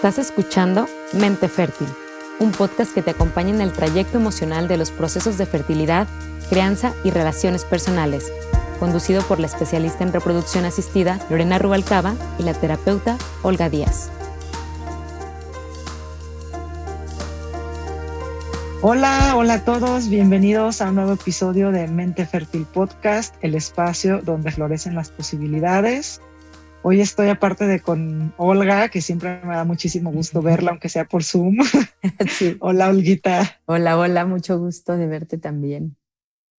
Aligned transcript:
Estás 0.00 0.18
escuchando 0.18 0.88
Mente 1.12 1.46
Fértil, 1.46 1.86
un 2.38 2.52
podcast 2.52 2.94
que 2.94 3.02
te 3.02 3.10
acompaña 3.10 3.50
en 3.50 3.60
el 3.60 3.70
trayecto 3.70 4.16
emocional 4.16 4.66
de 4.66 4.78
los 4.78 4.90
procesos 4.90 5.36
de 5.36 5.44
fertilidad, 5.44 6.08
crianza 6.48 6.94
y 7.04 7.10
relaciones 7.10 7.66
personales, 7.66 8.32
conducido 8.78 9.20
por 9.20 9.40
la 9.40 9.46
especialista 9.46 10.02
en 10.02 10.14
reproducción 10.14 10.64
asistida 10.64 11.20
Lorena 11.28 11.58
Rubalcaba 11.58 12.14
y 12.38 12.44
la 12.44 12.54
terapeuta 12.54 13.18
Olga 13.42 13.68
Díaz. 13.68 14.10
Hola, 18.80 19.34
hola 19.36 19.52
a 19.52 19.64
todos, 19.66 20.08
bienvenidos 20.08 20.80
a 20.80 20.88
un 20.88 20.94
nuevo 20.94 21.12
episodio 21.12 21.72
de 21.72 21.88
Mente 21.88 22.24
Fértil 22.24 22.64
Podcast, 22.64 23.34
el 23.42 23.54
espacio 23.54 24.22
donde 24.22 24.50
florecen 24.50 24.94
las 24.94 25.10
posibilidades. 25.10 26.22
Hoy 26.82 27.02
estoy 27.02 27.28
aparte 27.28 27.66
de 27.66 27.80
con 27.80 28.32
Olga, 28.38 28.88
que 28.88 29.02
siempre 29.02 29.38
me 29.44 29.54
da 29.54 29.64
muchísimo 29.64 30.10
gusto 30.10 30.40
verla, 30.40 30.70
aunque 30.70 30.88
sea 30.88 31.04
por 31.04 31.24
Zoom. 31.24 31.58
hola, 32.60 32.88
Olguita. 32.88 33.60
Hola, 33.66 33.98
hola, 33.98 34.24
mucho 34.24 34.58
gusto 34.58 34.96
de 34.96 35.06
verte 35.06 35.36
también. 35.36 35.96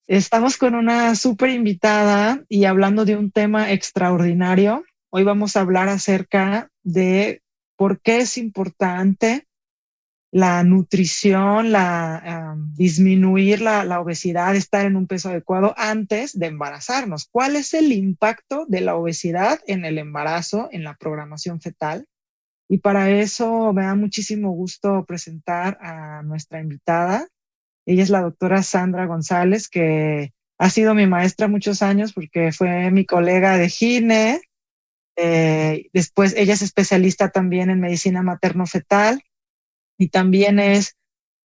Estamos 0.06 0.58
con 0.58 0.76
una 0.76 1.16
súper 1.16 1.50
invitada 1.50 2.44
y 2.48 2.66
hablando 2.66 3.04
de 3.04 3.16
un 3.16 3.32
tema 3.32 3.72
extraordinario. 3.72 4.84
Hoy 5.10 5.24
vamos 5.24 5.56
a 5.56 5.60
hablar 5.62 5.88
acerca 5.88 6.70
de 6.84 7.42
por 7.76 8.00
qué 8.00 8.18
es 8.18 8.38
importante 8.38 9.48
la 10.32 10.64
nutrición, 10.64 11.72
la, 11.72 12.56
disminuir 12.74 13.60
la, 13.60 13.84
la, 13.84 14.00
obesidad, 14.00 14.56
estar 14.56 14.86
en 14.86 14.96
un 14.96 15.06
peso 15.06 15.28
adecuado 15.28 15.74
antes 15.76 16.38
de 16.38 16.46
embarazarnos. 16.46 17.28
¿Cuál 17.30 17.54
es 17.54 17.74
el 17.74 17.92
impacto 17.92 18.64
de 18.66 18.80
la 18.80 18.96
obesidad 18.96 19.60
en 19.66 19.84
el 19.84 19.98
embarazo, 19.98 20.70
en 20.72 20.84
la 20.84 20.94
programación 20.94 21.60
fetal? 21.60 22.06
Y 22.66 22.78
para 22.78 23.10
eso 23.10 23.74
me 23.74 23.82
da 23.82 23.94
muchísimo 23.94 24.52
gusto 24.52 25.04
presentar 25.04 25.76
a 25.82 26.22
nuestra 26.22 26.62
invitada. 26.62 27.28
Ella 27.84 28.02
es 28.02 28.08
la 28.08 28.22
doctora 28.22 28.62
Sandra 28.62 29.04
González, 29.04 29.68
que 29.68 30.32
ha 30.58 30.70
sido 30.70 30.94
mi 30.94 31.06
maestra 31.06 31.46
muchos 31.46 31.82
años 31.82 32.14
porque 32.14 32.52
fue 32.52 32.90
mi 32.90 33.04
colega 33.04 33.58
de 33.58 33.68
gine. 33.68 34.40
Eh, 35.16 35.90
después 35.92 36.34
ella 36.38 36.54
es 36.54 36.62
especialista 36.62 37.28
también 37.28 37.68
en 37.68 37.80
medicina 37.80 38.22
materno-fetal 38.22 39.22
y 39.98 40.08
también 40.08 40.58
es 40.58 40.96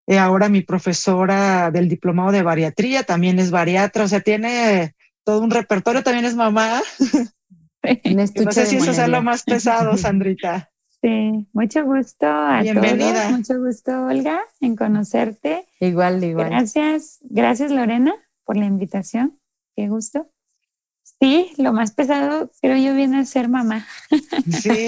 eh, 0.07 0.17
ahora 0.17 0.47
mi 0.47 0.61
profesora 0.61 1.69
del 1.71 1.89
diplomado 1.89 2.31
de 2.31 2.41
bariatría, 2.41 3.03
también 3.03 3.39
es 3.39 3.51
bariatra, 3.51 4.05
o 4.05 4.07
sea, 4.07 4.21
tiene 4.21 4.95
todo 5.23 5.41
un 5.41 5.51
repertorio, 5.51 6.03
también 6.03 6.25
es 6.25 6.35
mamá. 6.35 6.81
no 8.15 8.51
sé 8.51 8.65
si 8.65 8.77
eso 8.77 8.91
es 8.91 9.07
lo 9.09 9.21
más 9.21 9.43
pesado, 9.43 9.97
Sandrita. 9.97 10.71
Sí, 11.01 11.47
mucho 11.53 11.85
gusto 11.85 12.25
a 12.25 12.61
Bienvenida. 12.61 13.29
Mucho 13.29 13.59
gusto, 13.59 13.91
Olga, 14.05 14.41
en 14.61 14.75
conocerte. 14.75 15.65
Igual, 15.79 16.23
igual. 16.23 16.49
Gracias, 16.49 17.19
gracias 17.21 17.71
Lorena 17.71 18.15
por 18.45 18.57
la 18.57 18.65
invitación. 18.65 19.39
Qué 19.75 19.89
gusto. 19.89 20.31
Sí, 21.19 21.51
lo 21.57 21.73
más 21.73 21.93
pesado 21.93 22.51
creo 22.61 22.77
yo 22.77 22.93
viene 22.95 23.17
a 23.17 23.25
ser 23.25 23.49
mamá. 23.49 23.87
Sí. 24.61 24.85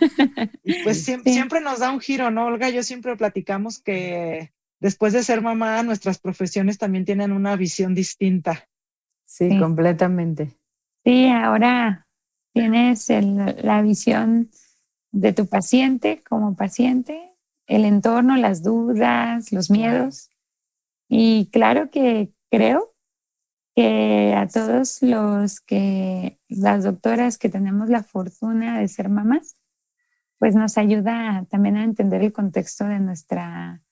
pues 0.84 1.04
siempre, 1.04 1.60
nos 1.60 1.80
da 1.80 1.90
un 1.90 2.00
giro, 2.00 2.30
¿no, 2.30 2.46
Olga? 2.46 2.70
Yo 2.70 2.82
siempre 2.84 3.16
platicamos 3.16 3.80
que 3.80 4.52
después 4.78 5.12
de 5.12 5.24
ser 5.24 5.42
mamá, 5.42 5.82
nuestras 5.82 6.18
profesiones 6.18 6.78
también 6.78 7.04
tienen 7.04 7.32
una 7.32 7.56
visión 7.56 7.94
distinta. 7.94 8.68
Sí, 9.24 9.58
completamente. 9.58 10.56
Sí, 11.04 11.28
ahora 11.28 12.06
tienes 12.52 13.08
la 13.62 13.82
visión 13.82 14.50
de 15.12 15.32
tu 15.32 15.46
paciente 15.46 16.22
como 16.28 16.54
paciente, 16.54 17.34
el 17.66 17.84
entorno, 17.84 18.36
las 18.36 18.62
dudas, 18.62 19.50
los 19.52 19.70
miedos. 19.70 20.30
Y 21.08 21.48
claro 21.52 21.90
que 21.90 22.32
creo 22.50 22.89
que 23.80 24.34
a 24.36 24.46
todos 24.46 25.00
los 25.00 25.60
que, 25.60 26.38
las 26.48 26.84
doctoras 26.84 27.38
que 27.38 27.48
tenemos 27.48 27.88
la 27.88 28.02
fortuna 28.02 28.78
de 28.78 28.88
ser 28.88 29.08
mamás, 29.08 29.56
pues 30.38 30.54
nos 30.54 30.76
ayuda 30.76 31.46
también 31.48 31.78
a 31.78 31.84
entender 31.84 32.20
el 32.22 32.30
contexto 32.30 32.84
de 32.84 33.00
nuestra 33.00 33.82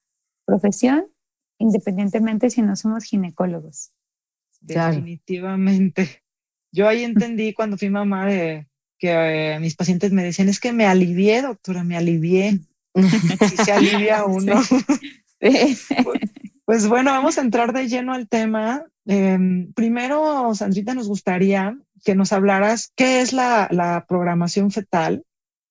profesión, 0.44 1.06
independientemente 1.56 2.50
si 2.50 2.60
no 2.60 2.76
somos 2.76 3.04
ginecólogos. 3.04 3.93
Definitivamente. 4.60 6.22
Yo 6.70 6.87
ahí 6.87 7.03
entendí 7.05 7.55
cuando 7.55 7.78
fui 7.78 7.88
mamá 7.88 8.26
de 8.26 8.69
que 8.99 9.55
eh, 9.55 9.59
mis 9.59 9.75
pacientes 9.75 10.12
me 10.12 10.22
decían, 10.22 10.50
es 10.50 10.60
que 10.60 10.75
me 10.75 10.84
alivié, 10.84 11.41
doctora, 11.41 11.82
me 11.82 11.97
alivié. 11.97 12.60
si 12.94 13.56
se 13.56 13.72
alivia 13.72 14.25
uno. 14.26 14.60
Pues 16.69 16.87
bueno, 16.87 17.12
vamos 17.12 17.38
a 17.38 17.41
entrar 17.41 17.72
de 17.72 17.88
lleno 17.88 18.12
al 18.12 18.28
tema. 18.28 18.84
Em, 19.11 19.73
primero, 19.73 20.55
Sandrita, 20.55 20.93
nos 20.93 21.09
gustaría 21.09 21.79
que 22.05 22.15
nos 22.15 22.31
hablaras 22.35 22.93
qué 22.95 23.23
es 23.23 23.33
la, 23.33 24.05
programación 24.07 24.71
fetal 24.71 25.25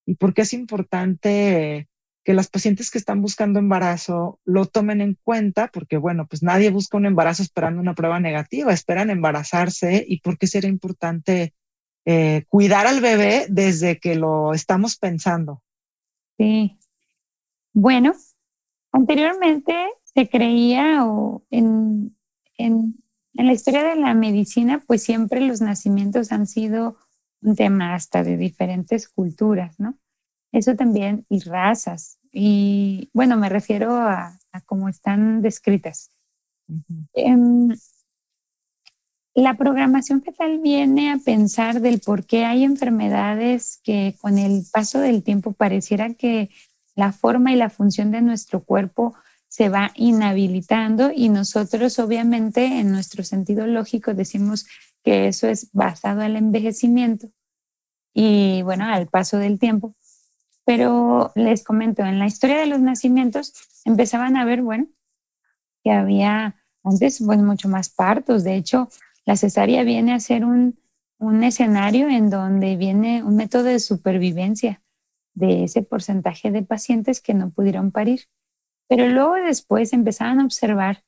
y 0.04 0.16
por 0.16 0.34
qué 0.34 0.42
es 0.42 0.52
importante 0.52 1.88
que 2.24 2.34
las 2.34 2.48
pacientes 2.48 2.90
que 2.90 2.98
están 2.98 3.22
buscando 3.22 3.60
embarazo 3.60 4.40
lo 4.44 4.66
tomen 4.66 5.00
en 5.00 5.16
cuenta, 5.22 5.68
porque 5.72 5.98
bueno, 5.98 6.26
pues 6.26 6.42
nadie 6.42 6.70
busca 6.70 6.96
un 6.96 7.06
embarazo 7.06 7.44
esperando 7.44 7.80
una 7.80 7.94
prueba 7.94 8.18
negativa, 8.18 8.72
esperan 8.72 9.08
embarazarse 9.08 10.04
y 10.06 10.20
por 10.20 10.36
qué 10.36 10.48
será 10.48 10.66
importante 10.66 11.54
eh, 12.06 12.44
cuidar 12.48 12.88
al 12.88 13.00
bebé 13.00 13.46
desde 13.48 14.00
que 14.00 14.16
lo 14.16 14.52
estamos 14.52 14.96
pensando. 14.96 15.62
Sí. 16.36 16.76
Bueno, 17.72 18.14
anteriormente 18.90 19.74
se 20.02 20.28
creía 20.28 21.06
en, 21.50 22.16
en, 22.56 22.94
en, 23.38 23.46
la 23.46 23.52
historia 23.52 23.84
de 23.84 23.96
la 23.96 24.14
medicina, 24.14 24.82
pues 24.86 25.02
siempre 25.02 25.40
los 25.40 25.60
nacimientos 25.60 26.32
han 26.32 26.46
sido 26.46 26.96
un 27.40 27.56
tema 27.56 27.94
hasta 27.94 28.22
de 28.22 28.36
diferentes 28.36 29.08
culturas, 29.08 29.78
¿no? 29.78 29.98
Eso 30.52 30.74
también, 30.74 31.24
y 31.28 31.40
razas. 31.40 32.18
Y 32.32 33.10
bueno, 33.12 33.36
me 33.36 33.48
refiero 33.48 33.96
a, 33.96 34.38
a 34.52 34.60
cómo 34.62 34.88
están 34.88 35.42
descritas. 35.42 36.10
Em, 37.14 37.70
la 39.34 39.54
programación 39.54 40.22
fetal 40.22 40.58
viene 40.58 41.12
a 41.12 41.18
pensar 41.18 41.80
del 41.80 42.00
por 42.00 42.26
qué 42.26 42.44
hay 42.44 42.64
enfermedades 42.64 43.80
que 43.84 44.16
con 44.20 44.36
el 44.36 44.64
paso 44.72 44.98
del 44.98 45.22
tiempo 45.22 45.52
pareciera 45.52 46.12
que 46.14 46.50
la 46.96 47.12
forma 47.12 47.52
y 47.52 47.56
la 47.56 47.70
función 47.70 48.10
de 48.10 48.20
nuestro 48.20 48.64
cuerpo 48.64 49.14
se 49.48 49.68
va 49.68 49.92
inhabilitando 49.94 51.10
y 51.14 51.28
nosotros 51.28 51.98
obviamente 51.98 52.64
en 52.64 52.92
nuestro 52.92 53.24
sentido 53.24 53.66
lógico 53.66 54.14
decimos 54.14 54.66
que 55.02 55.28
eso 55.28 55.48
es 55.48 55.70
basado 55.72 56.20
al 56.20 56.36
envejecimiento 56.36 57.28
y 58.12 58.62
bueno, 58.62 58.84
al 58.84 59.06
paso 59.06 59.38
del 59.38 59.58
tiempo. 59.58 59.94
Pero 60.64 61.32
les 61.34 61.64
comento, 61.64 62.02
en 62.02 62.18
la 62.18 62.26
historia 62.26 62.58
de 62.58 62.66
los 62.66 62.80
nacimientos 62.80 63.54
empezaban 63.84 64.36
a 64.36 64.44
ver, 64.44 64.62
bueno, 64.62 64.86
que 65.82 65.92
había 65.92 66.56
antes 66.84 67.22
pues 67.24 67.38
mucho 67.38 67.68
más 67.68 67.88
partos. 67.88 68.44
De 68.44 68.54
hecho, 68.54 68.88
la 69.24 69.36
cesárea 69.36 69.82
viene 69.84 70.12
a 70.12 70.20
ser 70.20 70.44
un, 70.44 70.78
un 71.18 71.42
escenario 71.42 72.08
en 72.08 72.30
donde 72.30 72.76
viene 72.76 73.22
un 73.22 73.36
método 73.36 73.64
de 73.64 73.80
supervivencia 73.80 74.82
de 75.34 75.64
ese 75.64 75.82
porcentaje 75.82 76.50
de 76.50 76.62
pacientes 76.62 77.20
que 77.20 77.34
no 77.34 77.50
pudieron 77.50 77.90
parir. 77.90 78.22
Pero 78.88 79.08
luego 79.08 79.34
después 79.34 79.92
empezaban 79.92 80.40
a 80.40 80.44
observar 80.44 81.04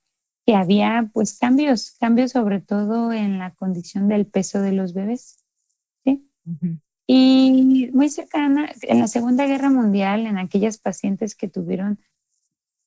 que 0.46 0.54
había 0.54 1.10
pues 1.12 1.38
cambios, 1.38 1.92
cambios 1.98 2.32
sobre 2.32 2.60
todo 2.60 3.12
en 3.12 3.38
la 3.38 3.54
condición 3.54 4.08
del 4.08 4.26
peso 4.26 4.60
de 4.60 4.72
los 4.72 4.94
bebés. 4.94 5.44
¿sí? 6.04 6.28
Y 7.06 7.90
muy 7.92 8.08
cercana, 8.08 8.70
en 8.82 9.00
la 9.00 9.08
Segunda 9.08 9.46
Guerra 9.46 9.70
Mundial, 9.70 10.26
en 10.26 10.38
aquellas 10.38 10.78
pacientes 10.78 11.34
que 11.34 11.48
tuvieron 11.48 11.98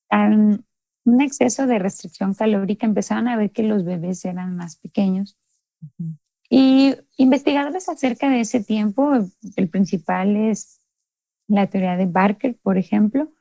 un 0.09 1.21
exceso 1.21 1.65
de 1.65 1.79
restricción 1.79 2.33
calórica, 2.35 2.85
empezaban 2.85 3.27
a 3.27 3.35
ver 3.35 3.51
que 3.51 3.63
los 3.63 3.83
bebés 3.83 4.23
eran 4.25 4.55
más 4.55 4.75
pequeños. 4.77 5.37
Y 6.49 6.95
investigadores 7.17 7.89
acerca 7.89 8.29
de 8.29 8.41
ese 8.41 8.63
tiempo, 8.63 9.11
el 9.55 9.69
principal 9.69 10.35
es 10.35 10.79
la 11.47 11.67
teoría 11.67 11.97
de 11.97 12.05
Barker, 12.05 12.57
por 12.61 12.77
ejemplo, 12.77 13.31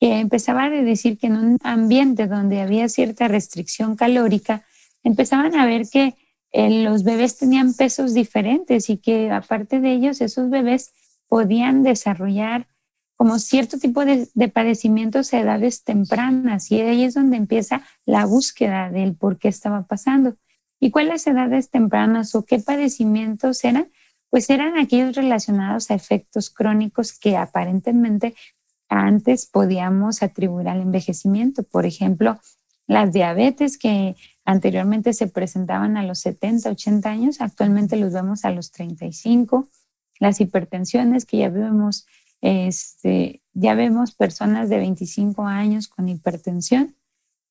que 0.00 0.18
empezaba 0.20 0.64
a 0.64 0.70
decir 0.70 1.18
que 1.18 1.28
en 1.28 1.36
un 1.36 1.58
ambiente 1.62 2.26
donde 2.26 2.60
había 2.60 2.88
cierta 2.88 3.28
restricción 3.28 3.96
calórica, 3.96 4.64
empezaban 5.02 5.54
a 5.56 5.66
ver 5.66 5.88
que 5.90 6.14
eh, 6.52 6.84
los 6.84 7.04
bebés 7.04 7.38
tenían 7.38 7.74
pesos 7.74 8.14
diferentes 8.14 8.90
y 8.90 8.98
que 8.98 9.30
aparte 9.30 9.80
de 9.80 9.92
ellos, 9.92 10.20
esos 10.20 10.50
bebés 10.50 10.92
podían 11.28 11.82
desarrollar 11.82 12.66
como 13.16 13.38
cierto 13.38 13.78
tipo 13.78 14.04
de, 14.04 14.28
de, 14.34 14.48
padecimientos 14.48 15.32
a 15.32 15.40
edades 15.40 15.84
tempranas 15.84 16.70
y 16.70 16.80
ahí 16.80 17.04
es 17.04 17.14
donde 17.14 17.38
empieza 17.38 17.82
la 18.04 18.26
búsqueda 18.26 18.90
del 18.90 19.14
por 19.14 19.38
qué 19.38 19.48
estaba 19.48 19.86
pasando. 19.86 20.36
¿Y 20.78 20.90
cuáles 20.90 21.26
edades 21.26 21.70
tempranas 21.70 22.34
o 22.34 22.44
qué 22.44 22.58
padecimientos 22.58 23.64
eran? 23.64 23.88
Pues 24.28 24.50
eran 24.50 24.76
aquellos 24.76 25.16
relacionados 25.16 25.90
a 25.90 25.94
efectos 25.94 26.50
crónicos 26.50 27.18
que 27.18 27.36
aparentemente 27.36 28.34
antes 28.88 29.46
podíamos 29.46 30.22
atribuir 30.22 30.68
al 30.68 30.80
envejecimiento. 30.80 31.62
Por 31.62 31.86
ejemplo, 31.86 32.38
las 32.86 33.12
diabetes 33.12 33.78
que 33.78 34.16
anteriormente 34.44 35.12
se 35.12 35.26
presentaban 35.26 35.96
a 35.96 36.04
los 36.04 36.20
70, 36.20 36.70
80 36.70 37.10
años, 37.10 37.40
actualmente 37.40 37.96
los 37.96 38.12
vemos 38.12 38.44
a 38.44 38.50
los 38.50 38.70
35. 38.70 39.68
Las 40.20 40.40
hipertensiones 40.40 41.26
que 41.26 41.38
ya 41.38 41.50
vemos, 41.50 42.06
este, 42.40 43.42
ya 43.52 43.74
vemos 43.74 44.12
personas 44.14 44.68
de 44.68 44.78
25 44.78 45.46
años 45.46 45.88
con 45.88 46.08
hipertensión, 46.08 46.96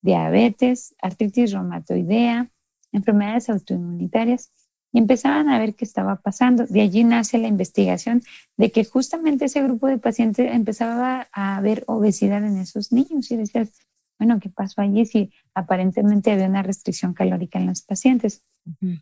diabetes, 0.02 0.96
artritis 1.02 1.52
reumatoidea, 1.52 2.50
enfermedades 2.92 3.50
autoinmunitarias 3.50 4.52
y 4.96 5.00
empezaban 5.00 5.50
a 5.50 5.60
ver 5.60 5.76
qué 5.76 5.84
estaba 5.84 6.16
pasando. 6.16 6.66
De 6.68 6.80
allí 6.80 7.04
nace 7.04 7.38
la 7.38 7.50
investigación 7.50 8.24
de 8.56 8.72
que 8.72 8.86
justamente 8.86 9.44
ese 9.44 9.62
grupo 9.62 9.88
de 9.88 9.98
pacientes 9.98 10.50
empezaba 10.54 11.28
a 11.34 11.60
ver 11.60 11.84
obesidad 11.88 12.42
en 12.46 12.58
esos 12.58 12.94
niños 12.94 13.30
y 13.30 13.36
decías, 13.36 13.74
bueno, 14.18 14.40
¿qué 14.40 14.48
pasó 14.48 14.80
allí 14.80 15.06
si 15.06 15.34
aparentemente 15.54 16.32
había 16.32 16.48
una 16.48 16.64
restricción 16.64 17.14
calórica 17.14 17.60
en 17.60 17.66
los 17.66 17.82
pacientes? 17.82 18.46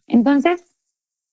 Entonces, 0.07 0.63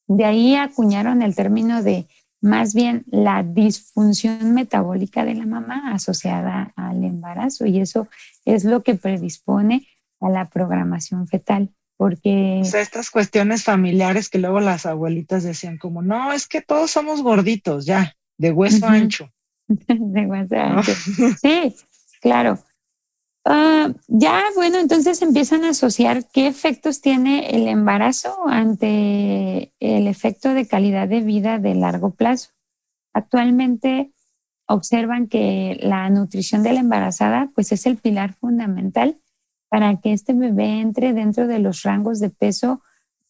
de 0.06 0.26
ahí 0.26 0.54
acuñaron 0.56 1.22
el 1.22 1.34
término 1.34 1.82
de 1.82 2.06
más 2.42 2.74
bien 2.74 3.06
la 3.10 3.42
disfunción 3.42 4.52
metabólica 4.52 5.24
de 5.24 5.36
la 5.36 5.46
mamá 5.46 5.90
asociada 5.94 6.74
al 6.76 7.02
embarazo 7.02 7.64
y 7.64 7.80
eso 7.80 8.08
es 8.44 8.64
lo 8.64 8.82
que 8.82 8.94
predispone 8.94 9.86
a 10.20 10.28
la 10.28 10.50
programación 10.50 11.26
fetal. 11.28 11.70
Porque... 12.00 12.60
O 12.62 12.64
sea, 12.64 12.80
estas 12.80 13.10
cuestiones 13.10 13.62
familiares 13.62 14.30
que 14.30 14.38
luego 14.38 14.58
las 14.60 14.86
abuelitas 14.86 15.42
decían 15.42 15.76
como, 15.76 16.00
no, 16.00 16.32
es 16.32 16.48
que 16.48 16.62
todos 16.62 16.90
somos 16.90 17.20
gorditos, 17.22 17.84
ya, 17.84 18.16
de 18.38 18.52
hueso 18.52 18.86
ancho. 18.86 19.30
de 19.68 20.24
hueso 20.24 20.54
ancho. 20.56 20.92
Sí, 21.42 21.76
claro. 22.22 22.58
Ah, 23.44 23.92
ya, 24.08 24.42
bueno, 24.54 24.78
entonces 24.78 25.20
empiezan 25.20 25.62
a 25.62 25.70
asociar 25.70 26.24
qué 26.32 26.46
efectos 26.46 27.02
tiene 27.02 27.50
el 27.50 27.68
embarazo 27.68 28.48
ante 28.48 29.74
el 29.78 30.08
efecto 30.08 30.54
de 30.54 30.66
calidad 30.66 31.06
de 31.06 31.20
vida 31.20 31.58
de 31.58 31.74
largo 31.74 32.14
plazo. 32.14 32.48
Actualmente 33.12 34.14
observan 34.66 35.28
que 35.28 35.78
la 35.82 36.08
nutrición 36.08 36.62
de 36.62 36.72
la 36.72 36.80
embarazada 36.80 37.50
pues 37.54 37.72
es 37.72 37.84
el 37.84 37.98
pilar 37.98 38.32
fundamental 38.32 39.20
para 39.70 39.96
que 39.96 40.12
este 40.12 40.34
bebé 40.34 40.80
entre 40.80 41.14
dentro 41.14 41.46
de 41.46 41.58
los 41.58 41.82
rangos 41.82 42.20
de 42.20 42.28
peso 42.28 42.82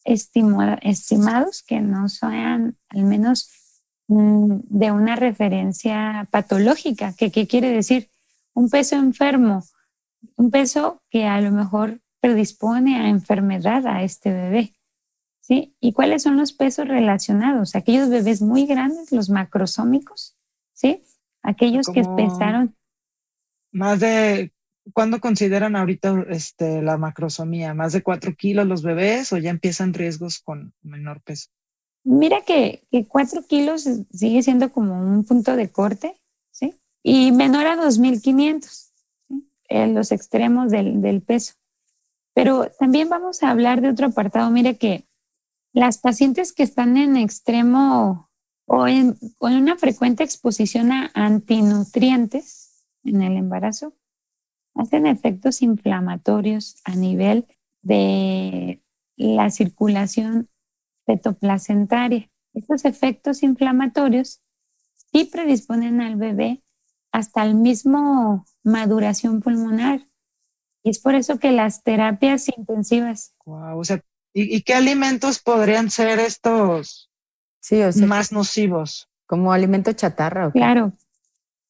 estimados 0.03 1.63
que 1.63 1.81
no 1.81 2.09
sean 2.09 2.77
al 2.89 3.05
menos 3.05 3.49
mm, 4.09 4.61
de 4.65 4.91
una 4.91 5.15
referencia 5.15 6.27
patológica. 6.33 7.15
¿Qué 7.17 7.31
quiere 7.47 7.71
decir? 7.71 8.11
Un 8.55 8.69
peso 8.69 8.97
enfermo 8.97 9.63
un 10.37 10.51
peso 10.51 11.03
que 11.11 11.27
a 11.27 11.41
lo 11.41 11.51
mejor 11.51 12.01
predispone 12.21 12.97
a 12.97 13.09
enfermedad 13.09 13.87
a 13.87 14.03
este 14.03 14.33
bebé. 14.33 14.75
¿Sí? 15.41 15.75
¿Y 15.81 15.93
cuáles 15.93 16.23
son 16.23 16.37
los 16.37 16.53
pesos 16.53 16.87
relacionados? 16.87 17.75
Aquellos 17.75 18.09
bebés 18.09 18.41
muy 18.41 18.67
grandes, 18.67 19.11
los 19.11 19.31
macrosómicos, 19.31 20.37
¿sí? 20.73 21.03
Aquellos 21.43 21.89
que 21.89 22.05
pesaron. 22.05 22.77
Más 23.73 23.99
de, 23.99 24.53
¿cuándo 24.93 25.21
consideran 25.21 25.77
ahorita 25.77 26.27
este, 26.29 26.83
la 26.83 26.97
macrosomía? 26.97 27.75
¿Más 27.75 27.93
de 27.93 28.03
cuatro 28.03 28.35
kilos 28.35 28.67
los 28.67 28.83
bebés 28.83 29.33
o 29.33 29.39
ya 29.39 29.51
empiezan 29.51 29.95
riesgos 29.95 30.39
con 30.39 30.73
menor 30.83 31.21
peso? 31.23 31.49
Mira 32.05 32.43
que, 32.43 32.87
que 32.91 33.07
cuatro 33.07 33.43
kilos 33.47 33.89
sigue 34.13 34.43
siendo 34.43 34.73
como 34.73 35.01
un 35.01 35.25
punto 35.25 35.57
de 35.57 35.71
corte, 35.71 36.17
¿sí? 36.51 36.75
Y 37.03 37.33
menor 37.33 37.67
a 37.67 37.77
2.500 37.77 38.91
en 39.71 39.95
los 39.95 40.13
extremos 40.13 40.71
del, 40.71 41.23
peso. 41.23 41.55
Pero 42.35 42.71
también 42.79 43.09
vamos 43.09 43.43
a 43.43 43.51
hablar 43.51 43.81
de 43.81 43.89
otro 43.89 44.09
apartado. 44.09 44.51
Mire 44.51 44.77
que 44.77 45.07
las 45.73 45.99
pacientes 45.99 46.53
que 46.53 46.65
están 46.65 46.97
en 46.97 47.17
extremo 47.17 48.29
o 48.67 48.87
en, 48.87 49.17
con 49.39 49.55
una 49.55 49.77
frecuente 49.77 50.25
exposición 50.25 50.93
a 50.93 51.11
antinutrientes 51.15 52.85
en 53.05 53.23
el 53.23 53.37
embarazo 53.37 53.95
hacen 54.81 55.07
efectos 55.07 55.63
inflamatorios 55.63 56.77
a 56.85 56.95
nivel 56.97 57.47
de 57.83 58.83
la 59.17 59.51
circulación 59.51 60.49
fetoplacentaria. 61.07 62.31
Estos 62.55 62.85
efectos 62.85 63.43
inflamatorios 63.43 64.41
sí 65.13 65.25
predisponen 65.25 66.01
al 66.01 66.17
bebé 66.17 66.63
hasta 67.13 67.45
el 67.45 67.55
mismo 67.55 68.47
maduración 68.63 69.41
pulmonar. 69.41 70.01
Y 70.83 70.91
es 70.91 70.99
por 70.99 71.15
eso 71.15 71.39
que 71.39 71.53
las 71.53 71.83
terapias 71.83 72.49
intensivas. 72.57 73.35
Wow, 73.45 73.79
o 73.79 73.85
sea, 73.85 74.03
¿y, 74.33 74.63
qué 74.63 74.75
alimentos 74.75 75.41
podrían 75.41 75.91
ser 75.91 76.19
estos 76.19 77.11
sí, 77.61 77.83
más 78.07 78.33
nocivos? 78.33 79.09
Como 79.27 79.53
alimento 79.53 79.93
chatarra. 79.93 80.51
Claro. 80.51 80.93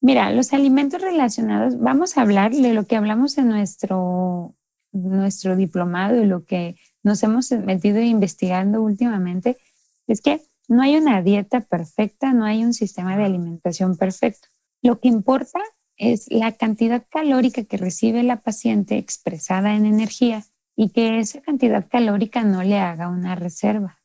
Mira, 0.00 0.32
los 0.32 0.52
alimentos 0.52 1.02
relacionados, 1.02 1.78
vamos 1.78 2.16
a 2.16 2.22
hablar 2.22 2.52
de 2.52 2.72
lo 2.72 2.86
que 2.86 2.96
hablamos 2.96 3.36
en 3.36 3.48
nuestro, 3.48 4.54
nuestro 4.92 5.56
diplomado 5.56 6.22
y 6.22 6.26
lo 6.26 6.44
que 6.44 6.76
nos 7.02 7.22
hemos 7.22 7.50
metido 7.52 8.00
investigando 8.00 8.82
últimamente, 8.82 9.58
es 10.06 10.20
que 10.20 10.40
no 10.68 10.82
hay 10.82 10.96
una 10.96 11.20
dieta 11.22 11.60
perfecta, 11.60 12.32
no 12.32 12.44
hay 12.44 12.64
un 12.64 12.72
sistema 12.72 13.16
de 13.16 13.24
alimentación 13.24 13.96
perfecto. 13.96 14.48
Lo 14.82 15.00
que 15.00 15.08
importa 15.08 15.60
es 15.96 16.26
la 16.30 16.52
cantidad 16.52 17.04
calórica 17.10 17.64
que 17.64 17.76
recibe 17.76 18.22
la 18.22 18.40
paciente 18.40 18.96
expresada 18.96 19.74
en 19.74 19.84
energía 19.84 20.44
y 20.76 20.90
que 20.90 21.18
esa 21.18 21.42
cantidad 21.42 21.86
calórica 21.88 22.42
no 22.42 22.62
le 22.62 22.78
haga 22.78 23.08
una 23.08 23.34
reserva. 23.34 23.98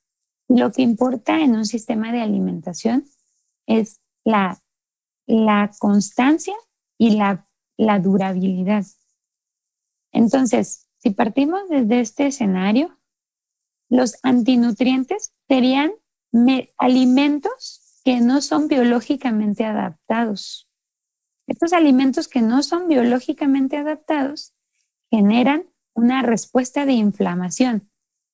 Lo 0.50 0.72
que 0.72 0.82
importa 0.82 1.40
en 1.40 1.56
un 1.56 1.66
sistema 1.66 2.12
de 2.12 2.22
alimentación 2.22 3.06
es 3.66 4.02
la, 4.26 4.62
la 5.28 5.72
constancia 5.80 6.56
y 6.98 7.12
la, 7.12 7.48
la 7.78 8.00
durabilidad. 8.00 8.86
Entonces, 10.12 10.88
si 10.98 11.10
partimos 11.10 11.68
desde 11.70 12.00
este 12.00 12.28
escenario, 12.28 12.98
los 13.90 14.18
antinutrientes 14.24 15.34
serían 15.48 15.92
alimentos 16.78 18.00
que 18.04 18.22
no 18.22 18.42
son 18.42 18.68
biológicamente 18.68 19.66
adaptados. 19.66 20.70
Estos 21.48 21.74
alimentos 21.74 22.28
que 22.28 22.42
no 22.42 22.64
son 22.64 22.88
biológicamente 22.88 23.78
adaptados 23.78 24.54
generan 25.12 25.66
una 25.94 26.22
respuesta 26.24 26.86
de 26.86 26.94
inflamación 26.94 27.90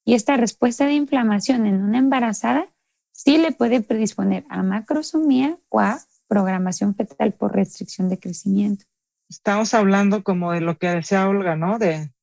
y 0.06 0.16
esta 0.16 0.38
respuesta 0.38 0.86
de 0.86 0.94
inflamación 0.94 1.66
en 1.66 1.82
una 1.82 2.00
embarazada 2.00 2.74
sí 3.12 3.38
le 3.38 3.52
puede 3.52 3.82
predisponer 3.82 4.46
a 4.50 4.64
macrosomía 4.64 5.60
o 5.70 5.80
a 5.80 6.02
programación 6.32 6.96
fetal 6.96 7.34
por 7.34 7.54
restricción 7.54 8.08
de 8.08 8.18
crecimiento. 8.18 8.86
Estamos 9.30 9.74
hablando 9.74 10.24
como 10.24 10.54
de 10.54 10.62
lo 10.62 10.78
que 10.78 10.88
decía 10.88 11.28
Olga, 11.28 11.58
¿no? 11.58 11.78
De, 11.78 12.14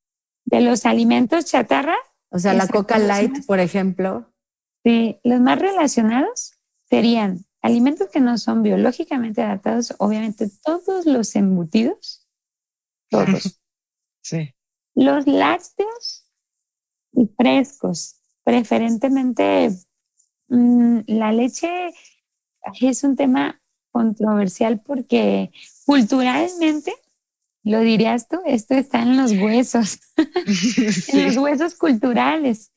de 0.47 0.61
los 0.63 0.87
alimentos 0.87 1.45
chatarra. 1.45 1.97
O 2.31 2.39
sea, 2.39 2.55
la 2.55 2.67
Coca 2.69 2.99
Light, 2.99 3.45
por 3.47 3.61
ejemplo. 3.61 4.33
Sí, 4.83 5.21
los 5.25 5.41
más 5.41 5.59
relacionados 5.59 6.53
serían 6.89 7.45
alimentos 7.61 8.09
que 8.09 8.21
no 8.21 8.39
son 8.39 8.63
biológicamente 8.63 9.43
adaptados, 9.43 9.95
obviamente 9.99 10.49
todos 10.65 11.05
los 11.05 11.37
embutidos, 11.37 12.27
todos. 13.11 13.61
Sí. 14.21 14.55
Los 14.95 15.27
lácteos 15.27 16.27
y 17.13 17.27
frescos, 17.35 18.21
preferentemente 18.43 19.71
mm, 20.49 21.01
la 21.07 21.33
leche 21.33 21.93
es 22.81 23.05
un 23.05 23.17
tema 23.17 23.58
controversial 23.91 24.81
porque 24.85 25.51
culturalmente, 25.87 26.93
lo 27.65 27.81
dirías 27.81 28.29
tú, 28.29 28.41
esto 28.47 28.75
está 28.75 29.03
en 29.03 29.17
los 29.17 29.33
huesos, 29.33 30.01
en 31.09 31.27
los 31.27 31.37
huesos 31.37 31.75
culturales. 31.75 32.71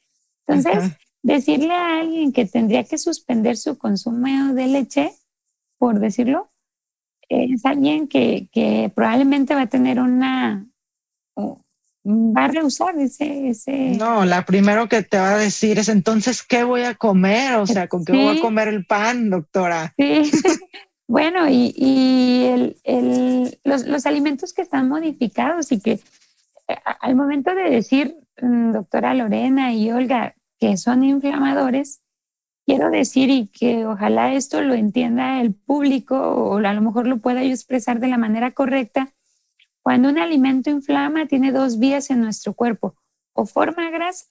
Entonces, 0.48 0.92
decirle 1.24 1.74
a 1.74 2.00
alguien 2.00 2.32
que 2.32 2.46
tendría 2.46 2.84
que 2.84 2.98
suspender 2.98 3.58
su 3.58 3.78
consumo 3.78 4.54
de 4.54 4.68
leche, 4.68 5.14
por 5.78 6.00
decirlo, 6.00 6.50
es 7.30 7.66
alguien 7.66 8.08
que, 8.08 8.50
que 8.52 8.92
probablemente 8.94 9.56
va 9.56 9.62
a 9.62 9.70
tener 9.70 10.00
una, 10.00 10.68
va 12.06 12.46
a 12.46 12.48
rehusar 12.48 12.98
ese, 12.98 13.50
ese... 13.50 13.72
No, 13.98 14.26
la 14.26 14.46
primero 14.46 14.90
que 14.90 15.04
te 15.04 15.18
va 15.18 15.36
a 15.36 15.38
decir 15.38 15.80
es 15.80 15.90
entonces, 15.90 16.44
¿qué 16.44 16.64
voy 16.64 16.82
a 16.82 16.96
comer? 16.96 17.56
O 17.56 17.68
sea, 17.68 17.88
¿con 17.88 18.04
qué 18.04 18.14
voy 18.14 18.38
a 18.38 18.42
comer 18.42 18.68
el 18.68 18.86
pan, 18.86 19.30
doctora? 19.30 19.94
Sí, 19.98 20.32
bueno, 21.12 21.50
y, 21.50 22.74
los, 23.66 24.06
alimentos 24.06 24.54
que 24.54 24.62
están 24.62 24.88
modificados 24.88 25.74
y 25.74 25.82
que 25.82 26.00
eh, 26.70 26.78
al 27.02 27.16
momento 27.16 27.54
de 27.54 27.70
decir, 27.70 28.16
mm, 28.42 28.72
doctora 28.72 29.14
Lorena 29.14 29.74
y 29.74 29.92
Olga, 29.92 30.36
que 30.58 30.78
son 30.78 31.04
inflamadores, 31.04 32.02
quiero 32.66 32.90
decir 32.90 33.30
y 33.30 33.48
que 33.48 33.86
ojalá 33.86 34.34
esto 34.34 34.62
lo 34.62 34.74
entienda 34.74 35.42
el 35.42 35.54
público 35.54 36.16
o 36.18 36.58
a 36.60 36.74
lo 36.74 36.82
mejor 36.82 37.08
lo 37.08 37.18
pueda 37.18 37.44
yo 37.44 37.50
expresar 37.50 38.00
de 38.00 38.08
la 38.08 38.18
manera 38.18 38.52
correcta. 38.52 39.14
Cuando 39.84 40.08
un 40.08 40.18
alimento 40.18 40.70
inflama, 40.70 41.26
tiene 41.26 41.52
dos 41.52 41.78
vías 41.78 42.10
en 42.10 42.22
nuestro 42.22 42.54
cuerpo, 42.54 42.96
o 43.34 43.46
forma 43.46 43.90
grasa 43.90 44.28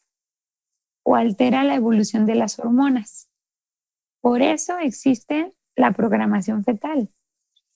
o 1.03 1.15
altera 1.15 1.63
la 1.63 1.75
evolución 1.75 2.25
de 2.25 2.37
las 2.37 2.59
hormonas. 2.59 3.29
Por 4.23 4.41
eso 4.41 4.79
existe 4.79 5.53
la 5.77 5.93
programación 5.93 6.65
fetal. 6.65 7.09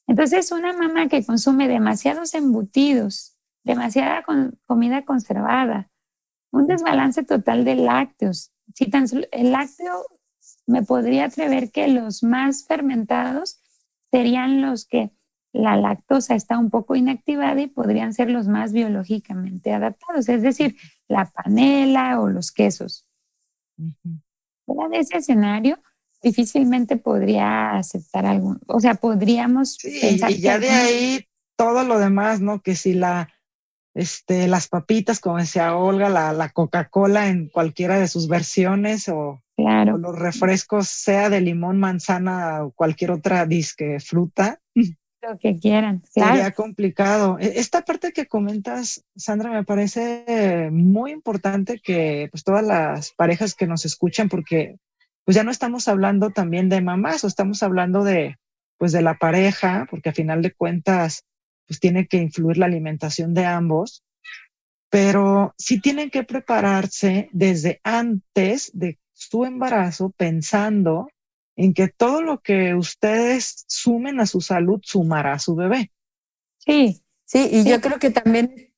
Entonces, 0.06 0.52
una 0.52 0.72
mamá 0.72 1.08
que 1.08 1.24
consume 1.24 1.68
demasiados 1.68 2.34
embutidos, 2.34 3.36
demasiada 3.62 4.24
comida 4.66 5.04
conservada, 5.04 5.90
un 6.50 6.66
desbalance 6.66 7.24
total 7.24 7.64
de 7.64 7.76
lácteos. 7.76 8.52
Si 8.74 8.86
tan 8.86 9.06
el 9.32 9.52
lácteo 9.52 10.06
me 10.66 10.82
podría 10.82 11.26
atrever 11.26 11.70
que 11.70 11.88
los 11.88 12.22
más 12.22 12.66
fermentados 12.66 13.60
serían 14.10 14.60
los 14.60 14.86
que 14.86 15.10
la 15.52 15.76
lactosa 15.76 16.34
está 16.34 16.58
un 16.58 16.68
poco 16.68 16.96
inactivada 16.96 17.60
y 17.60 17.68
podrían 17.68 18.12
ser 18.12 18.28
los 18.28 18.48
más 18.48 18.72
biológicamente 18.72 19.72
adaptados, 19.72 20.28
es 20.28 20.42
decir, 20.42 20.76
la 21.08 21.30
panela 21.30 22.20
o 22.20 22.28
los 22.28 22.50
quesos. 22.50 23.06
En 23.78 24.94
ese 24.94 25.18
escenario, 25.18 25.78
difícilmente 26.24 26.96
podría 26.96 27.76
aceptar 27.76 28.26
algún, 28.26 28.58
o 28.66 28.80
sea, 28.80 28.94
podríamos 28.94 29.78
pensar 29.78 30.30
y 30.30 30.40
ya 30.40 30.58
de 30.58 30.70
ahí 30.70 31.26
todo 31.56 31.84
lo 31.84 31.98
demás, 31.98 32.40
¿no? 32.40 32.62
Que 32.62 32.74
si 32.74 32.94
la, 32.94 33.28
este, 33.94 34.48
las 34.48 34.66
papitas, 34.66 35.20
como 35.20 35.38
decía 35.38 35.76
Olga, 35.76 36.08
la, 36.08 36.32
la 36.32 36.48
Coca-Cola 36.48 37.28
en 37.28 37.48
cualquiera 37.48 37.98
de 38.00 38.08
sus 38.08 38.26
versiones 38.26 39.08
o, 39.08 39.42
claro. 39.56 39.98
los 39.98 40.18
refrescos, 40.18 40.88
sea 40.88 41.30
de 41.30 41.40
limón, 41.40 41.78
manzana 41.78 42.64
o 42.64 42.72
cualquier 42.72 43.12
otra 43.12 43.46
disque 43.46 44.00
fruta. 44.00 44.60
Lo 44.74 45.38
que 45.38 45.58
quieran, 45.58 46.02
claro. 46.12 46.34
Sería 46.34 46.50
complicado. 46.52 47.38
E, 47.38 47.58
esta 47.60 47.82
parte 47.82 48.12
que 48.12 48.26
comentas, 48.26 49.04
Sandra, 49.14 49.50
me 49.50 49.64
parece 49.64 50.70
muy 50.72 51.12
importante 51.12 51.80
que 51.82 52.28
pues 52.30 52.44
todas 52.44 52.64
las 52.64 53.12
parejas 53.12 53.54
que 53.54 53.66
nos 53.66 53.84
escuchan, 53.84 54.28
porque 54.28 54.76
pues 55.24 55.34
ya 55.34 55.44
no 55.44 55.50
estamos 55.50 55.88
hablando 55.88 56.30
también 56.30 56.68
de 56.68 56.80
mamás, 56.80 57.24
o 57.24 57.26
estamos 57.26 57.62
hablando 57.62 58.04
de, 58.04 58.36
pues 58.78 58.92
de 58.92 59.02
la 59.02 59.14
pareja, 59.14 59.86
porque 59.90 60.10
a 60.10 60.14
final 60.14 60.42
de 60.42 60.52
cuentas, 60.52 61.24
pues 61.66 61.80
tiene 61.80 62.06
que 62.06 62.18
influir 62.18 62.58
la 62.58 62.66
alimentación 62.66 63.34
de 63.34 63.46
ambos, 63.46 64.04
pero 64.90 65.54
sí 65.58 65.80
tienen 65.80 66.10
que 66.10 66.24
prepararse 66.24 67.28
desde 67.32 67.80
antes 67.82 68.70
de 68.74 68.98
su 69.12 69.44
embarazo 69.44 70.10
pensando 70.10 71.08
en 71.56 71.72
que 71.72 71.88
todo 71.88 72.22
lo 72.22 72.40
que 72.40 72.74
ustedes 72.74 73.64
sumen 73.68 74.20
a 74.20 74.26
su 74.26 74.40
salud 74.40 74.80
sumará 74.84 75.34
a 75.34 75.38
su 75.38 75.54
bebé. 75.54 75.90
Sí, 76.58 77.02
sí, 77.24 77.48
y 77.50 77.64
yo 77.64 77.80
creo 77.80 77.98
que 77.98 78.10
también 78.10 78.72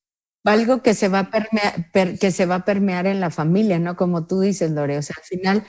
algo 0.44 0.82
que 0.82 0.94
se 0.94 1.08
va 1.08 1.20
a 1.20 1.30
permear, 1.30 2.18
que 2.18 2.30
se 2.30 2.46
va 2.46 2.56
a 2.56 2.64
permear 2.64 3.06
en 3.06 3.20
la 3.20 3.30
familia, 3.30 3.78
¿no? 3.78 3.96
Como 3.96 4.26
tú 4.26 4.40
dices, 4.40 4.70
Lore, 4.70 4.98
o 4.98 5.02
sea, 5.02 5.16
al 5.18 5.24
final 5.24 5.64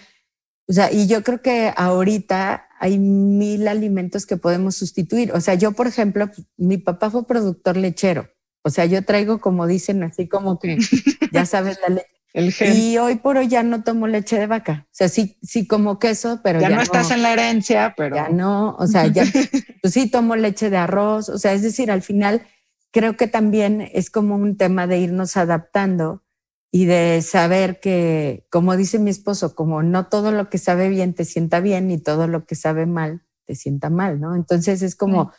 o 0.67 0.74
sea, 0.74 0.91
y 0.91 1.07
yo 1.07 1.24
creo 1.24 1.41
que 1.41 1.74
ahorita 1.75 2.67
hay 2.79 3.00
mil 3.00 3.67
alimentos 3.67 4.25
que 4.25 4.38
podemos 4.38 4.75
sustituir. 4.75 5.31
O 5.31 5.39
sea, 5.39 5.53
yo, 5.55 5.71
por 5.71 5.88
ejemplo, 5.88 6.29
mi 6.57 6.77
papá 6.77 7.09
fue 7.09 7.25
productor 7.25 7.77
lechero. 7.77 8.29
O 8.63 8.69
sea, 8.69 8.86
yo 8.86 9.03
traigo, 9.03 9.39
como 9.39 9.65
dicen, 9.65 10.03
así 10.03 10.27
como 10.27 10.59
que, 10.59 10.77
ya 11.31 11.45
sabes, 11.45 11.79
la 11.88 11.95
leche. 11.95 12.07
El 12.33 12.53
Y 12.75 12.97
hoy 12.97 13.15
por 13.15 13.38
hoy 13.38 13.47
ya 13.47 13.63
no 13.63 13.83
tomo 13.83 14.05
leche 14.05 14.38
de 14.38 14.45
vaca. 14.45 14.86
O 14.88 14.91
sea, 14.91 15.09
sí, 15.09 15.39
sí 15.41 15.65
como 15.65 15.97
queso, 15.97 16.41
pero 16.43 16.59
ya, 16.59 16.69
ya 16.69 16.75
no, 16.75 16.81
estás 16.81 17.09
en 17.09 17.24
la 17.24 17.33
herencia, 17.33 17.95
pero. 17.97 18.15
Ya 18.15 18.29
no, 18.29 18.75
o 18.77 18.86
sea, 18.86 19.07
ya, 19.07 19.24
pues 19.81 19.93
sí 19.93 20.12
tomo 20.12 20.36
leche 20.36 20.69
de 20.69 20.77
arroz. 20.77 21.29
O 21.29 21.39
sea, 21.39 21.53
es 21.53 21.63
decir, 21.63 21.89
al 21.89 22.01
final 22.01 22.45
creo 22.91 23.17
que 23.17 23.27
también 23.27 23.89
es 23.93 24.12
como 24.12 24.36
un 24.36 24.57
tema 24.57 24.86
de 24.86 25.00
irnos 25.00 25.38
adaptando 25.38 26.24
y 26.71 26.86
de 26.86 27.21
saber 27.21 27.79
que, 27.79 28.45
como 28.50 28.75
dice 28.75 29.00
mi 29.00 29.09
esposo, 29.09 29.55
como 29.55 29.83
no 29.83 30.07
todo 30.07 30.31
lo 30.31 30.50
que 30.50 30.57
sabe 30.57 30.89
bien 30.89 31.13
te 31.13 31.25
sienta 31.25 31.59
bien 31.59 31.89
y 31.91 31.97
todo 31.97 32.27
lo 32.27 32.45
que 32.45 32.55
sabe 32.55 32.86
mal 32.86 33.24
te 33.45 33.55
sienta 33.55 33.89
mal, 33.89 34.19
¿no? 34.19 34.36
Entonces 34.36 34.81
es 34.81 34.95
como, 34.95 35.31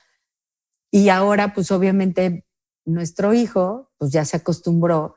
y 0.90 1.10
ahora 1.10 1.52
pues 1.52 1.70
obviamente 1.70 2.46
nuestro 2.86 3.34
hijo 3.34 3.92
pues 3.98 4.10
ya 4.10 4.24
se 4.24 4.38
acostumbró 4.38 5.16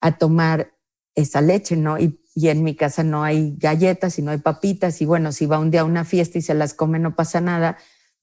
a 0.00 0.16
tomar 0.16 0.72
esa 1.14 1.42
leche, 1.42 1.76
¿no? 1.76 1.98
Y, 1.98 2.18
y 2.34 2.48
en 2.48 2.64
mi 2.64 2.74
casa 2.74 3.04
no 3.04 3.22
hay 3.22 3.54
galletas 3.58 4.18
y 4.18 4.22
no 4.22 4.30
hay 4.30 4.38
papitas 4.38 5.02
y 5.02 5.04
bueno, 5.04 5.32
si 5.32 5.44
va 5.44 5.58
un 5.58 5.70
día 5.70 5.82
a 5.82 5.84
una 5.84 6.06
fiesta 6.06 6.38
y 6.38 6.42
se 6.42 6.54
las 6.54 6.72
come 6.72 6.98
no 6.98 7.14
pasa 7.14 7.42
nada, 7.42 7.76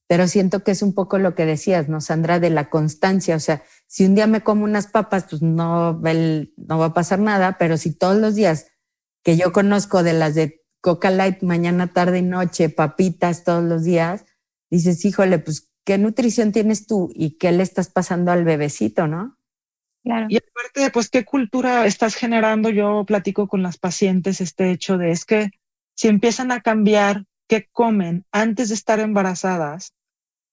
pero 0.08 0.28
siento 0.28 0.64
que 0.64 0.72
es 0.72 0.82
un 0.82 0.94
poco 0.94 1.18
lo 1.18 1.36
que 1.36 1.46
decías, 1.46 1.90
¿no, 1.90 2.00
Sandra? 2.02 2.40
De 2.40 2.50
la 2.50 2.70
constancia, 2.70 3.36
o 3.36 3.40
sea, 3.40 3.64
si 3.88 4.06
un 4.06 4.16
día 4.16 4.28
me 4.28 4.42
como 4.42 4.64
unas 4.64 4.88
papas, 4.88 5.26
pues 5.30 5.42
no, 5.42 6.02
no 6.02 6.80
va 6.80 6.86
a 6.86 6.94
pasar 6.94 7.20
nada, 7.20 7.58
pero 7.58 7.78
si 7.78 7.94
todos 7.94 8.18
los 8.18 8.36
días 8.36 8.68
que 9.24 9.38
yo 9.38 9.52
conozco 9.52 10.04
de 10.04 10.14
las 10.14 10.36
de 10.36 10.64
Coca 10.82 11.12
Light, 11.12 11.42
mañana, 11.44 11.88
tarde 11.88 12.20
y 12.20 12.22
noche, 12.22 12.70
papitas 12.70 13.44
todos 13.44 13.64
los 13.64 13.84
días, 13.84 14.26
dices, 14.70 15.04
híjole, 15.04 15.40
pues, 15.40 15.70
¿qué 15.84 15.98
nutrición 15.98 16.54
tienes 16.54 16.88
tú 16.88 17.10
y 17.14 17.38
qué 17.38 17.52
le 17.52 17.64
estás 17.64 17.90
pasando 17.90 18.32
al 18.32 18.46
bebecito, 18.46 19.08
no? 19.08 19.38
Claro. 20.04 20.28
Y 20.30 20.38
aparte, 20.38 20.90
pues, 20.92 21.10
¿qué 21.10 21.26
cultura 21.26 21.86
estás 21.86 22.16
generando? 22.16 22.70
Yo 22.70 23.04
platico 23.06 23.50
con 23.50 23.64
las 23.64 23.78
pacientes 23.78 24.40
este 24.40 24.72
hecho 24.72 24.98
de 24.98 25.12
es 25.12 25.26
que 25.26 25.52
si 25.96 26.08
empiezan 26.08 26.52
a 26.52 26.62
cambiar 26.62 27.26
qué 27.48 27.68
comen 27.72 28.26
antes 28.32 28.70
de 28.70 28.76
estar 28.76 29.00
embarazadas, 29.00 29.94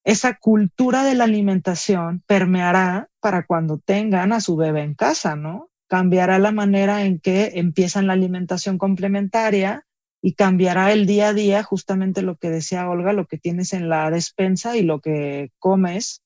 esa 0.04 0.34
cultura 0.34 1.02
de 1.02 1.14
la 1.14 1.24
alimentación 1.24 2.22
permeará 2.26 3.08
para 3.20 3.46
cuando 3.46 3.78
tengan 3.78 4.32
a 4.32 4.40
su 4.40 4.54
bebé 4.54 4.82
en 4.82 4.94
casa, 4.94 5.34
¿no? 5.34 5.70
Cambiará 5.88 6.38
la 6.38 6.52
manera 6.52 7.04
en 7.04 7.18
que 7.18 7.52
empiezan 7.54 8.06
la 8.06 8.12
alimentación 8.12 8.76
complementaria 8.76 9.86
y 10.20 10.34
cambiará 10.34 10.92
el 10.92 11.06
día 11.06 11.28
a 11.28 11.34
día, 11.34 11.62
justamente 11.62 12.22
lo 12.22 12.36
que 12.36 12.50
decía 12.50 12.88
Olga, 12.88 13.12
lo 13.12 13.26
que 13.26 13.38
tienes 13.38 13.72
en 13.72 13.88
la 13.88 14.10
despensa 14.10 14.76
y 14.76 14.82
lo 14.82 15.00
que 15.00 15.50
comes, 15.58 16.22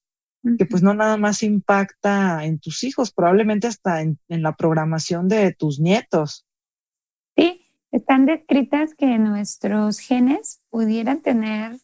que 0.57 0.67
pues 0.67 0.83
no 0.83 0.95
nada 0.95 1.17
más 1.17 1.43
impacta 1.43 2.45
en 2.45 2.59
tus 2.59 2.85
hijos, 2.85 3.13
probablemente 3.13 3.67
hasta 3.67 4.03
en, 4.03 4.19
en 4.29 4.43
la 4.43 4.55
programación 4.57 5.29
de 5.29 5.53
tus 5.53 5.81
nietos. 5.81 6.47
Sí, 7.37 7.67
están 7.91 8.27
descritas 8.27 8.95
que 8.95 9.19
nuestros 9.19 9.99
genes 9.99 10.61
pudieran 10.71 11.21
tener 11.21 11.77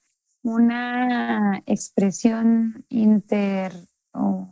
una 0.44 1.62
expresión 1.66 2.84
inter 2.90 3.72
o 4.12 4.48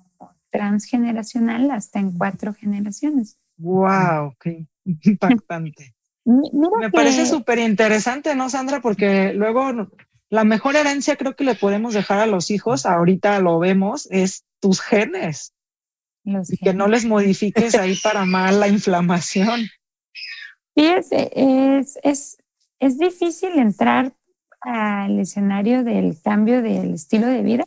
transgeneracional 0.50 1.70
hasta 1.70 2.00
en 2.00 2.16
cuatro 2.16 2.54
generaciones. 2.54 3.38
¡Wow! 3.58 4.34
¡Qué 4.40 4.66
impactante! 4.84 5.94
Me 6.24 6.90
parece 6.90 7.26
súper 7.26 7.58
interesante, 7.58 8.34
¿no, 8.34 8.48
Sandra? 8.48 8.80
Porque 8.80 9.32
luego 9.34 9.88
la 10.30 10.44
mejor 10.44 10.76
herencia 10.76 11.16
creo 11.16 11.36
que 11.36 11.44
le 11.44 11.54
podemos 11.54 11.94
dejar 11.94 12.20
a 12.20 12.26
los 12.26 12.50
hijos, 12.50 12.86
ahorita 12.86 13.40
lo 13.40 13.58
vemos, 13.58 14.08
es 14.10 14.44
tus 14.60 14.80
genes. 14.80 15.52
y 16.24 16.56
que 16.58 16.72
no 16.74 16.86
les 16.86 17.04
modifiques 17.04 17.74
ahí 17.74 17.96
para 18.02 18.24
mal 18.24 18.60
la 18.60 18.68
inflamación. 18.68 19.60
Sí, 20.74 20.86
es, 20.86 21.08
es, 21.12 21.98
es, 22.02 22.38
es 22.80 22.98
difícil 22.98 23.58
entrar 23.58 24.14
al 24.62 25.18
escenario 25.18 25.84
del 25.84 26.20
cambio 26.20 26.62
del 26.62 26.94
estilo 26.94 27.26
de 27.26 27.42
vida, 27.42 27.64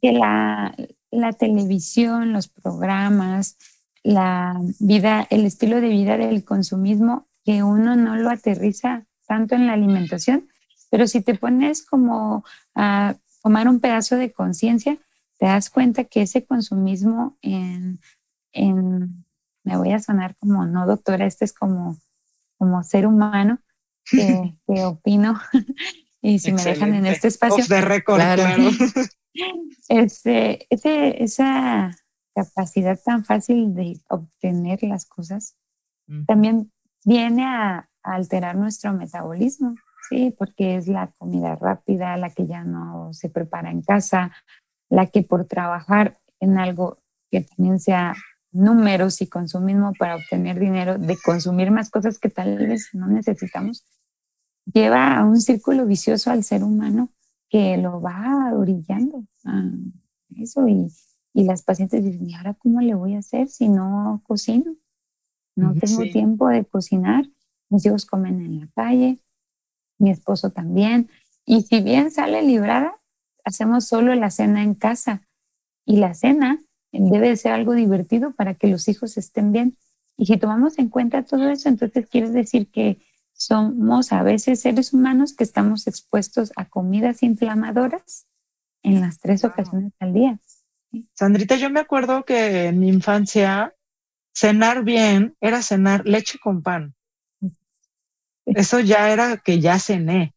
que 0.00 0.12
la, 0.12 0.74
la 1.10 1.32
televisión, 1.32 2.32
los 2.32 2.48
programas, 2.48 3.58
la 4.02 4.58
vida, 4.80 5.26
el 5.30 5.44
estilo 5.44 5.80
de 5.80 5.88
vida 5.88 6.16
del 6.16 6.44
consumismo, 6.44 7.26
que 7.44 7.62
uno 7.62 7.96
no 7.96 8.16
lo 8.16 8.30
aterriza 8.30 9.06
tanto 9.26 9.54
en 9.54 9.66
la 9.66 9.74
alimentación, 9.74 10.48
pero 10.90 11.06
si 11.06 11.22
te 11.22 11.34
pones 11.34 11.84
como 11.84 12.44
a 12.74 13.16
tomar 13.42 13.68
un 13.68 13.80
pedazo 13.80 14.16
de 14.16 14.32
conciencia, 14.32 14.98
te 15.38 15.46
das 15.46 15.70
cuenta 15.70 16.04
que 16.04 16.22
ese 16.22 16.44
consumismo 16.44 17.36
en, 17.42 18.00
en, 18.52 19.24
me 19.64 19.76
voy 19.76 19.92
a 19.92 20.00
sonar 20.00 20.36
como, 20.36 20.66
no 20.66 20.86
doctora, 20.86 21.26
este 21.26 21.44
es 21.44 21.52
como, 21.52 21.96
como 22.58 22.82
ser 22.84 23.06
humano, 23.06 23.58
que, 24.10 24.84
opino. 24.84 25.40
Y 26.24 26.38
si 26.38 26.52
me 26.52 26.62
dejan 26.62 26.94
en 26.94 27.06
este 27.06 27.26
espacio. 27.26 27.64
de 27.68 27.80
récord, 27.80 28.16
claro. 28.16 28.44
Este, 29.88 30.66
esa 30.70 31.96
capacidad 32.34 32.98
tan 33.04 33.24
fácil 33.24 33.74
de 33.74 34.00
obtener 34.08 34.84
las 34.84 35.04
cosas 35.04 35.56
también 36.26 36.70
viene 37.04 37.44
a, 37.44 37.88
alterar 38.04 38.56
nuestro 38.56 38.92
metabolismo, 38.92 39.76
sí, 40.08 40.34
porque 40.36 40.74
es 40.74 40.88
la 40.88 41.12
comida 41.18 41.54
rápida, 41.54 42.16
la 42.16 42.30
que 42.30 42.48
ya 42.48 42.64
no 42.64 43.12
se 43.12 43.28
prepara 43.28 43.70
en 43.70 43.82
casa, 43.82 44.32
la 44.90 45.06
que 45.06 45.22
por 45.22 45.44
trabajar 45.44 46.18
en 46.40 46.58
algo 46.58 46.98
que 47.30 47.42
también 47.42 47.78
sea 47.78 48.16
números 48.52 49.20
y 49.22 49.26
consumismo 49.26 49.92
para 49.98 50.16
obtener 50.16 50.58
dinero, 50.58 50.98
de 50.98 51.16
consumir 51.16 51.70
más 51.70 51.90
cosas 51.90 52.18
que 52.18 52.28
tal 52.28 52.58
vez 52.58 52.90
no 52.92 53.06
necesitamos, 53.06 53.84
lleva 54.72 55.16
a 55.16 55.24
un 55.24 55.40
círculo 55.40 55.86
vicioso 55.86 56.30
al 56.30 56.44
ser 56.44 56.62
humano 56.62 57.10
que 57.48 57.76
lo 57.76 58.00
va 58.00 58.52
orillando 58.54 59.24
a 59.44 59.64
eso 60.36 60.68
y, 60.68 60.88
y 61.34 61.44
las 61.44 61.62
pacientes 61.62 62.04
dicen, 62.04 62.28
¿y 62.28 62.34
ahora 62.34 62.54
cómo 62.54 62.80
le 62.80 62.94
voy 62.94 63.14
a 63.14 63.18
hacer 63.18 63.48
si 63.48 63.68
no 63.68 64.22
cocino? 64.24 64.76
No 65.54 65.74
tengo 65.74 66.02
tiempo 66.04 66.48
de 66.48 66.64
cocinar, 66.64 67.26
mis 67.68 67.84
hijos 67.84 68.06
comen 68.06 68.40
en 68.40 68.60
la 68.60 68.68
calle, 68.74 69.18
mi 69.98 70.10
esposo 70.10 70.50
también. 70.50 71.10
Y 71.44 71.62
si 71.62 71.80
bien 71.80 72.10
sale 72.10 72.42
librada, 72.42 72.94
hacemos 73.44 73.86
solo 73.86 74.14
la 74.14 74.30
cena 74.30 74.62
en 74.62 74.74
casa. 74.74 75.26
Y 75.84 75.96
la 75.96 76.14
cena 76.14 76.62
debe 76.92 77.36
ser 77.36 77.52
algo 77.52 77.74
divertido 77.74 78.32
para 78.32 78.54
que 78.54 78.68
los 78.68 78.88
hijos 78.88 79.16
estén 79.16 79.52
bien. 79.52 79.76
Y 80.16 80.26
si 80.26 80.36
tomamos 80.36 80.78
en 80.78 80.88
cuenta 80.88 81.24
todo 81.24 81.48
eso, 81.48 81.68
entonces 81.68 82.06
quiere 82.08 82.30
decir 82.30 82.70
que 82.70 82.98
somos 83.32 84.12
a 84.12 84.22
veces 84.22 84.60
seres 84.60 84.92
humanos 84.92 85.34
que 85.34 85.44
estamos 85.44 85.86
expuestos 85.86 86.52
a 86.56 86.68
comidas 86.68 87.22
inflamadoras 87.22 88.26
en 88.82 89.00
las 89.00 89.18
tres 89.18 89.44
ocasiones 89.44 89.92
al 89.98 90.12
día. 90.12 90.38
Sandrita, 91.14 91.56
yo 91.56 91.70
me 91.70 91.80
acuerdo 91.80 92.24
que 92.24 92.66
en 92.66 92.78
mi 92.78 92.88
infancia 92.88 93.74
cenar 94.34 94.84
bien 94.84 95.36
era 95.40 95.62
cenar 95.62 96.06
leche 96.06 96.38
con 96.38 96.62
pan. 96.62 96.94
Eso 98.44 98.80
ya 98.80 99.10
era 99.10 99.38
que 99.38 99.60
ya 99.60 99.78
cené. 99.78 100.34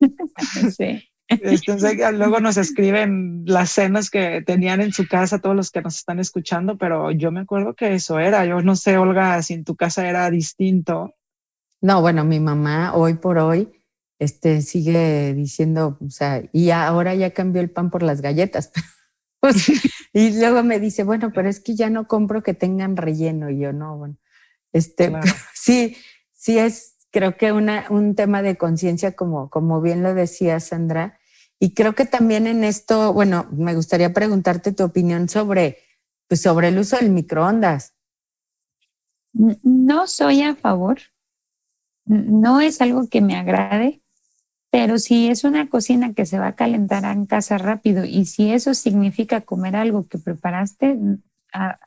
Sí. 0.76 1.08
Entonces, 1.28 1.96
luego 2.12 2.40
nos 2.40 2.56
escriben 2.56 3.44
las 3.46 3.70
cenas 3.70 4.10
que 4.10 4.42
tenían 4.42 4.80
en 4.80 4.92
su 4.92 5.08
casa 5.08 5.40
todos 5.40 5.56
los 5.56 5.70
que 5.70 5.82
nos 5.82 5.96
están 5.96 6.20
escuchando, 6.20 6.76
pero 6.76 7.10
yo 7.10 7.32
me 7.32 7.40
acuerdo 7.40 7.74
que 7.74 7.94
eso 7.94 8.18
era. 8.18 8.44
Yo 8.44 8.60
no 8.60 8.76
sé, 8.76 8.98
Olga, 8.98 9.40
si 9.42 9.54
en 9.54 9.64
tu 9.64 9.74
casa 9.74 10.08
era 10.08 10.30
distinto. 10.30 11.14
No, 11.80 12.00
bueno, 12.00 12.24
mi 12.24 12.40
mamá 12.40 12.94
hoy 12.94 13.14
por 13.14 13.38
hoy 13.38 13.70
este, 14.18 14.62
sigue 14.62 15.34
diciendo, 15.34 15.98
o 16.00 16.10
sea, 16.10 16.42
y 16.52 16.70
ahora 16.70 17.14
ya 17.14 17.30
cambió 17.30 17.60
el 17.60 17.70
pan 17.70 17.90
por 17.90 18.02
las 18.02 18.20
galletas. 18.20 18.72
y 20.12 20.38
luego 20.38 20.62
me 20.62 20.80
dice, 20.80 21.04
bueno, 21.04 21.32
pero 21.32 21.48
es 21.48 21.60
que 21.60 21.74
ya 21.74 21.90
no 21.90 22.06
compro 22.06 22.42
que 22.42 22.54
tengan 22.54 22.96
relleno. 22.96 23.50
Y 23.50 23.58
yo, 23.58 23.72
no, 23.72 23.96
bueno, 23.96 24.16
este, 24.72 25.12
sí, 25.54 25.96
sí 26.32 26.58
es, 26.58 26.93
creo 27.14 27.36
que 27.36 27.52
una, 27.52 27.86
un 27.90 28.16
tema 28.16 28.42
de 28.42 28.56
conciencia, 28.56 29.14
como, 29.14 29.48
como 29.48 29.80
bien 29.80 30.02
lo 30.02 30.14
decía 30.14 30.58
Sandra. 30.58 31.20
Y 31.60 31.72
creo 31.72 31.94
que 31.94 32.06
también 32.06 32.48
en 32.48 32.64
esto, 32.64 33.12
bueno, 33.12 33.46
me 33.52 33.76
gustaría 33.76 34.12
preguntarte 34.12 34.72
tu 34.72 34.82
opinión 34.82 35.28
sobre, 35.28 35.78
pues 36.26 36.42
sobre 36.42 36.68
el 36.68 36.78
uso 36.78 36.96
del 36.96 37.10
microondas. 37.10 37.94
No 39.32 40.08
soy 40.08 40.42
a 40.42 40.56
favor, 40.56 40.98
no 42.04 42.60
es 42.60 42.80
algo 42.80 43.08
que 43.08 43.20
me 43.20 43.36
agrade, 43.36 44.02
pero 44.70 44.98
si 44.98 45.28
es 45.28 45.44
una 45.44 45.68
cocina 45.68 46.14
que 46.14 46.26
se 46.26 46.40
va 46.40 46.48
a 46.48 46.56
calentar 46.56 47.04
en 47.04 47.26
casa 47.26 47.58
rápido 47.58 48.04
y 48.04 48.26
si 48.26 48.52
eso 48.52 48.74
significa 48.74 49.40
comer 49.42 49.76
algo 49.76 50.08
que 50.08 50.18
preparaste, 50.18 50.98
ah, 51.52 51.78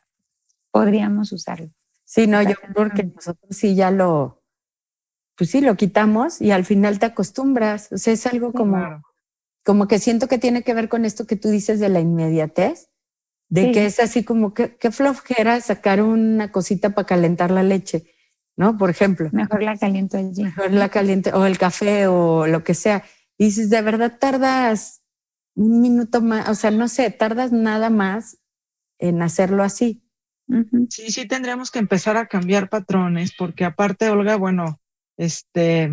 podríamos 0.72 1.34
usarlo. 1.34 1.70
Sí, 2.06 2.28
no, 2.28 2.42
yo 2.42 2.56
creo 2.56 2.90
que 2.92 3.04
nosotros 3.04 3.56
sí 3.56 3.76
ya 3.76 3.92
lo, 3.92 4.37
pues 5.38 5.51
sí, 5.51 5.62
lo 5.62 5.75
quitamos 5.75 6.41
y 6.41 6.51
al 6.51 6.65
final 6.65 7.00
te 7.00 7.06
acostumbras. 7.06 7.91
O 7.91 7.98
sea, 7.98 8.13
es 8.13 8.25
algo 8.25 8.51
como, 8.51 9.03
como 9.63 9.88
que 9.88 10.00
siento 10.00 10.27
que 10.27 10.38
tiene 10.38 10.63
que 10.63 10.74
ver 10.74 10.89
con 10.89 11.06
esto 11.06 11.27
que 11.27 11.36
tú 11.36 11.50
dices 11.50 11.79
de 11.79 11.89
la 11.89 12.00
inmediatez, 12.00 12.89
de 13.50 13.72
que 13.72 13.86
es 13.86 14.00
así 14.00 14.24
como 14.24 14.53
que, 14.53 14.75
qué 14.75 14.91
flojera 14.91 15.62
sacar 15.62 16.01
una 16.01 16.51
cosita 16.51 16.89
para 16.89 17.06
calentar 17.06 17.51
la 17.51 17.63
leche 17.63 18.12
¿no? 18.58 18.75
Por 18.75 18.89
ejemplo. 18.89 19.29
Mejor 19.32 19.63
la 19.63 19.77
caliento 19.77 20.17
allí. 20.17 20.44
Mejor 20.44 20.74
la 20.74 20.89
caliente, 20.89 21.32
o 21.32 21.46
el 21.46 21.58
café, 21.58 22.08
o 22.08 22.48
lo 22.48 22.63
que 22.63 22.74
sea. 22.74 23.03
Y 23.38 23.46
dices, 23.46 23.70
de 23.70 23.82
verdad 23.82 24.17
tardas 24.20 25.03
un 25.56 25.79
minuto 25.79 26.21
más, 26.21 26.50
o 26.50 26.56
sea, 26.56 26.71
no 26.71 26.88
sé, 26.88 27.10
tardas 27.12 27.52
nada 27.52 27.89
más 27.89 28.39
en 29.00 29.21
hacerlo 29.21 29.63
así. 29.63 30.04
Sí, 30.89 31.12
sí, 31.12 31.28
tendríamos 31.28 31.71
que 31.71 31.80
empezar 31.80 32.17
a 32.17 32.28
cambiar 32.28 32.69
patrones, 32.69 33.34
porque 33.38 33.65
aparte, 33.65 34.10
Olga, 34.10 34.38
bueno, 34.38 34.80
este, 35.17 35.91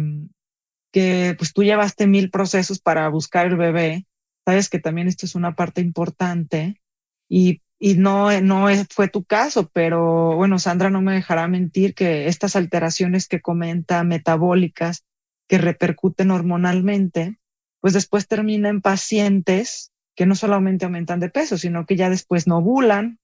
que 0.92 1.34
pues 1.36 1.52
tú 1.52 1.64
llevaste 1.64 2.06
mil 2.06 2.30
procesos 2.30 2.78
para 2.78 3.08
buscar 3.08 3.46
el 3.46 3.56
bebé, 3.56 4.06
sabes 4.44 4.68
que 4.68 4.78
también 4.78 5.08
esto 5.08 5.26
es 5.26 5.34
una 5.34 5.56
parte 5.56 5.80
importante 5.80 6.80
y 7.28 7.62
y 7.78 7.96
no, 7.96 8.40
no 8.40 8.66
fue 8.88 9.08
tu 9.08 9.24
caso, 9.24 9.68
pero 9.68 10.36
bueno, 10.36 10.58
Sandra 10.58 10.90
no 10.90 11.02
me 11.02 11.12
dejará 11.12 11.48
mentir 11.48 11.94
que 11.94 12.28
estas 12.28 12.56
alteraciones 12.56 13.28
que 13.28 13.40
comenta 13.40 14.02
metabólicas 14.04 15.04
que 15.48 15.58
repercuten 15.58 16.30
hormonalmente, 16.30 17.38
pues 17.80 17.92
después 17.92 18.26
termina 18.26 18.68
en 18.68 18.80
pacientes 18.80 19.92
que 20.16 20.24
no 20.24 20.34
solamente 20.34 20.84
aumentan 20.84 21.20
de 21.20 21.28
peso, 21.28 21.58
sino 21.58 21.84
que 21.84 21.96
ya 21.96 22.08
después 22.08 22.46
no 22.46 22.58
ovulan, 22.58 23.18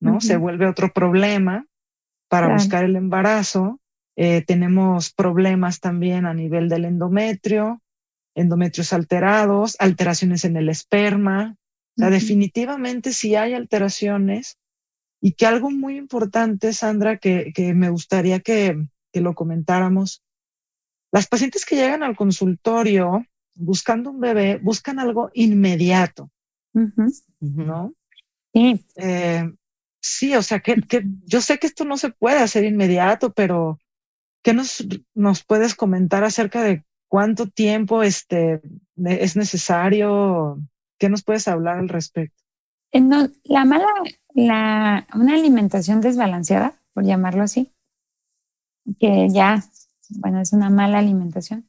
¿no? 0.00 0.20
Se 0.20 0.36
vuelve 0.36 0.66
otro 0.66 0.92
problema 0.92 1.66
para 2.28 2.52
buscar 2.52 2.84
el 2.84 2.96
embarazo. 2.96 3.79
Eh, 4.22 4.42
tenemos 4.42 5.14
problemas 5.14 5.80
también 5.80 6.26
a 6.26 6.34
nivel 6.34 6.68
del 6.68 6.84
endometrio, 6.84 7.80
endometrios 8.34 8.92
alterados, 8.92 9.76
alteraciones 9.78 10.44
en 10.44 10.58
el 10.58 10.68
esperma, 10.68 11.56
o 11.96 12.00
sea, 12.00 12.10
definitivamente 12.10 13.14
si 13.14 13.34
hay 13.34 13.54
alteraciones. 13.54 14.58
Y 15.22 15.32
que 15.32 15.46
algo 15.46 15.70
muy 15.70 15.96
importante, 15.96 16.74
Sandra, 16.74 17.16
que, 17.16 17.52
que 17.54 17.72
me 17.72 17.88
gustaría 17.88 18.40
que, 18.40 18.84
que, 19.10 19.22
lo 19.22 19.34
comentáramos, 19.34 20.22
las 21.12 21.26
pacientes 21.26 21.64
que 21.64 21.76
llegan 21.76 22.02
al 22.02 22.14
consultorio 22.14 23.24
buscando 23.54 24.10
un 24.10 24.20
bebé 24.20 24.58
buscan 24.62 24.98
algo 24.98 25.30
inmediato, 25.32 26.30
¿no? 27.40 27.94
Sí. 28.52 28.84
Eh, 28.96 29.50
sí, 30.02 30.34
o 30.34 30.42
sea, 30.42 30.60
que, 30.60 30.82
que, 30.82 31.04
yo 31.24 31.40
sé 31.40 31.58
que 31.58 31.68
esto 31.68 31.86
no 31.86 31.96
se 31.96 32.10
puede 32.10 32.40
hacer 32.40 32.64
inmediato, 32.64 33.32
pero 33.32 33.78
¿qué 34.42 34.54
nos, 34.54 34.86
nos 35.14 35.44
puedes 35.44 35.74
comentar 35.74 36.24
acerca 36.24 36.62
de 36.62 36.84
cuánto 37.08 37.46
tiempo 37.46 38.02
este, 38.02 38.60
es 38.96 39.36
necesario 39.36 40.58
¿Qué 41.00 41.08
nos 41.08 41.24
puedes 41.24 41.48
hablar 41.48 41.78
al 41.78 41.88
respecto? 41.88 42.36
Eh, 42.92 43.00
la 43.44 43.64
mala, 43.64 43.86
la, 44.34 45.06
una 45.14 45.34
alimentación 45.34 46.02
desbalanceada, 46.02 46.74
por 46.92 47.04
llamarlo 47.04 47.42
así, 47.42 47.72
que 49.00 49.28
ya, 49.30 49.64
bueno, 50.10 50.42
es 50.42 50.52
una 50.52 50.68
mala 50.68 50.98
alimentación. 50.98 51.66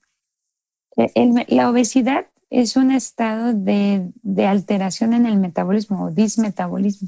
Eh, 0.98 1.46
la 1.48 1.70
obesidad 1.70 2.28
es 2.50 2.76
un 2.76 2.92
estado 2.92 3.54
de, 3.54 4.12
alteración 4.46 5.14
en 5.14 5.26
el 5.26 5.38
metabolismo 5.38 6.04
o 6.04 6.12
dismetabolismo. 6.12 7.08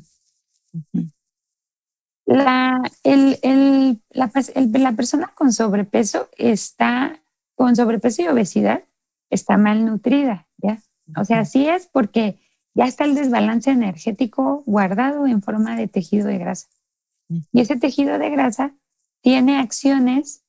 La, 2.34 2.82
la, 3.04 4.91
persona 4.93 5.32
con 5.36 5.54
sobrepeso 5.54 6.30
está, 6.38 7.22
con 7.56 7.76
sobrepeso 7.76 8.24
y 8.24 8.28
obesidad, 8.28 8.84
está 9.30 9.58
malnutrida, 9.58 10.48
¿ya? 10.58 10.82
O 11.15 11.26
sea, 11.26 11.41
así 11.41 11.67
es 11.67 11.88
porque 11.88 12.39
ya 12.74 12.86
está 12.86 13.04
el 13.06 13.13
desbalance 13.13 13.69
energético 13.69 14.63
guardado 14.65 15.28
en 15.28 15.43
forma 15.43 15.76
de 15.76 15.88
tejido 15.88 16.28
de 16.28 16.39
grasa. 16.39 16.67
Y 17.52 17.62
ese 17.62 17.76
tejido 17.76 18.17
de 18.17 18.30
grasa 18.32 18.74
tiene 19.22 19.60
acciones 19.60 20.43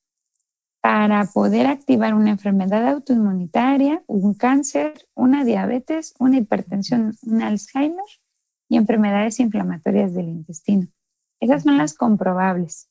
para 0.81 1.25
poder 1.25 1.67
activar 1.67 2.13
una 2.13 2.31
enfermedad 2.31 2.87
autoinmunitaria, 2.87 4.03
un 4.07 4.33
cáncer, 4.33 5.07
una 5.13 5.43
diabetes, 5.43 6.15
una 6.19 6.37
hipertensión, 6.37 7.15
un 7.21 7.41
Alzheimer 7.41 8.05
y 8.69 8.77
enfermedades 8.77 9.39
inflamatorias 9.39 10.13
del 10.13 10.29
intestino. 10.29 10.87
Esas 11.39 11.63
son 11.63 11.77
las 11.77 11.93
comprobables. 11.93 12.89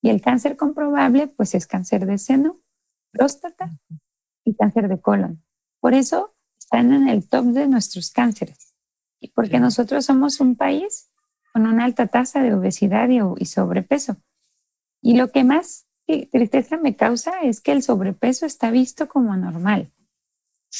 Y 0.00 0.10
el 0.10 0.20
cáncer 0.20 0.56
comprobable, 0.56 1.26
pues 1.28 1.54
es 1.54 1.66
cáncer 1.66 2.06
de 2.06 2.18
seno, 2.18 2.60
próstata 3.10 3.78
y 4.44 4.54
cáncer 4.54 4.88
de 4.88 5.00
colon. 5.00 5.42
Por 5.80 5.94
eso 5.94 6.34
están 6.58 6.92
en 6.92 7.08
el 7.08 7.28
top 7.28 7.46
de 7.46 7.66
nuestros 7.66 8.10
cánceres. 8.10 8.74
Y 9.20 9.28
porque 9.28 9.58
nosotros 9.58 10.04
somos 10.04 10.40
un 10.40 10.54
país 10.54 11.10
con 11.52 11.66
una 11.66 11.84
alta 11.84 12.06
tasa 12.06 12.42
de 12.42 12.54
obesidad 12.54 13.08
y, 13.08 13.44
sobrepeso. 13.46 14.16
Y 15.00 15.16
lo 15.16 15.32
que 15.32 15.44
más 15.44 15.86
tristeza 16.30 16.76
me 16.76 16.96
causa 16.96 17.40
es 17.42 17.60
que 17.60 17.72
el 17.72 17.82
sobrepeso 17.82 18.46
está 18.46 18.70
visto 18.70 19.08
como 19.08 19.36
normal. 19.36 19.92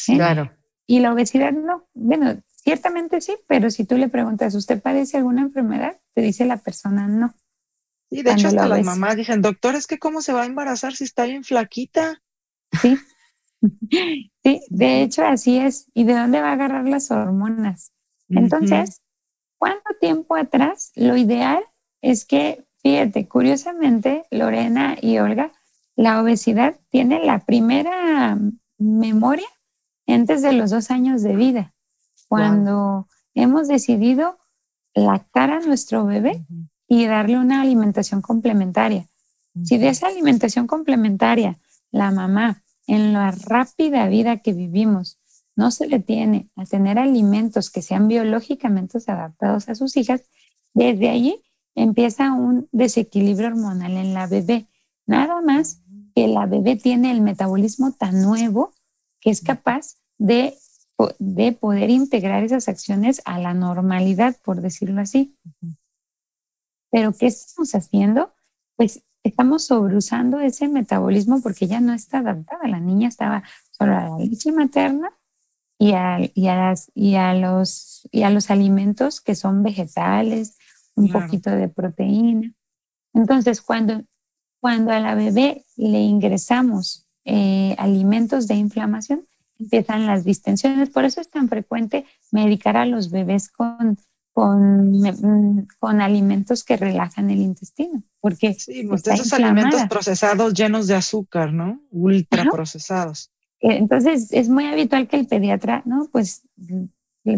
¿eh? 0.08 0.14
Claro. 0.14 0.52
Y 0.86 1.00
la 1.00 1.12
obesidad 1.12 1.52
no. 1.52 1.88
Bueno, 1.94 2.40
ciertamente 2.68 3.22
sí, 3.22 3.34
pero 3.46 3.70
si 3.70 3.84
tú 3.84 3.96
le 3.96 4.08
preguntas, 4.08 4.54
¿usted 4.54 4.82
padece 4.82 5.16
alguna 5.16 5.40
enfermedad? 5.40 5.96
Te 6.12 6.20
dice 6.20 6.44
la 6.44 6.58
persona 6.58 7.08
no. 7.08 7.34
Sí, 8.10 8.22
de 8.22 8.32
hecho 8.32 8.48
hasta 8.48 8.68
las 8.68 8.84
mamás 8.84 9.16
dicen, 9.16 9.40
doctor, 9.40 9.74
es 9.74 9.86
que 9.86 9.98
cómo 9.98 10.20
se 10.20 10.34
va 10.34 10.42
a 10.42 10.46
embarazar 10.46 10.94
si 10.94 11.04
está 11.04 11.24
bien 11.24 11.44
flaquita. 11.44 12.22
Sí, 12.82 12.98
Sí, 14.44 14.60
de 14.68 15.02
hecho 15.02 15.24
así 15.24 15.58
es. 15.58 15.90
¿Y 15.94 16.04
de 16.04 16.14
dónde 16.14 16.40
va 16.40 16.50
a 16.50 16.52
agarrar 16.52 16.86
las 16.86 17.10
hormonas? 17.10 17.92
Entonces, 18.28 19.00
¿cuánto 19.56 19.94
tiempo 20.00 20.36
atrás? 20.36 20.92
Lo 20.94 21.16
ideal 21.16 21.62
es 22.02 22.26
que, 22.26 22.66
fíjate, 22.82 23.26
curiosamente, 23.26 24.24
Lorena 24.30 24.96
y 25.00 25.18
Olga, 25.18 25.52
la 25.96 26.22
obesidad 26.22 26.76
tiene 26.90 27.24
la 27.24 27.40
primera 27.40 28.38
memoria 28.76 29.48
antes 30.06 30.42
de 30.42 30.52
los 30.52 30.70
dos 30.70 30.90
años 30.90 31.22
de 31.22 31.34
vida, 31.34 31.74
cuando 32.28 33.08
hemos 33.34 33.68
decidido 33.68 34.38
lactar 34.94 35.50
a 35.50 35.60
nuestro 35.60 36.04
bebé 36.04 36.44
y 36.86 37.06
darle 37.06 37.38
una 37.38 37.60
alimentación 37.60 38.22
complementaria. 38.22 39.06
Si 39.64 39.78
de 39.78 39.88
esa 39.88 40.08
alimentación 40.08 40.66
complementaria 40.66 41.58
la 41.90 42.10
mamá 42.10 42.62
en 42.86 43.12
la 43.12 43.30
rápida 43.30 44.06
vida 44.08 44.38
que 44.38 44.52
vivimos 44.52 45.18
no 45.56 45.72
se 45.72 45.88
detiene 45.88 46.48
a 46.54 46.64
tener 46.64 46.98
alimentos 46.98 47.70
que 47.70 47.82
sean 47.82 48.06
biológicamente 48.06 48.98
adaptados 49.08 49.68
a 49.68 49.74
sus 49.74 49.96
hijas, 49.96 50.22
desde 50.72 51.08
allí 51.08 51.42
empieza 51.74 52.32
un 52.32 52.68
desequilibrio 52.70 53.48
hormonal 53.48 53.96
en 53.96 54.14
la 54.14 54.28
bebé. 54.28 54.68
Nada 55.06 55.40
más 55.40 55.80
que 56.14 56.28
la 56.28 56.46
bebé 56.46 56.76
tiene 56.76 57.10
el 57.10 57.20
metabolismo 57.20 57.92
tan 57.92 58.22
nuevo 58.22 58.72
que 59.20 59.30
es 59.30 59.40
capaz 59.40 59.96
de, 60.16 60.54
de 61.18 61.52
poder 61.52 61.90
integrar 61.90 62.42
esas 62.42 62.68
acciones 62.68 63.22
a 63.24 63.38
la 63.38 63.54
normalidad, 63.54 64.36
por 64.42 64.60
decirlo 64.60 65.00
así. 65.00 65.36
Pero 66.90 67.12
¿qué 67.12 67.26
estamos 67.26 67.74
haciendo? 67.74 68.34
Pues 68.76 69.04
estamos 69.22 69.64
sobreusando 69.64 70.40
ese 70.40 70.68
metabolismo 70.68 71.40
porque 71.40 71.66
ya 71.66 71.80
no 71.80 71.92
está 71.92 72.18
adaptada. 72.18 72.66
La 72.66 72.80
niña 72.80 73.08
estaba 73.08 73.44
solo 73.70 73.96
a 73.96 74.08
la 74.08 74.18
leche 74.18 74.50
materna 74.52 75.12
y 75.78 75.92
a, 75.92 76.18
y 76.34 76.48
a, 76.48 76.74
y 76.94 77.14
a, 77.14 77.34
los, 77.34 78.08
y 78.10 78.22
a 78.22 78.30
los 78.30 78.50
alimentos 78.50 79.20
que 79.20 79.34
son 79.34 79.62
vegetales, 79.62 80.56
un 80.96 81.10
poquito 81.12 81.50
de 81.50 81.68
proteína. 81.68 82.52
Entonces, 83.14 83.62
cuando, 83.62 84.02
cuando 84.60 84.90
a 84.90 84.98
la 84.98 85.14
bebé 85.14 85.64
le 85.76 86.00
ingresamos 86.00 87.06
eh, 87.24 87.76
alimentos 87.78 88.48
de 88.48 88.56
inflamación, 88.56 89.27
empiezan 89.58 90.06
las 90.06 90.24
distensiones. 90.24 90.90
Por 90.90 91.04
eso 91.04 91.20
es 91.20 91.30
tan 91.30 91.48
frecuente 91.48 92.04
medicar 92.30 92.76
a 92.76 92.86
los 92.86 93.10
bebés 93.10 93.50
con, 93.50 93.98
con, 94.32 95.66
con 95.78 96.00
alimentos 96.00 96.64
que 96.64 96.76
relajan 96.76 97.30
el 97.30 97.40
intestino. 97.40 98.02
Porque 98.20 98.54
sí, 98.54 98.84
pues 98.84 99.06
esos 99.06 99.32
alimentos 99.32 99.82
procesados 99.88 100.54
llenos 100.54 100.86
de 100.86 100.94
azúcar, 100.94 101.52
¿no? 101.52 101.80
Ultra 101.90 102.44
procesados. 102.50 103.30
Eh, 103.60 103.76
entonces, 103.76 104.32
es 104.32 104.48
muy 104.48 104.66
habitual 104.66 105.08
que 105.08 105.16
el 105.16 105.26
pediatra, 105.26 105.82
¿no? 105.84 106.08
Pues 106.12 106.42
mm, 106.56 106.84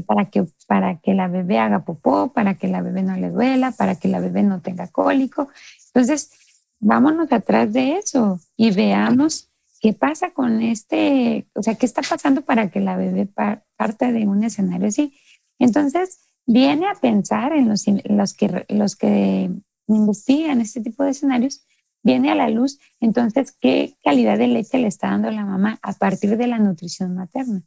para 0.07 0.27
que, 0.27 0.47
para 0.67 0.99
que 0.99 1.15
la 1.15 1.29
bebé 1.29 1.59
haga 1.59 1.85
popó, 1.85 2.33
para 2.33 2.55
que 2.55 2.69
la 2.69 2.83
bebé 2.83 3.03
no 3.03 3.17
le 3.17 3.31
duela, 3.31 3.73
para 3.73 3.97
que 3.97 4.09
la 4.09 4.21
bebé 4.21 4.43
no 4.43 4.61
tenga 4.61 4.89
cólico. 4.89 5.49
Entonces, 5.87 6.31
vámonos 6.79 7.31
atrás 7.33 7.73
de 7.73 7.97
eso 7.97 8.41
y 8.57 8.71
veamos 8.71 9.50
qué 9.81 9.93
pasa 9.95 10.31
con 10.33 10.61
este, 10.63 11.49
o 11.55 11.63
sea, 11.63 11.75
qué 11.75 11.87
está 11.87 12.03
pasando 12.03 12.43
para 12.43 12.71
que 12.71 12.81
la 12.81 12.97
bebé 12.97 13.27
parte 13.27 14.13
de 14.13 14.27
un 14.27 14.45
escenario 14.45 14.89
así. 14.89 15.15
Entonces, 15.59 16.21
viene 16.47 16.87
a 16.89 16.95
pensar 16.95 17.53
en 17.53 17.69
los, 17.69 17.85
los, 18.05 18.35
que, 18.35 18.67
los 18.69 18.97
que 18.97 19.51
investigan 19.87 20.61
este 20.61 20.81
tipo 20.81 21.03
de 21.03 21.11
escenarios, 21.11 21.65
viene 22.03 22.31
a 22.31 22.35
la 22.35 22.49
luz 22.49 22.79
entonces 23.01 23.53
qué 23.53 23.97
calidad 24.03 24.39
de 24.39 24.49
leche 24.49 24.79
le 24.79 24.89
está 24.89 25.09
dando 25.11 25.31
la 25.31 25.45
mamá 25.45 25.79
a 25.83 25.93
partir 25.93 26.37
de 26.37 26.47
la 26.47 26.59
nutrición 26.59 27.15
materna. 27.15 27.63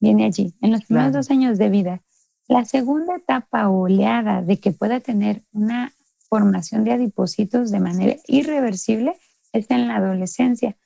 Viene 0.00 0.24
allí, 0.24 0.54
en 0.60 0.72
los 0.72 0.84
primeros 0.84 1.12
dos 1.12 1.30
años 1.30 1.58
de 1.58 1.68
vida. 1.68 2.02
La 2.48 2.64
segunda 2.64 3.16
etapa 3.16 3.68
oleada 3.68 4.42
de 4.42 4.58
que 4.58 4.72
pueda 4.72 5.00
tener 5.00 5.44
una 5.52 5.92
formación 6.28 6.84
de 6.84 6.92
adipocitos 6.92 7.70
de 7.70 7.78
manera 7.78 8.16
irreversible 8.26 9.16
es 9.52 9.70
en 9.70 9.86
la 9.86 9.96
adolescencia. 9.96 10.76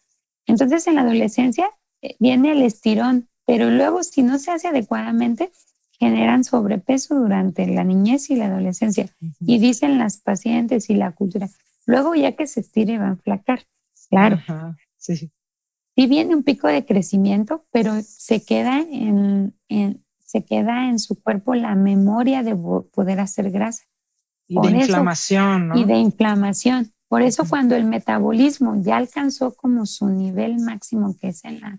Entonces, 0.47 0.87
en 0.87 0.95
la 0.97 1.03
adolescencia 1.03 1.69
eh, 2.03 2.17
viene 2.19 2.53
el 2.53 2.63
estirón, 2.63 3.29
pero 3.45 3.71
luego 3.71 4.03
si 4.03 4.23
no 4.23 4.39
se 4.39 4.51
hace 4.51 4.69
adecuadamente, 4.69 5.51
generan 5.99 6.45
sobrepeso 6.45 7.15
durante 7.15 7.67
la 7.67 7.85
niñez 7.85 8.31
y 8.31 8.37
la 8.37 8.47
adolescencia. 8.47 9.09
Y 9.41 9.59
dicen 9.59 9.99
las 9.99 10.19
pacientes 10.19 10.91
y 10.91 10.95
la 10.95 11.13
cultura, 11.13 11.49
Luego 11.87 12.17
ya 12.17 12.33
que 12.33 12.47
se 12.47 12.61
estire 12.61 12.99
va 12.99 13.07
a 13.07 13.11
enflacar. 13.11 13.65
Claro. 14.11 14.41
sí. 14.99 15.17
sí. 15.17 15.31
viene 15.95 16.35
un 16.35 16.43
pico 16.43 16.69
de 16.69 16.85
crecimiento, 16.85 17.65
pero 17.73 17.95
se 18.03 18.45
queda 18.45 18.81
en, 18.81 19.55
se 20.19 20.45
queda 20.45 20.89
en 20.89 20.99
su 20.99 21.21
cuerpo 21.21 21.55
la 21.55 21.75
memoria 21.75 22.43
de 22.43 22.57
poder 22.57 23.21
hacer 23.21 23.51
grasa. 23.51 23.85
Y 24.49 24.61
de 24.61 24.79
inflamación, 24.79 25.69
¿no? 25.69 25.79
Y 25.79 25.85
de 25.85 25.95
inflamación. 25.95 26.93
Por 27.09 27.23
eso 27.23 27.45
cuando 27.49 27.77
el 27.77 27.85
metabolismo 27.85 28.81
ya 28.83 28.97
alcanzó 28.97 29.55
como 29.55 29.87
su 29.87 30.09
nivel 30.09 30.59
máximo, 30.59 31.17
que 31.17 31.29
es 31.29 31.45
en 31.45 31.61
la, 31.61 31.79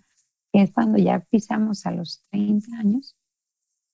que 0.54 0.62
es 0.64 0.72
cuando 0.72 0.98
ya 0.98 1.20
pisamos 1.20 1.86
a 1.86 1.92
los 1.92 2.24
30 2.32 2.78
años, 2.78 3.16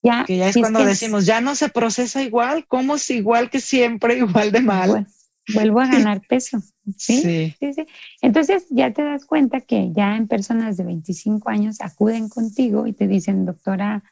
ya, 0.01 0.25
que 0.25 0.37
ya 0.37 0.49
es 0.49 0.57
cuando 0.57 0.83
decimos, 0.83 1.25
ya 1.25 1.41
no 1.41 1.55
se 1.55 1.69
procesa 1.69 2.21
igual, 2.21 2.67
como 2.67 2.97
si 2.97 3.15
igual 3.15 3.49
que 3.49 3.59
siempre, 3.59 4.17
igual 4.19 4.51
de 4.51 4.61
mal 4.61 5.07
vuelvo 5.53 5.79
a 5.81 5.87
ganar 5.87 6.21
peso. 6.27 6.61
¿sí? 6.97 7.21
Sí. 7.59 7.73
¿sí? 7.73 7.85
Entonces 8.21 8.65
ya 8.69 8.91
te 8.91 9.03
das 9.03 9.25
cuenta 9.25 9.61
que 9.61 9.91
ya 9.93 10.15
en 10.15 10.27
personas 10.27 10.77
de 10.77 10.83
25 10.83 11.49
años 11.49 11.77
acuden 11.81 12.29
contigo 12.29 12.87
y 12.87 12.93
te 12.93 13.07
dicen, 13.07 13.45
doctora 13.45 14.03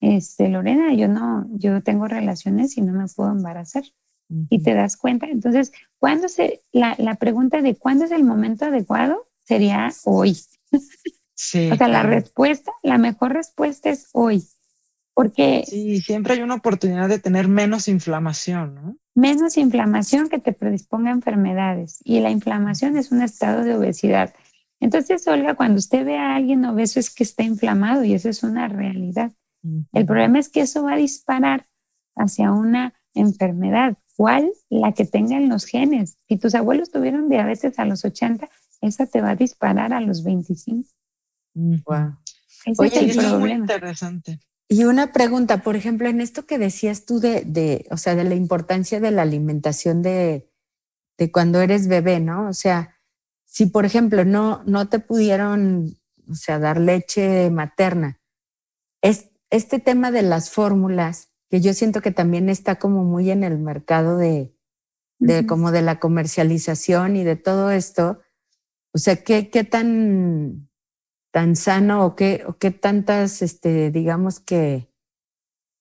este, 0.00 0.48
Lorena, 0.48 0.94
yo 0.94 1.08
no, 1.08 1.46
yo 1.52 1.82
tengo 1.82 2.06
relaciones 2.06 2.76
y 2.76 2.82
no 2.82 2.92
me 2.92 3.06
puedo 3.08 3.30
embarazar. 3.30 3.84
Y 4.28 4.62
te 4.62 4.74
das 4.74 4.96
cuenta. 4.96 5.26
Entonces, 5.26 5.72
¿cuándo 5.98 6.28
se, 6.28 6.62
la, 6.72 6.96
la, 6.98 7.14
pregunta 7.14 7.62
de 7.62 7.76
cuándo 7.76 8.04
es 8.04 8.10
el 8.10 8.24
momento 8.24 8.64
adecuado 8.64 9.26
sería 9.46 9.90
hoy. 10.04 10.36
Sí, 11.38 11.70
o 11.70 11.76
sea, 11.76 11.88
la 11.88 12.02
respuesta, 12.02 12.72
la 12.82 12.96
mejor 12.96 13.34
respuesta 13.34 13.90
es 13.90 14.08
hoy. 14.12 14.42
Porque... 15.12 15.64
Sí, 15.66 16.00
siempre 16.00 16.32
hay 16.32 16.40
una 16.40 16.54
oportunidad 16.54 17.10
de 17.10 17.18
tener 17.18 17.46
menos 17.46 17.88
inflamación, 17.88 18.74
¿no? 18.74 18.96
Menos 19.14 19.58
inflamación 19.58 20.30
que 20.30 20.38
te 20.38 20.54
predisponga 20.54 21.10
a 21.10 21.12
enfermedades. 21.12 22.00
Y 22.04 22.20
la 22.20 22.30
inflamación 22.30 22.96
es 22.96 23.12
un 23.12 23.20
estado 23.20 23.64
de 23.64 23.74
obesidad. 23.74 24.34
Entonces, 24.80 25.28
Olga, 25.28 25.56
cuando 25.56 25.78
usted 25.78 26.06
ve 26.06 26.16
a 26.16 26.36
alguien 26.36 26.64
obeso 26.64 26.98
es 27.00 27.14
que 27.14 27.24
está 27.24 27.42
inflamado 27.42 28.02
y 28.02 28.14
eso 28.14 28.30
es 28.30 28.42
una 28.42 28.68
realidad. 28.68 29.30
El 29.92 30.06
problema 30.06 30.38
es 30.38 30.48
que 30.48 30.62
eso 30.62 30.84
va 30.84 30.94
a 30.94 30.96
disparar 30.96 31.66
hacia 32.14 32.50
una 32.50 32.94
enfermedad. 33.12 33.98
¿Cuál? 34.16 34.52
La 34.70 34.92
que 34.92 35.04
tengan 35.04 35.48
los 35.48 35.66
genes. 35.66 36.16
Si 36.28 36.36
tus 36.38 36.54
abuelos 36.54 36.90
tuvieron 36.90 37.28
diabetes 37.28 37.78
a 37.78 37.84
los 37.84 38.04
80, 38.04 38.48
esa 38.80 39.06
te 39.06 39.20
va 39.20 39.30
a 39.30 39.36
disparar 39.36 39.92
a 39.92 40.00
los 40.00 40.24
25. 40.24 40.88
Wow. 41.54 42.16
Ese 42.64 42.86
es 42.86 43.16
el 43.16 43.16
problema. 43.16 43.38
muy 43.38 43.52
interesante. 43.52 44.40
Y 44.68 44.84
una 44.84 45.12
pregunta, 45.12 45.62
por 45.62 45.76
ejemplo, 45.76 46.08
en 46.08 46.20
esto 46.20 46.46
que 46.46 46.58
decías 46.58 47.04
tú 47.04 47.20
de, 47.20 47.42
de 47.44 47.86
o 47.90 47.96
sea, 47.96 48.16
de 48.16 48.24
la 48.24 48.34
importancia 48.34 48.98
de 48.98 49.10
la 49.12 49.22
alimentación 49.22 50.02
de, 50.02 50.50
de, 51.18 51.30
cuando 51.30 51.60
eres 51.60 51.86
bebé, 51.86 52.18
¿no? 52.18 52.48
O 52.48 52.52
sea, 52.52 52.96
si 53.44 53.66
por 53.66 53.84
ejemplo 53.84 54.24
no, 54.24 54.64
no 54.64 54.88
te 54.88 54.98
pudieron, 54.98 55.96
o 56.28 56.34
sea, 56.34 56.58
dar 56.58 56.80
leche 56.80 57.48
materna, 57.50 58.20
es 59.02 59.30
este 59.50 59.78
tema 59.78 60.10
de 60.10 60.22
las 60.22 60.50
fórmulas, 60.50 61.30
que 61.48 61.60
yo 61.60 61.72
siento 61.74 62.00
que 62.00 62.10
también 62.10 62.48
está 62.48 62.78
como 62.78 63.04
muy 63.04 63.30
en 63.30 63.44
el 63.44 63.58
mercado 63.58 64.16
de, 64.16 64.54
de 65.18 65.46
como 65.46 65.72
de 65.72 65.82
la 65.82 66.00
comercialización 66.00 67.16
y 67.16 67.24
de 67.24 67.36
todo 67.36 67.70
esto, 67.70 68.20
o 68.92 68.98
sea, 68.98 69.22
¿qué, 69.22 69.50
qué 69.50 69.64
tan 69.64 70.68
tan 71.36 71.54
sano 71.54 72.06
o 72.06 72.16
qué, 72.16 72.44
o 72.46 72.56
qué 72.56 72.70
tantas, 72.70 73.42
este, 73.42 73.90
digamos 73.90 74.40
que, 74.40 74.90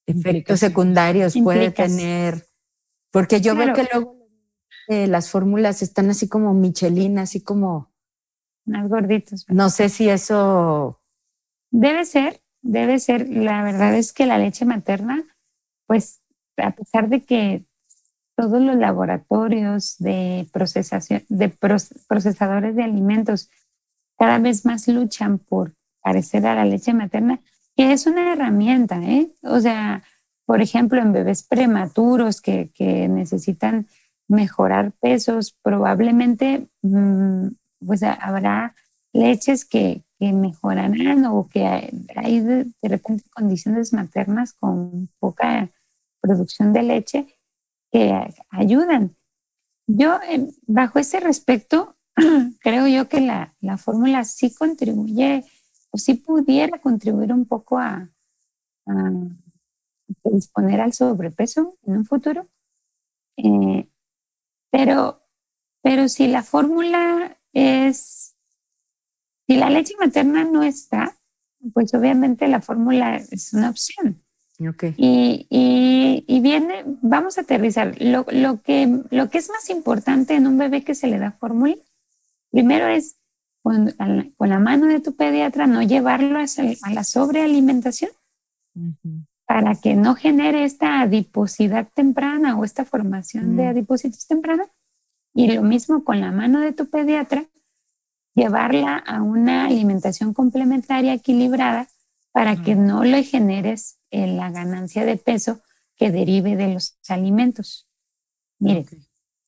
efectos 0.05 0.59
secundarios 0.59 1.33
puede 1.41 1.71
tener. 1.71 2.45
Porque 3.09 3.39
yo 3.39 3.55
veo 3.55 3.73
que 3.73 3.87
luego 3.91 4.27
eh, 4.89 5.07
las 5.07 5.29
fórmulas 5.29 5.81
están 5.81 6.09
así 6.09 6.27
como 6.27 6.53
Michelin, 6.53 7.19
así 7.19 7.41
como... 7.41 7.93
Más 8.65 8.89
gorditos. 8.89 9.45
No 9.47 9.69
sé 9.69 9.87
si 9.87 10.09
eso... 10.09 11.01
Debe 11.71 12.03
ser, 12.05 12.41
debe 12.61 12.99
ser. 12.99 13.29
La 13.29 13.63
verdad 13.63 13.95
es 13.95 14.11
que 14.11 14.25
la 14.25 14.37
leche 14.37 14.65
materna, 14.65 15.34
pues 15.87 16.21
a 16.57 16.71
pesar 16.71 17.09
de 17.09 17.21
que 17.21 17.65
todos 18.35 18.61
los 18.61 18.75
laboratorios 18.75 19.95
de 19.99 20.47
procesación, 20.51 21.23
de 21.29 21.49
procesadores 21.49 22.75
de 22.75 22.83
alimentos 22.83 23.49
cada 24.17 24.39
vez 24.39 24.65
más 24.65 24.87
luchan 24.87 25.39
por 25.39 25.73
parecer 26.01 26.45
a 26.45 26.55
la 26.55 26.65
leche 26.65 26.93
materna, 26.93 27.39
que 27.75 27.91
es 27.91 28.05
una 28.05 28.33
herramienta, 28.33 29.01
¿eh? 29.03 29.29
O 29.43 29.59
sea, 29.59 30.03
por 30.45 30.61
ejemplo, 30.61 31.01
en 31.01 31.11
bebés 31.11 31.43
prematuros 31.43 32.41
que, 32.41 32.69
necesitan 33.09 33.87
mejorar 34.27 34.91
pesos, 34.93 35.55
probablemente 35.61 36.67
mm, 36.81 37.47
pues 37.85 38.03
habrá 38.03 38.75
leches 39.13 39.65
que, 39.65 40.03
mejorarán 40.17 41.25
o 41.25 41.47
que 41.47 41.65
hay 42.15 42.39
de, 42.39 42.65
repente 42.81 43.25
condiciones 43.31 43.93
maternas 43.93 44.53
con 44.53 45.07
poca 45.19 45.69
producción 46.25 46.73
de 46.73 46.83
leche 46.83 47.27
que 47.91 48.13
ayudan. 48.49 49.15
Yo, 49.87 50.19
bajo 50.65 50.99
ese 50.99 51.19
respecto, 51.19 51.95
creo 52.59 52.87
yo 52.87 53.07
que 53.07 53.21
la, 53.21 53.55
la 53.61 53.77
fórmula 53.77 54.23
sí 54.23 54.53
contribuye 54.53 55.45
o 55.91 55.97
sí 55.97 56.15
pudiera 56.15 56.79
contribuir 56.79 57.31
un 57.31 57.45
poco 57.45 57.77
a, 57.77 58.09
a 58.87 59.11
disponer 60.23 60.81
al 60.81 60.93
sobrepeso 60.93 61.77
en 61.83 61.97
un 61.97 62.05
futuro. 62.05 62.47
Eh, 63.37 63.87
pero, 64.71 65.21
pero 65.81 66.09
si 66.09 66.27
la 66.27 66.43
fórmula 66.43 67.37
es, 67.53 68.35
si 69.47 69.57
la 69.57 69.69
leche 69.69 69.93
materna 69.99 70.43
no 70.43 70.63
está, 70.63 71.17
pues 71.73 71.93
obviamente 71.93 72.47
la 72.47 72.61
fórmula 72.61 73.17
es 73.17 73.53
una 73.53 73.69
opción. 73.69 74.24
Y, 74.97 75.47
y, 76.27 76.39
viene, 76.39 76.83
vamos 77.01 77.37
a 77.37 77.41
aterrizar. 77.41 77.95
Lo, 78.01 78.25
lo, 78.31 78.61
que, 78.61 79.01
lo 79.09 79.29
que 79.29 79.37
es 79.37 79.49
más 79.49 79.69
importante 79.69 80.35
en 80.35 80.47
un 80.47 80.57
bebé 80.57 80.83
que 80.83 80.95
se 80.95 81.07
le 81.07 81.19
da 81.19 81.31
fórmula, 81.31 81.75
primero 82.51 82.87
es 82.87 83.17
con, 83.61 83.93
con, 84.37 84.49
la 84.49 84.59
mano 84.59 84.87
de 84.87 85.01
tu 85.01 85.15
pediatra 85.15 85.67
no 85.67 85.81
llevarlo 85.81 86.39
a, 86.39 86.91
la 86.91 87.03
sobrealimentación 87.03 88.11
para 89.45 89.75
que 89.75 89.95
no 89.95 90.15
genere 90.15 90.63
esta 90.63 91.01
adiposidad 91.01 91.87
temprana 91.93 92.57
o 92.57 92.63
esta 92.63 92.85
formación 92.85 93.57
de 93.57 93.67
adipocitos 93.67 94.25
temprana. 94.27 94.65
Y 95.33 95.51
lo 95.51 95.63
mismo 95.63 96.03
con 96.03 96.21
la 96.21 96.31
mano 96.31 96.61
de 96.61 96.71
tu 96.71 96.89
pediatra, 96.89 97.45
llevarla 98.35 98.97
a 98.97 99.21
una 99.21 99.65
alimentación 99.65 100.33
complementaria 100.33 101.13
equilibrada 101.13 101.87
para 102.35 102.61
que 102.61 102.75
no 102.75 103.05
le 103.05 103.23
generes 103.23 103.97
eh, 104.11 104.27
la 104.27 104.51
ganancia 104.51 105.05
de 105.05 105.15
peso 105.15 105.61
que 105.95 106.11
derive 106.11 106.57
de 106.57 106.73
los 106.73 106.99
alimentos. 107.07 107.89
Mire, 108.59 108.85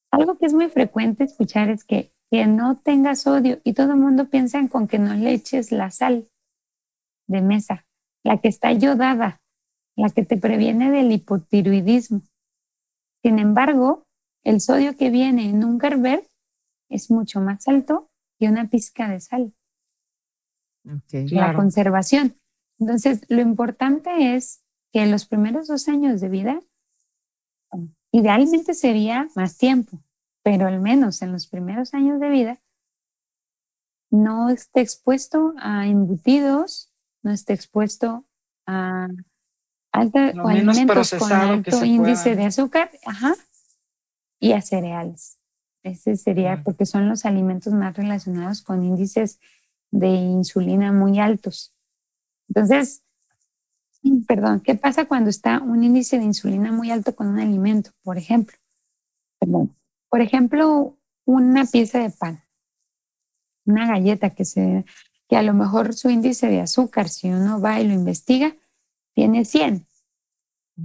algo 0.10 0.38
que 0.38 0.46
es 0.46 0.54
muy 0.54 0.70
frecuente 0.70 1.26
escuchar 1.26 1.70
es 1.70 1.84
que, 1.84 2.14
que 2.32 2.48
no 2.48 2.78
tenga 2.78 3.18
sodio 3.18 3.60
y 3.66 3.74
todo 3.74 3.92
el 3.92 4.00
mundo 4.00 4.30
piensa 4.30 4.58
en 4.58 4.70
con 4.70 4.88
que 4.88 5.00
no 5.00 5.14
le 5.16 5.34
eches 5.34 5.74
la 5.74 5.92
sal 5.92 6.30
de 7.28 7.42
mesa, 7.42 7.86
la 8.24 8.38
que 8.38 8.48
está 8.48 8.72
yodada, 8.72 9.42
la 9.98 10.10
que 10.10 10.24
te 10.24 10.38
previene 10.38 10.90
del 10.90 11.12
hipotiroidismo. 11.12 12.22
Sin 13.22 13.38
embargo, 13.38 14.08
el 14.46 14.62
sodio 14.62 14.96
que 14.96 15.10
viene 15.10 15.50
en 15.50 15.66
un 15.66 15.78
Gerber 15.78 16.26
es 16.88 17.12
mucho 17.12 17.42
más 17.42 17.68
alto 17.68 18.10
que 18.40 18.48
una 18.48 18.70
pizca 18.70 19.10
de 19.10 19.20
sal. 19.20 19.54
la 21.12 21.54
conservación. 21.54 22.38
Entonces, 22.80 23.22
lo 23.28 23.42
importante 23.42 24.36
es 24.36 24.62
que 24.92 25.02
en 25.02 25.12
los 25.12 25.26
primeros 25.26 25.68
dos 25.68 25.88
años 25.88 26.22
de 26.22 26.30
vida, 26.30 26.60
idealmente 28.12 28.74
sería 28.74 29.28
más 29.36 29.58
tiempo, 29.58 30.00
pero 30.44 30.68
al 30.68 30.80
menos 30.80 31.22
en 31.22 31.32
los 31.32 31.48
primeros 31.48 31.94
años 31.94 32.20
de 32.20 32.30
vida, 32.30 32.60
no 34.10 34.50
esté 34.50 34.82
expuesto 34.82 35.54
a 35.58 35.88
embutidos, 35.88 36.94
no 37.24 37.32
esté 37.32 37.54
expuesto 37.54 38.26
a 38.66 39.08
alta, 39.92 40.34
o 40.42 40.48
alimentos 40.48 41.14
con 41.18 41.32
alto 41.32 41.84
índice 41.84 42.36
de 42.36 42.46
azúcar 42.46 42.92
ajá, 43.06 43.36
y 44.40 44.54
a 44.54 44.62
cereales. 44.62 45.40
Ese 45.84 46.16
sería 46.16 46.64
porque 46.64 46.86
son 46.86 47.10
los 47.10 47.26
alimentos 47.26 47.74
más 47.74 47.96
relacionados 47.96 48.62
con 48.62 48.84
índices 48.84 49.40
de 49.92 50.08
insulina 50.08 50.92
muy 50.92 51.20
altos. 51.20 51.77
Entonces, 52.48 53.04
perdón, 54.28 54.62
¿qué 54.62 54.76
pasa 54.76 55.06
cuando 55.06 55.30
está 55.30 55.60
un 55.62 55.84
índice 55.84 56.18
de 56.18 56.26
insulina 56.26 56.72
muy 56.72 56.92
alto 56.92 57.16
con 57.16 57.28
un 57.28 57.40
alimento? 57.40 57.92
Por 58.04 58.18
ejemplo, 58.18 58.58
perdón, 59.40 59.76
por 60.10 60.22
ejemplo, 60.22 60.98
una 61.26 61.66
pieza 61.66 62.00
de 62.00 62.10
pan, 62.10 62.44
una 63.66 63.88
galleta 63.88 64.30
que 64.30 64.46
se 64.46 64.86
que 65.28 65.36
a 65.36 65.44
lo 65.44 65.54
mejor 65.54 65.94
su 65.94 66.10
índice 66.10 66.48
de 66.48 66.62
azúcar, 66.62 67.10
si 67.10 67.30
uno 67.30 67.60
va 67.60 67.82
y 67.82 67.88
lo 67.88 67.94
investiga, 67.94 68.56
tiene 69.14 69.46
100. 69.46 69.86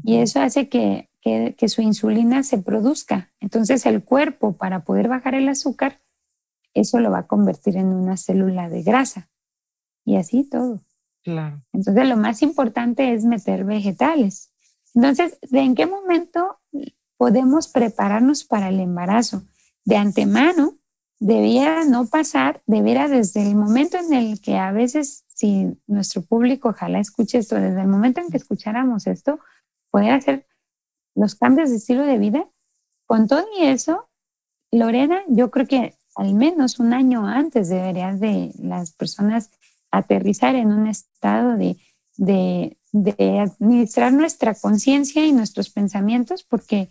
Y 0.05 0.17
eso 0.17 0.41
hace 0.41 0.69
que, 0.69 1.11
que, 1.21 1.55
que, 1.57 1.69
su 1.69 1.83
insulina 1.83 2.43
se 2.43 2.59
produzca. 2.59 3.31
Entonces 3.41 3.87
el 3.87 4.03
cuerpo, 4.03 4.57
para 4.57 4.85
poder 4.85 5.09
bajar 5.09 5.35
el 5.35 5.49
azúcar, 5.49 6.01
eso 6.75 6.99
lo 6.99 7.11
va 7.11 7.19
a 7.21 7.27
convertir 7.27 7.77
en 7.77 7.87
una 7.89 8.17
célula 8.17 8.69
de 8.69 8.83
grasa. 8.83 9.31
Y 10.05 10.17
así 10.17 10.43
todo. 10.43 10.81
Entonces, 11.73 12.09
lo 12.09 12.17
más 12.17 12.43
importante 12.43 13.15
es 13.15 13.25
meter 13.25 13.65
vegetales. 13.65 14.53
Entonces, 14.95 15.39
¿de 15.51 15.61
en 15.61 15.75
qué 15.75 15.87
momento 15.87 16.59
podemos 17.17 17.69
prepararnos 17.69 18.45
para 18.45 18.69
el 18.69 18.81
embarazo? 18.81 19.43
De 19.85 19.97
antemano, 19.97 20.77
debiera 21.19 21.85
no 21.85 22.07
pasar, 22.07 22.63
debiera 22.67 23.09
desde 23.09 23.43
el 23.43 23.55
momento 23.55 23.97
en 23.97 24.13
el 24.13 24.41
que 24.41 24.59
a 24.59 24.73
veces, 24.73 25.25
si 25.29 25.79
nuestro 25.87 26.23
público 26.23 26.71
ojalá 26.71 26.99
escuche 26.99 27.39
esto, 27.39 27.55
desde 27.57 27.81
el 27.81 27.89
momento 27.89 28.21
en 28.21 28.29
que 28.29 28.37
escucháramos 28.37 29.07
esto, 29.07 29.39
poder 29.91 30.13
hacer 30.13 30.47
los 31.15 31.35
cambios 31.35 31.71
de 31.71 31.77
estilo 31.77 32.05
de 32.05 32.19
vida. 32.19 32.49
Con 33.07 33.29
todo 33.29 33.45
y 33.59 33.65
eso, 33.65 34.09
Lorena, 34.73 35.23
yo 35.29 35.51
creo 35.51 35.67
que 35.67 35.97
al 36.17 36.35
menos 36.35 36.79
un 36.79 36.93
año 36.93 37.27
antes 37.27 37.69
deberías 37.69 38.19
de 38.21 38.53
las 38.59 38.93
personas 38.93 39.51
aterrizar 39.93 40.57
en 40.57 40.73
un 40.73 40.89
estado 40.89 41.57
de, 41.57 41.77
de, 42.17 42.77
administrar 43.39 44.13
nuestra 44.13 44.55
conciencia 44.55 45.25
y 45.25 45.33
nuestros 45.33 45.71
pensamientos, 45.71 46.43
porque 46.43 46.89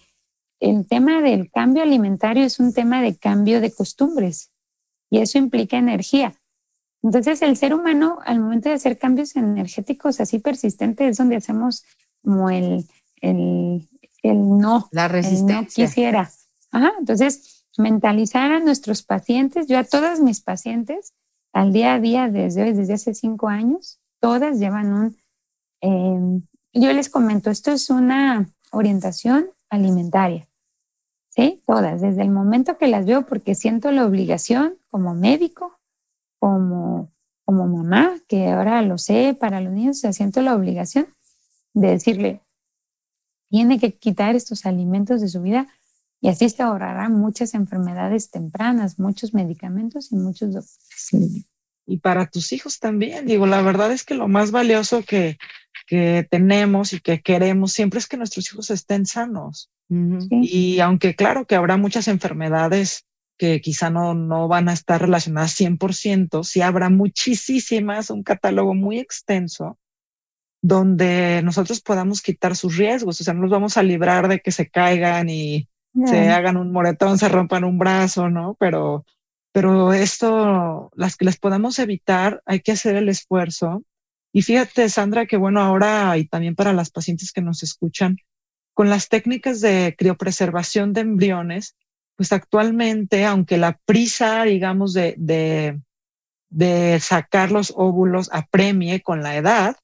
el 0.59 0.87
tema 0.87 1.21
del 1.21 1.51
cambio 1.51 1.83
alimentario 1.83 2.45
es 2.45 2.59
un 2.59 2.73
tema 2.73 3.01
de 3.01 3.17
cambio 3.17 3.59
de 3.59 3.73
costumbres 3.73 4.51
y 5.09 5.19
eso 5.19 5.37
implica 5.37 5.77
energía. 5.77 6.35
Entonces, 7.03 7.41
el 7.41 7.57
ser 7.57 7.73
humano, 7.73 8.19
al 8.23 8.39
momento 8.39 8.69
de 8.69 8.75
hacer 8.75 8.97
cambios 8.97 9.35
energéticos 9.35 10.21
así 10.21 10.37
persistentes, 10.37 11.09
es 11.09 11.17
donde 11.17 11.35
hacemos 11.35 11.83
como 12.23 12.51
el, 12.51 12.85
el, 13.21 13.89
el 14.21 14.57
no. 14.59 14.87
La 14.91 15.07
resistencia. 15.07 15.61
no 15.61 15.67
quisiera. 15.67 16.31
Ajá, 16.71 16.91
entonces, 16.99 17.65
mentalizar 17.77 18.51
a 18.51 18.59
nuestros 18.59 19.01
pacientes, 19.01 19.65
yo 19.65 19.79
a 19.79 19.83
todas 19.83 20.19
mis 20.19 20.41
pacientes, 20.41 21.13
al 21.53 21.73
día 21.73 21.95
a 21.95 21.99
día 21.99 22.29
desde 22.29 22.63
hoy, 22.63 22.73
desde 22.73 22.93
hace 22.93 23.13
cinco 23.13 23.47
años, 23.47 23.99
todas 24.19 24.59
llevan 24.59 24.93
un, 24.93 25.17
em, 25.81 26.41
yo 26.73 26.93
les 26.93 27.09
comento, 27.09 27.49
esto 27.49 27.71
es 27.71 27.89
una 27.89 28.49
orientación 28.71 29.49
alimentaria, 29.69 30.47
¿sí? 31.29 31.61
Todas, 31.65 32.01
desde 32.01 32.21
el 32.21 32.31
momento 32.31 32.77
que 32.77 32.87
las 32.87 33.05
veo, 33.05 33.25
porque 33.25 33.55
siento 33.55 33.91
la 33.91 34.05
obligación 34.05 34.77
como 34.89 35.13
médico, 35.13 35.79
como, 36.39 37.11
como 37.45 37.67
mamá, 37.67 38.15
que 38.27 38.49
ahora 38.49 38.81
lo 38.81 38.97
sé 38.97 39.35
para 39.37 39.61
los 39.61 39.73
niños, 39.73 39.97
o 39.97 39.99
sea, 40.01 40.13
siento 40.13 40.41
la 40.41 40.55
obligación 40.55 41.07
de 41.73 41.89
decirle, 41.89 42.41
tiene 43.49 43.79
que 43.79 43.93
quitar 43.97 44.35
estos 44.35 44.65
alimentos 44.65 45.19
de 45.19 45.27
su 45.27 45.41
vida 45.41 45.67
y 46.21 46.29
así 46.29 46.47
se 46.49 46.61
ahorrarán 46.61 47.13
muchas 47.13 47.55
enfermedades 47.55 48.29
tempranas, 48.29 48.99
muchos 48.99 49.33
medicamentos 49.33 50.11
y 50.11 50.15
muchos 50.15 50.53
doctores. 50.53 51.45
Y 51.87 51.97
para 51.97 52.27
tus 52.27 52.53
hijos 52.53 52.79
también, 52.79 53.25
digo, 53.25 53.47
la 53.47 53.61
verdad 53.63 53.91
es 53.91 54.03
que 54.03 54.13
lo 54.13 54.27
más 54.27 54.51
valioso 54.51 55.03
que, 55.03 55.37
que 55.87 56.25
tenemos 56.29 56.93
y 56.93 57.01
que 57.01 57.21
queremos 57.21 57.73
siempre 57.73 57.99
es 57.99 58.07
que 58.07 58.17
nuestros 58.17 58.51
hijos 58.51 58.69
estén 58.69 59.05
sanos. 59.05 59.69
Y 60.29 60.79
aunque 60.79 61.15
claro 61.17 61.45
que 61.45 61.55
habrá 61.55 61.75
muchas 61.75 62.07
enfermedades 62.07 63.03
que 63.37 63.59
quizá 63.59 63.89
no, 63.89 64.13
no 64.13 64.47
van 64.47 64.69
a 64.69 64.73
estar 64.73 65.01
relacionadas 65.01 65.59
100%, 65.59 66.45
sí 66.45 66.61
habrá 66.61 66.89
muchísimas, 66.89 68.09
un 68.09 68.23
catálogo 68.23 68.73
muy 68.73 68.99
extenso 68.99 69.77
donde 70.61 71.41
nosotros 71.43 71.81
podamos 71.81 72.21
quitar 72.21 72.55
sus 72.55 72.77
riesgos, 72.77 73.19
o 73.19 73.23
sea, 73.23 73.33
no 73.33 73.41
nos 73.41 73.49
vamos 73.49 73.77
a 73.77 73.83
librar 73.83 74.27
de 74.27 74.39
que 74.39 74.51
se 74.51 74.69
caigan 74.69 75.27
y 75.27 75.67
se 76.05 76.29
hagan 76.29 76.57
un 76.57 76.71
moretón, 76.71 77.17
se 77.17 77.29
rompan 77.29 77.63
un 77.63 77.77
brazo, 77.77 78.29
¿no? 78.29 78.55
Pero, 78.59 79.05
pero 79.51 79.93
esto, 79.93 80.89
las 80.95 81.15
que 81.15 81.25
les 81.25 81.37
podamos 81.37 81.79
evitar, 81.79 82.41
hay 82.45 82.61
que 82.61 82.71
hacer 82.71 82.95
el 82.95 83.09
esfuerzo. 83.09 83.83
Y 84.33 84.43
fíjate, 84.43 84.87
Sandra, 84.89 85.25
que 85.25 85.37
bueno, 85.37 85.59
ahora 85.59 86.17
y 86.17 86.25
también 86.25 86.55
para 86.55 86.73
las 86.73 86.89
pacientes 86.89 87.31
que 87.31 87.41
nos 87.41 87.63
escuchan, 87.63 88.17
con 88.73 88.89
las 88.89 89.09
técnicas 89.09 89.59
de 89.59 89.95
criopreservación 89.97 90.93
de 90.93 91.01
embriones, 91.01 91.75
pues 92.15 92.31
actualmente, 92.31 93.25
aunque 93.25 93.57
la 93.57 93.77
prisa, 93.85 94.43
digamos, 94.43 94.93
de, 94.93 95.15
de, 95.17 95.81
de 96.49 96.99
sacar 96.99 97.51
los 97.51 97.73
óvulos 97.75 98.29
apremie 98.31 99.01
con 99.01 99.21
la 99.23 99.35
edad, 99.35 99.75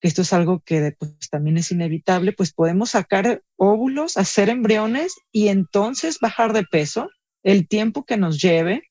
que 0.00 0.08
esto 0.08 0.22
es 0.22 0.32
algo 0.32 0.60
que 0.60 0.94
pues, 0.98 1.12
también 1.30 1.58
es 1.58 1.70
inevitable, 1.70 2.32
pues 2.32 2.52
podemos 2.52 2.90
sacar 2.90 3.42
óvulos, 3.56 4.16
hacer 4.16 4.48
embriones 4.48 5.14
y 5.32 5.48
entonces 5.48 6.18
bajar 6.20 6.52
de 6.52 6.64
peso 6.64 7.10
el 7.42 7.68
tiempo 7.68 8.04
que 8.04 8.16
nos 8.16 8.40
lleve 8.40 8.82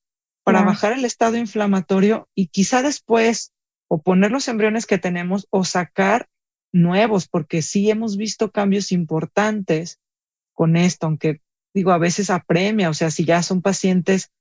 para 0.44 0.64
bajar 0.64 0.94
el 0.94 1.04
estado 1.04 1.36
inflamatorio 1.36 2.30
y 2.34 2.48
quizá 2.48 2.82
después 2.82 3.52
o 3.90 4.02
poner 4.02 4.32
los 4.32 4.48
embriones 4.48 4.86
que 4.86 4.98
tenemos 4.98 5.46
o 5.50 5.66
sacar 5.66 6.30
nuevos, 6.72 7.28
porque 7.28 7.62
sí 7.62 7.90
hemos 7.90 8.16
visto 8.16 8.52
cambios 8.52 8.92
importantes 8.94 10.00
con 10.54 10.78
esto, 10.78 11.08
aunque 11.08 11.42
digo, 11.74 11.92
a 11.92 11.98
veces 11.98 12.30
apremia, 12.30 12.90
o 12.90 12.94
sea, 12.94 13.12
si 13.12 13.26
ya 13.26 13.44
son 13.44 13.62
pacientes 13.62 14.32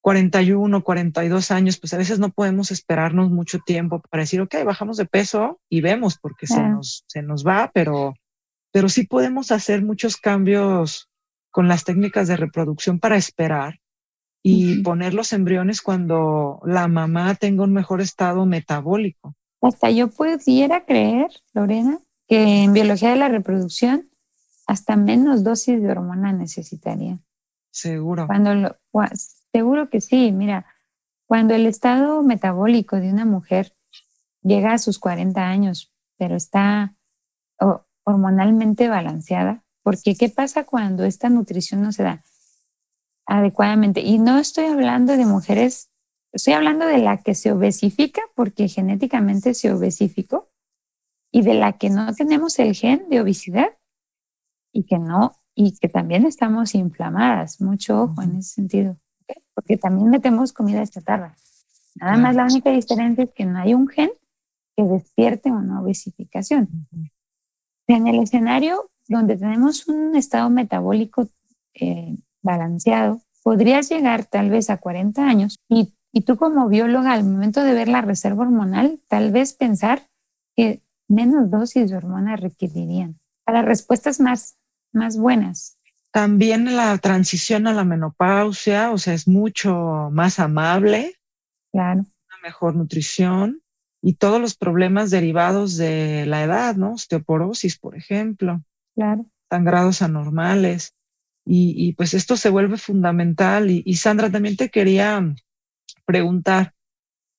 41, 0.00 0.82
42 0.82 1.50
años, 1.50 1.78
pues 1.78 1.92
a 1.92 1.98
veces 1.98 2.18
no 2.18 2.30
podemos 2.30 2.70
esperarnos 2.70 3.30
mucho 3.30 3.58
tiempo 3.58 4.00
para 4.10 4.22
decir, 4.22 4.40
ok, 4.40 4.56
bajamos 4.64 4.96
de 4.96 5.04
peso 5.04 5.60
y 5.68 5.80
vemos 5.80 6.18
porque 6.18 6.46
se, 6.46 6.62
nos, 6.62 7.04
se 7.06 7.22
nos 7.22 7.46
va, 7.46 7.70
pero, 7.74 8.14
pero 8.72 8.88
sí 8.88 9.06
podemos 9.06 9.52
hacer 9.52 9.82
muchos 9.82 10.16
cambios 10.16 11.10
con 11.50 11.68
las 11.68 11.84
técnicas 11.84 12.28
de 12.28 12.36
reproducción 12.36 12.98
para 12.98 13.16
esperar 13.16 13.80
y 14.42 14.82
poner 14.82 15.12
los 15.12 15.32
embriones 15.34 15.82
cuando 15.82 16.60
la 16.64 16.88
mamá 16.88 17.34
tenga 17.34 17.64
un 17.64 17.74
mejor 17.74 18.00
estado 18.00 18.46
metabólico. 18.46 19.34
Hasta 19.60 19.90
yo 19.90 20.08
pudiera 20.08 20.86
creer, 20.86 21.28
Lorena, 21.52 21.98
que 22.26 22.62
en 22.64 22.72
biología 22.72 23.10
de 23.10 23.16
la 23.16 23.28
reproducción 23.28 24.08
hasta 24.66 24.96
menos 24.96 25.44
dosis 25.44 25.82
de 25.82 25.90
hormona 25.90 26.32
necesitaría. 26.32 27.18
Seguro. 27.70 28.26
Cuando 28.26 28.54
lo, 28.54 28.76
seguro 29.52 29.88
que 29.88 30.00
sí, 30.00 30.32
mira, 30.32 30.66
cuando 31.26 31.54
el 31.54 31.66
estado 31.66 32.22
metabólico 32.22 32.96
de 32.96 33.10
una 33.12 33.24
mujer 33.24 33.76
llega 34.42 34.72
a 34.72 34.78
sus 34.78 34.98
40 34.98 35.40
años, 35.40 35.92
pero 36.16 36.36
está 36.36 36.96
hormonalmente 38.04 38.88
balanceada, 38.88 39.64
porque 39.82 40.16
¿qué 40.16 40.28
pasa 40.28 40.64
cuando 40.64 41.04
esta 41.04 41.28
nutrición 41.28 41.82
no 41.82 41.92
se 41.92 42.02
da 42.02 42.24
adecuadamente? 43.26 44.00
Y 44.00 44.18
no 44.18 44.38
estoy 44.38 44.66
hablando 44.66 45.16
de 45.16 45.26
mujeres, 45.26 45.90
estoy 46.32 46.54
hablando 46.54 46.86
de 46.86 46.98
la 46.98 47.22
que 47.22 47.34
se 47.34 47.52
obesifica 47.52 48.22
porque 48.34 48.68
genéticamente 48.68 49.54
se 49.54 49.72
obesificó 49.72 50.50
y 51.30 51.42
de 51.42 51.54
la 51.54 51.78
que 51.78 51.90
no 51.90 52.12
tenemos 52.14 52.58
el 52.58 52.74
gen 52.74 53.08
de 53.08 53.20
obesidad 53.20 53.78
y 54.72 54.84
que 54.84 54.98
no 54.98 55.36
y 55.54 55.76
que 55.78 55.88
también 55.88 56.26
estamos 56.26 56.74
inflamadas. 56.74 57.60
Mucho 57.60 58.02
ojo 58.02 58.22
en 58.22 58.36
ese 58.36 58.54
sentido, 58.54 58.96
porque 59.60 59.76
también 59.76 60.08
metemos 60.08 60.54
comida 60.54 60.86
chatarra. 60.86 61.36
Nada 61.94 62.16
más 62.16 62.34
la 62.34 62.44
única 62.44 62.70
diferencia 62.70 63.24
es 63.24 63.30
que 63.30 63.44
no 63.44 63.58
hay 63.58 63.74
un 63.74 63.88
gen 63.88 64.10
que 64.74 64.84
despierte 64.84 65.50
una 65.50 65.82
obesificación. 65.82 66.68
En 67.86 68.06
el 68.06 68.20
escenario 68.20 68.90
donde 69.06 69.36
tenemos 69.36 69.86
un 69.86 70.16
estado 70.16 70.48
metabólico 70.48 71.28
eh, 71.74 72.16
balanceado, 72.42 73.20
podrías 73.42 73.90
llegar 73.90 74.24
tal 74.24 74.48
vez 74.48 74.70
a 74.70 74.78
40 74.78 75.22
años 75.22 75.58
y, 75.68 75.92
y 76.10 76.22
tú 76.22 76.36
como 76.36 76.68
bióloga 76.68 77.12
al 77.12 77.24
momento 77.24 77.62
de 77.62 77.74
ver 77.74 77.88
la 77.88 78.00
reserva 78.00 78.44
hormonal, 78.44 78.98
tal 79.08 79.30
vez 79.30 79.52
pensar 79.52 80.08
que 80.56 80.80
menos 81.06 81.50
dosis 81.50 81.90
de 81.90 81.96
hormona 81.98 82.36
requerirían 82.36 83.18
para 83.44 83.60
respuestas 83.60 84.20
más 84.20 84.56
más 84.92 85.16
buenas. 85.16 85.76
También 86.12 86.76
la 86.76 86.98
transición 86.98 87.66
a 87.66 87.72
la 87.72 87.84
menopausia, 87.84 88.90
o 88.90 88.98
sea, 88.98 89.14
es 89.14 89.28
mucho 89.28 90.08
más 90.12 90.38
amable. 90.40 91.14
Claro. 91.72 92.00
Una 92.00 92.38
mejor 92.42 92.74
nutrición 92.74 93.62
y 94.02 94.14
todos 94.14 94.40
los 94.40 94.56
problemas 94.56 95.10
derivados 95.10 95.76
de 95.76 96.26
la 96.26 96.42
edad, 96.42 96.76
¿no? 96.76 96.94
Osteoporosis, 96.94 97.78
por 97.78 97.96
ejemplo. 97.96 98.62
Claro. 98.94 99.26
Sangrados 99.48 100.02
anormales. 100.02 100.94
Y, 101.52 101.94
pues 101.94 102.14
esto 102.14 102.36
se 102.36 102.48
vuelve 102.48 102.76
fundamental. 102.76 103.70
Y, 103.70 103.82
y 103.84 103.96
Sandra, 103.96 104.30
también 104.30 104.56
te 104.56 104.68
quería 104.68 105.34
preguntar, 106.04 106.74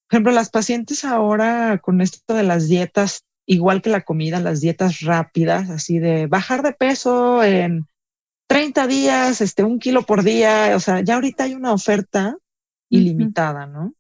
por 0.07 0.15
ejemplo, 0.15 0.31
las 0.33 0.49
pacientes 0.49 1.05
ahora 1.05 1.77
con 1.77 2.01
esto 2.01 2.33
de 2.33 2.43
las 2.43 2.67
dietas 2.67 3.23
igual 3.45 3.81
que 3.81 3.89
la 3.89 4.01
comida, 4.01 4.39
las 4.39 4.61
dietas 4.61 5.01
rápidas, 5.01 5.69
así 5.69 5.99
de 5.99 6.27
bajar 6.27 6.63
de 6.63 6.73
peso 6.73 7.43
en 7.43 7.87
30 8.51 8.87
días, 8.87 9.39
este, 9.39 9.63
un 9.63 9.79
kilo 9.79 10.03
por 10.03 10.23
día, 10.23 10.73
o 10.75 10.79
sea, 10.81 10.99
ya 10.99 11.15
ahorita 11.15 11.45
hay 11.45 11.53
una 11.53 11.71
oferta 11.71 12.35
ilimitada, 12.89 13.65
¿no? 13.65 13.93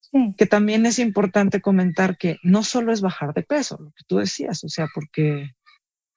Sí. 0.00 0.34
Que 0.36 0.44
también 0.44 0.84
es 0.84 0.98
importante 0.98 1.62
comentar 1.62 2.18
que 2.18 2.36
no 2.42 2.62
solo 2.64 2.92
es 2.92 3.00
bajar 3.00 3.32
de 3.32 3.44
peso, 3.44 3.78
lo 3.80 3.92
que 3.92 4.04
tú 4.06 4.18
decías, 4.18 4.62
o 4.62 4.68
sea, 4.68 4.88
porque 4.94 5.54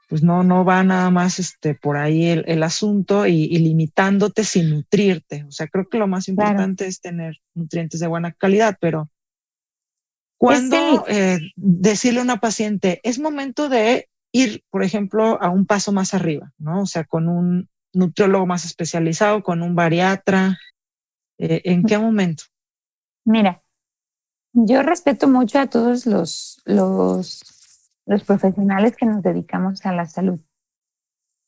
pues 0.09 0.21
no, 0.21 0.43
no 0.43 0.65
va 0.65 0.83
nada 0.83 1.09
más 1.11 1.39
este, 1.39 1.75
por 1.75 1.95
ahí 1.95 2.25
el, 2.25 2.63
asunto 2.63 3.25
y, 3.25 3.47
limitándote 3.57 4.43
sin 4.43 4.69
nutrirte. 4.69 5.45
O 5.45 5.51
sea, 5.51 5.67
creo 5.67 5.87
que 5.87 5.97
lo 5.97 6.07
más 6.07 6.27
importante 6.27 6.87
es 6.87 6.99
tener 6.99 7.37
nutrientes 7.53 8.01
de 8.01 8.07
buena 8.07 8.33
calidad, 8.33 8.77
pero 8.81 9.09
cuando 10.37 11.05
eh, 11.07 11.39
decirle 11.55 12.19
a 12.19 12.23
una 12.23 12.39
paciente, 12.41 12.99
es 13.03 13.17
momento 13.17 13.69
de 13.69 14.09
ir, 14.33 14.63
por 14.69 14.83
ejemplo, 14.83 15.41
a 15.41 15.49
un 15.49 15.65
paso 15.65 15.93
más 15.93 16.13
arriba, 16.13 16.51
¿no? 16.57 16.81
O 16.81 16.85
sea, 16.85 17.05
con 17.05 17.27
un 17.27 17.69
nutriólogo 17.97 18.45
más 18.45 18.65
especializado, 18.65 19.43
con 19.43 19.61
un 19.61 19.75
bariatra. 19.75 20.57
Eh, 21.37 21.61
¿En 21.65 21.83
qué 21.83 21.97
momento? 21.97 22.43
Mira, 23.25 23.61
yo 24.53 24.83
respeto 24.83 25.27
mucho 25.27 25.59
a 25.59 25.67
todos 25.67 26.05
los, 26.05 26.61
los, 26.65 27.91
los 28.05 28.23
profesionales 28.23 28.95
que 28.95 29.05
nos 29.05 29.21
dedicamos 29.21 29.85
a 29.85 29.91
la 29.91 30.05
salud. 30.05 30.39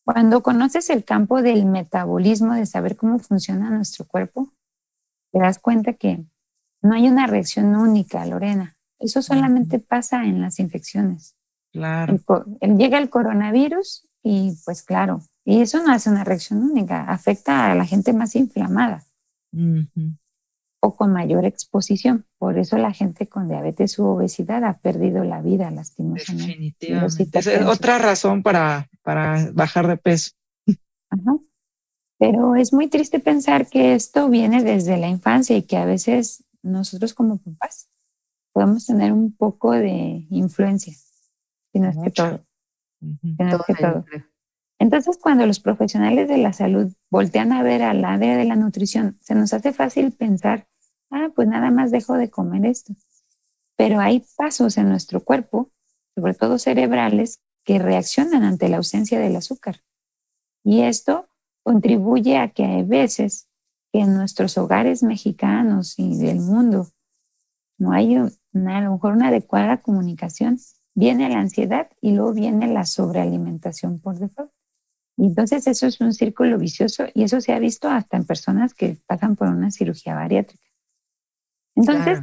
Cuando 0.04 0.42
conoces 0.42 0.90
el 0.90 1.06
campo 1.06 1.42
del 1.42 1.66
metabolismo, 1.66 2.54
de 2.54 2.66
saber 2.66 2.96
cómo 2.96 3.20
funciona 3.20 3.70
nuestro 3.70 4.06
cuerpo, 4.06 4.52
te 5.32 5.40
das 5.40 5.60
cuenta 5.60 5.94
que 5.94 6.26
no 6.82 6.96
hay 6.96 7.08
una 7.08 7.28
reacción 7.28 7.76
única, 7.76 8.26
Lorena. 8.26 8.76
Eso 8.98 9.22
solamente 9.22 9.80
pasa 9.80 10.24
en 10.24 10.42
las 10.42 10.60
infecciones. 10.60 11.36
Claro. 11.72 12.20
llega 12.62 12.98
el 12.98 13.10
coronavirus 13.12 14.09
y 14.24 14.56
pues 14.66 14.84
claro, 14.84 15.22
y 15.46 15.62
eso 15.62 15.82
no 15.84 15.92
hace 15.92 16.10
una 16.10 16.24
reacción 16.24 16.62
única, 16.62 17.04
afecta 17.04 17.72
a 17.72 17.76
la 17.76 17.86
gente 17.86 18.14
más 18.14 18.36
inflamada 18.36 19.06
o 20.82 20.96
con 20.96 21.12
mayor 21.12 21.46
exposición. 21.46 22.26
Por 22.38 22.58
eso 22.58 22.78
la 22.78 22.94
gente 22.94 23.28
con 23.28 23.48
diabetes 23.48 23.98
u 24.00 24.06
obesidad 24.06 24.64
ha 24.64 24.78
perdido 24.78 25.24
la 25.24 25.42
vida 25.42 25.72
lastimosamente. 25.72 26.52
Definitivamente. 26.52 27.40
es 27.40 27.66
otra 27.66 27.98
razón 27.98 28.44
para, 28.44 28.90
para 29.02 29.52
bajar 29.54 29.88
de 29.88 29.98
peso. 29.98 30.32
Ajá. 31.10 31.38
Pero 32.20 32.56
es 32.56 32.74
muy 32.74 32.88
triste 32.88 33.20
pensar 33.20 33.68
que 33.68 33.96
esto 33.96 34.30
viene 34.30 34.62
desde 34.62 34.98
la 34.98 35.08
infancia 35.08 35.56
y 35.56 35.64
que 35.64 35.78
a 35.78 35.86
veces 35.86 36.44
nosotros 36.62 37.14
como 37.14 37.38
papás 37.38 37.90
podemos 38.52 38.86
tener 38.86 39.14
un 39.14 39.34
poco 39.36 39.72
de 39.72 40.28
influencia, 40.30 40.94
si 41.72 41.80
no 41.80 41.90
es 41.90 41.98
que 42.04 42.12
todo. 42.12 42.46
Que 43.66 43.74
todo. 43.76 44.06
Entonces, 44.80 45.18
cuando 45.18 45.46
los 45.46 45.60
profesionales 45.60 46.28
de 46.30 46.38
la 46.38 46.54
salud 46.54 46.94
voltean 47.10 47.52
a 47.52 47.64
ver 47.64 47.84
al 47.84 48.04
área 48.06 48.38
de 48.38 48.46
la 48.46 48.56
nutrición, 48.56 49.18
se 49.22 49.36
nos 49.36 49.54
hace 49.54 49.74
fácil 49.74 50.14
pensar, 50.14 50.68
ah, 51.12 51.30
pues 51.36 51.48
nada 51.48 51.70
más 51.70 51.92
dejo 51.92 52.14
de 52.14 52.30
comer 52.30 52.66
esto. 52.66 52.94
Pero 53.76 54.00
hay 54.00 54.26
pasos 54.38 54.78
en 54.78 54.90
nuestro 54.90 55.24
cuerpo, 55.24 55.70
sobre 56.16 56.34
todo 56.34 56.58
cerebrales, 56.58 57.42
que 57.66 57.78
reaccionan 57.78 58.44
ante 58.44 58.70
la 58.70 58.78
ausencia 58.78 59.20
del 59.20 59.36
azúcar. 59.36 59.82
Y 60.64 60.82
esto 60.82 61.28
contribuye 61.64 62.38
a 62.38 62.50
que 62.50 62.64
hay 62.66 62.84
veces 62.84 63.50
que 63.92 64.00
en 64.00 64.16
nuestros 64.16 64.58
hogares 64.58 65.04
mexicanos 65.04 65.96
y 65.98 66.18
del 66.18 66.40
mundo 66.40 66.88
no 67.78 67.92
hay 67.92 68.18
una, 68.18 68.78
a 68.78 68.82
lo 68.82 68.94
mejor 68.94 69.14
una 69.14 69.30
adecuada 69.30 69.82
comunicación, 69.82 70.58
viene 71.00 71.30
la 71.30 71.40
ansiedad 71.40 71.90
y 72.02 72.12
luego 72.12 72.34
viene 72.34 72.68
la 72.68 72.86
sobrealimentación 72.86 74.00
por 74.00 74.20
default. 74.20 74.52
Y 75.16 75.28
entonces 75.28 75.66
eso 75.66 75.88
es 75.88 76.02
un 76.02 76.14
círculo 76.14 76.58
vicioso 76.58 77.06
y 77.14 77.24
eso 77.24 77.40
se 77.40 77.54
ha 77.54 77.60
visto 77.60 77.88
hasta 77.88 78.18
en 78.18 78.26
personas 78.26 78.74
que 78.74 78.98
pasan 79.08 79.38
por 79.38 79.48
una 79.48 79.72
cirugía 79.72 80.14
bariátrica. 80.14 80.64
Entonces, 81.76 82.20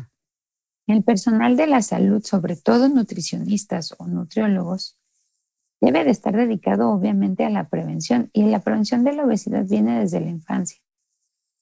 el 0.88 1.02
personal 1.02 1.56
de 1.56 1.66
la 1.66 1.80
salud, 1.80 2.22
sobre 2.22 2.54
todo 2.54 2.90
nutricionistas 2.90 3.94
o 3.96 4.06
nutriólogos, 4.06 4.98
debe 5.80 6.04
de 6.04 6.10
estar 6.10 6.36
dedicado 6.36 6.90
obviamente 6.90 7.46
a 7.46 7.50
la 7.50 7.68
prevención 7.70 8.28
y 8.34 8.42
la 8.42 8.60
prevención 8.60 9.04
de 9.04 9.14
la 9.14 9.24
obesidad 9.24 9.64
viene 9.64 10.00
desde 10.00 10.20
la 10.20 10.28
infancia. 10.28 10.82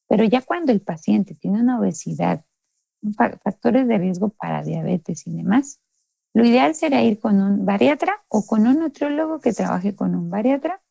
Pero 0.08 0.24
ya 0.24 0.42
cuando 0.42 0.72
el 0.72 0.80
paciente 0.80 1.36
tiene 1.36 1.60
una 1.60 1.78
obesidad 1.78 2.44
factores 3.16 3.86
de 3.86 3.98
riesgo 3.98 4.30
para 4.30 4.64
diabetes 4.64 5.26
y 5.28 5.32
demás, 5.32 5.80
lo 6.34 6.44
ideal 6.44 6.74
sería 6.74 7.02
ir 7.04 7.20
con 7.20 7.40
un 7.40 7.64
bariatra 7.64 8.24
o 8.28 8.44
con 8.44 8.66
un 8.66 8.80
nutriólogo 8.80 9.40
que 9.40 9.52
trabaje 9.52 9.94
con 9.94 10.16
un 10.16 10.30
bariatra 10.30 10.82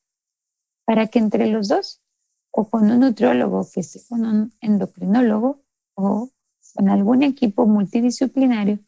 para 0.85 1.07
que 1.07 1.19
entre 1.19 1.47
los 1.47 1.67
dos, 1.67 2.01
o 2.49 2.69
con 2.69 2.89
un 2.89 3.01
nutriólogo 3.01 3.67
que 3.71 3.81
esté 3.81 3.99
con 4.07 4.25
un 4.25 4.53
endocrinólogo 4.61 5.61
o 5.95 6.29
con 6.73 6.89
algún 6.89 7.23
equipo 7.23 7.65
multidisciplinario, 7.65 8.79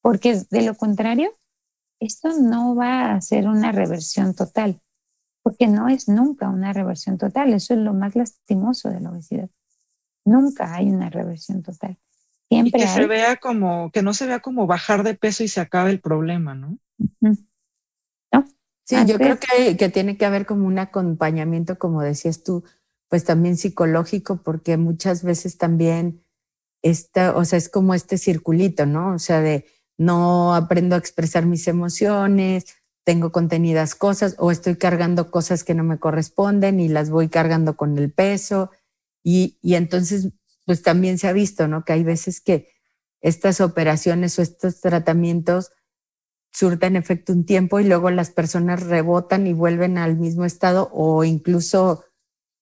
porque 0.00 0.40
de 0.50 0.62
lo 0.62 0.74
contrario, 0.74 1.32
esto 2.00 2.32
no 2.40 2.76
va 2.76 3.12
a 3.12 3.20
ser 3.20 3.48
una 3.48 3.72
reversión 3.72 4.34
total, 4.34 4.80
porque 5.42 5.66
no 5.66 5.88
es 5.88 6.08
nunca 6.08 6.48
una 6.48 6.72
reversión 6.72 7.18
total, 7.18 7.52
eso 7.54 7.74
es 7.74 7.80
lo 7.80 7.92
más 7.92 8.14
lastimoso 8.14 8.88
de 8.88 9.00
la 9.00 9.10
obesidad. 9.10 9.50
Nunca 10.24 10.74
hay 10.74 10.90
una 10.90 11.10
reversión 11.10 11.62
total 11.62 11.98
y 12.50 12.70
que 12.70 12.86
se 12.86 13.06
vea 13.06 13.36
como, 13.36 13.90
que 13.92 14.02
no 14.02 14.14
se 14.14 14.26
vea 14.26 14.40
como 14.40 14.66
bajar 14.66 15.02
de 15.02 15.14
peso 15.14 15.44
y 15.44 15.48
se 15.48 15.60
acabe 15.60 15.90
el 15.90 16.00
problema, 16.00 16.54
¿no? 16.54 16.78
Sí, 18.84 18.96
yo 19.06 19.18
creo 19.18 19.38
que, 19.38 19.76
que 19.76 19.90
tiene 19.90 20.16
que 20.16 20.24
haber 20.24 20.46
como 20.46 20.66
un 20.66 20.78
acompañamiento, 20.78 21.78
como 21.78 22.00
decías 22.00 22.42
tú, 22.42 22.64
pues 23.08 23.22
también 23.22 23.58
psicológico, 23.58 24.38
porque 24.42 24.78
muchas 24.78 25.22
veces 25.22 25.58
también 25.58 26.22
esta, 26.80 27.36
o 27.36 27.44
sea, 27.44 27.58
es 27.58 27.68
como 27.68 27.92
este 27.92 28.16
circulito, 28.16 28.86
¿no? 28.86 29.14
O 29.14 29.18
sea, 29.18 29.40
de 29.42 29.66
no 29.98 30.54
aprendo 30.54 30.94
a 30.94 30.98
expresar 30.98 31.44
mis 31.44 31.68
emociones, 31.68 32.76
tengo 33.04 33.32
contenidas 33.32 33.94
cosas 33.94 34.36
o 34.38 34.50
estoy 34.50 34.76
cargando 34.76 35.30
cosas 35.30 35.64
que 35.64 35.74
no 35.74 35.84
me 35.84 35.98
corresponden 35.98 36.80
y 36.80 36.88
las 36.88 37.10
voy 37.10 37.28
cargando 37.28 37.76
con 37.76 37.98
el 37.98 38.10
peso. 38.10 38.70
Y, 39.22 39.58
y 39.60 39.74
entonces, 39.74 40.30
pues 40.68 40.82
también 40.82 41.16
se 41.16 41.26
ha 41.28 41.32
visto, 41.32 41.66
¿no? 41.66 41.82
Que 41.82 41.94
hay 41.94 42.04
veces 42.04 42.42
que 42.42 42.68
estas 43.22 43.62
operaciones 43.62 44.38
o 44.38 44.42
estos 44.42 44.82
tratamientos 44.82 45.72
surten 46.52 46.94
efecto 46.94 47.32
un 47.32 47.46
tiempo 47.46 47.80
y 47.80 47.84
luego 47.84 48.10
las 48.10 48.28
personas 48.28 48.82
rebotan 48.82 49.46
y 49.46 49.54
vuelven 49.54 49.96
al 49.96 50.18
mismo 50.18 50.44
estado 50.44 50.90
o 50.92 51.24
incluso 51.24 52.04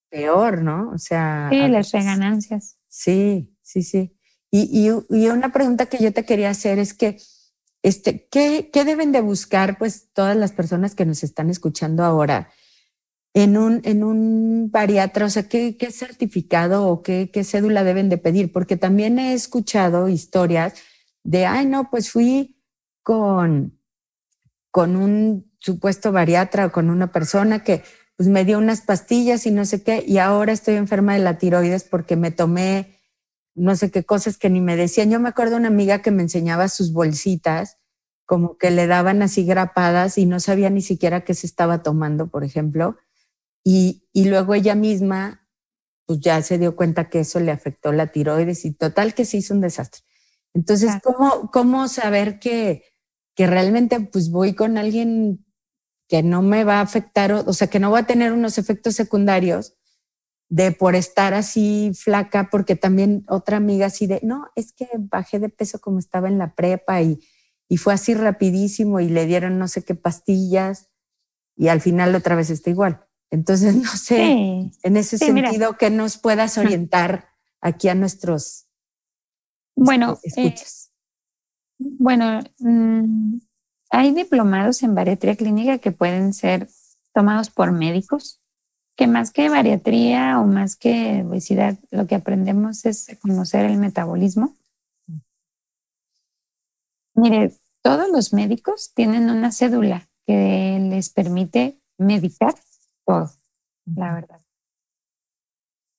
peor, 0.09 0.61
¿no? 0.61 0.89
O 0.91 0.97
sea... 0.97 1.49
Sí, 1.51 1.67
las 1.67 1.91
reganancias. 1.91 2.77
Sí, 2.87 3.53
sí, 3.61 3.83
sí. 3.83 4.17
Y, 4.51 4.89
y, 5.09 5.27
una 5.27 5.51
pregunta 5.51 5.87
que 5.87 5.97
yo 6.01 6.13
te 6.13 6.23
quería 6.23 6.49
hacer 6.49 6.79
es 6.79 6.93
que, 6.93 7.19
este, 7.83 8.25
¿qué, 8.31 8.69
¿qué, 8.71 8.85
deben 8.85 9.11
de 9.11 9.19
buscar 9.19 9.77
pues 9.77 10.13
todas 10.13 10.37
las 10.37 10.53
personas 10.53 10.95
que 10.95 11.05
nos 11.05 11.23
están 11.23 11.49
escuchando 11.49 12.05
ahora 12.05 12.49
en 13.33 13.57
un, 13.57 13.81
en 13.83 14.03
un 14.03 14.69
bariatra? 14.71 15.25
O 15.25 15.29
sea, 15.29 15.47
¿qué, 15.47 15.77
qué 15.77 15.91
certificado 15.91 16.87
o 16.87 17.01
qué, 17.01 17.29
qué 17.31 17.43
cédula 17.43 17.83
deben 17.83 18.09
de 18.09 18.17
pedir? 18.17 18.51
Porque 18.51 18.77
también 18.77 19.19
he 19.19 19.33
escuchado 19.33 20.09
historias 20.09 20.73
de, 21.23 21.45
ay, 21.45 21.65
no, 21.65 21.89
pues 21.89 22.11
fui 22.11 22.57
con, 23.03 23.79
con 24.71 24.95
un 24.95 25.51
supuesto 25.59 26.11
bariatra 26.11 26.67
o 26.67 26.71
con 26.71 26.89
una 26.89 27.11
persona 27.11 27.63
que 27.63 27.83
pues 28.15 28.29
me 28.29 28.45
dio 28.45 28.57
unas 28.57 28.81
pastillas 28.81 29.45
y 29.45 29.51
no 29.51 29.65
sé 29.65 29.83
qué, 29.83 30.03
y 30.07 30.17
ahora 30.17 30.51
estoy 30.51 30.73
enferma 30.75 31.13
de 31.13 31.19
la 31.19 31.37
tiroides 31.37 31.83
porque 31.83 32.15
me 32.15 32.31
tomé 32.31 32.97
no 33.57 33.75
sé 33.75 33.89
qué 33.91 34.03
cosas 34.03 34.37
que 34.37 34.49
ni 34.49 34.61
me 34.61 34.75
decían. 34.75 35.09
Yo 35.09 35.19
me 35.19 35.29
acuerdo 35.29 35.53
de 35.53 35.59
una 35.61 35.67
amiga 35.67 36.01
que 36.01 36.11
me 36.11 36.21
enseñaba 36.21 36.69
sus 36.69 36.93
bolsitas, 36.93 37.77
como 38.25 38.57
que 38.57 38.71
le 38.71 38.87
daban 38.87 39.21
así 39.23 39.45
grapadas 39.45 40.17
y 40.17 40.25
no 40.25 40.39
sabía 40.39 40.69
ni 40.69 40.81
siquiera 40.81 41.21
qué 41.21 41.33
se 41.33 41.47
estaba 41.47 41.81
tomando, 41.81 42.27
por 42.27 42.43
ejemplo. 42.43 42.97
Y, 43.69 44.07
y 44.13 44.29
luego 44.29 44.53
ella 44.53 44.75
misma, 44.75 45.45
pues 46.05 46.21
ya 46.21 46.41
se 46.41 46.57
dio 46.57 46.77
cuenta 46.77 47.09
que 47.09 47.19
eso 47.19 47.41
le 47.41 47.51
afectó 47.51 47.91
la 47.91 48.13
tiroides 48.13 48.63
y 48.63 48.71
total 48.73 49.13
que 49.13 49.25
se 49.25 49.35
hizo 49.35 49.53
un 49.53 49.59
desastre. 49.59 50.03
Entonces, 50.53 50.91
¿cómo, 51.03 51.51
¿cómo 51.51 51.89
saber 51.89 52.39
que, 52.39 52.85
que 53.35 53.45
realmente 53.45 53.99
pues 53.99 54.31
voy 54.31 54.55
con 54.55 54.77
alguien 54.77 55.45
que 56.07 56.23
no 56.23 56.41
me 56.41 56.63
va 56.63 56.75
a 56.75 56.81
afectar, 56.81 57.33
o 57.33 57.51
sea, 57.51 57.67
que 57.67 57.81
no 57.81 57.91
va 57.91 57.99
a 57.99 58.07
tener 58.07 58.31
unos 58.31 58.57
efectos 58.57 58.95
secundarios 58.95 59.75
de 60.47 60.71
por 60.71 60.95
estar 60.95 61.33
así 61.33 61.91
flaca, 61.93 62.47
porque 62.49 62.77
también 62.77 63.25
otra 63.27 63.57
amiga 63.57 63.87
así 63.87 64.07
de, 64.07 64.21
no, 64.23 64.47
es 64.55 64.71
que 64.71 64.87
bajé 64.97 65.39
de 65.39 65.49
peso 65.49 65.79
como 65.79 65.99
estaba 65.99 66.29
en 66.29 66.37
la 66.37 66.55
prepa 66.55 67.01
y, 67.01 67.19
y 67.67 67.75
fue 67.75 67.93
así 67.93 68.13
rapidísimo 68.13 69.01
y 69.01 69.09
le 69.09 69.25
dieron 69.25 69.59
no 69.59 69.67
sé 69.67 69.83
qué 69.83 69.93
pastillas 69.93 70.87
y 71.57 71.67
al 71.67 71.81
final 71.81 72.15
otra 72.15 72.37
vez 72.37 72.49
está 72.49 72.69
igual. 72.69 73.06
Entonces, 73.31 73.75
no 73.83 73.89
sé, 73.89 74.71
en 74.83 74.97
ese 74.97 75.17
sentido, 75.17 75.77
que 75.77 75.89
nos 75.89 76.17
puedas 76.17 76.57
orientar 76.57 77.29
aquí 77.61 77.89
a 77.89 77.95
nuestros 77.95 78.67
bueno, 79.75 80.13
eh, 80.23 80.29
escuchas. 80.29 80.91
bueno, 81.77 82.39
mm, 82.59 83.37
hay 83.91 84.13
diplomados 84.13 84.83
en 84.83 84.95
bariatría 84.95 85.35
clínica 85.35 85.77
que 85.77 85.91
pueden 85.91 86.33
ser 86.33 86.67
tomados 87.13 87.49
por 87.49 87.71
médicos 87.71 88.39
que 88.97 89.07
más 89.07 89.31
que 89.31 89.47
bariatría 89.47 90.39
o 90.39 90.47
más 90.47 90.75
que 90.75 91.23
obesidad, 91.23 91.77
lo 91.91 92.07
que 92.07 92.15
aprendemos 92.15 92.83
es 92.85 93.15
conocer 93.21 93.65
el 93.65 93.77
metabolismo. 93.77 94.55
Mire, 97.13 97.53
todos 97.83 98.09
los 98.09 98.33
médicos 98.33 98.93
tienen 98.95 99.29
una 99.29 99.51
cédula 99.51 100.09
que 100.25 100.79
les 100.89 101.09
permite 101.09 101.79
medicar 101.99 102.55
todo, 103.07 103.31
la 103.85 104.13
verdad. 104.13 104.41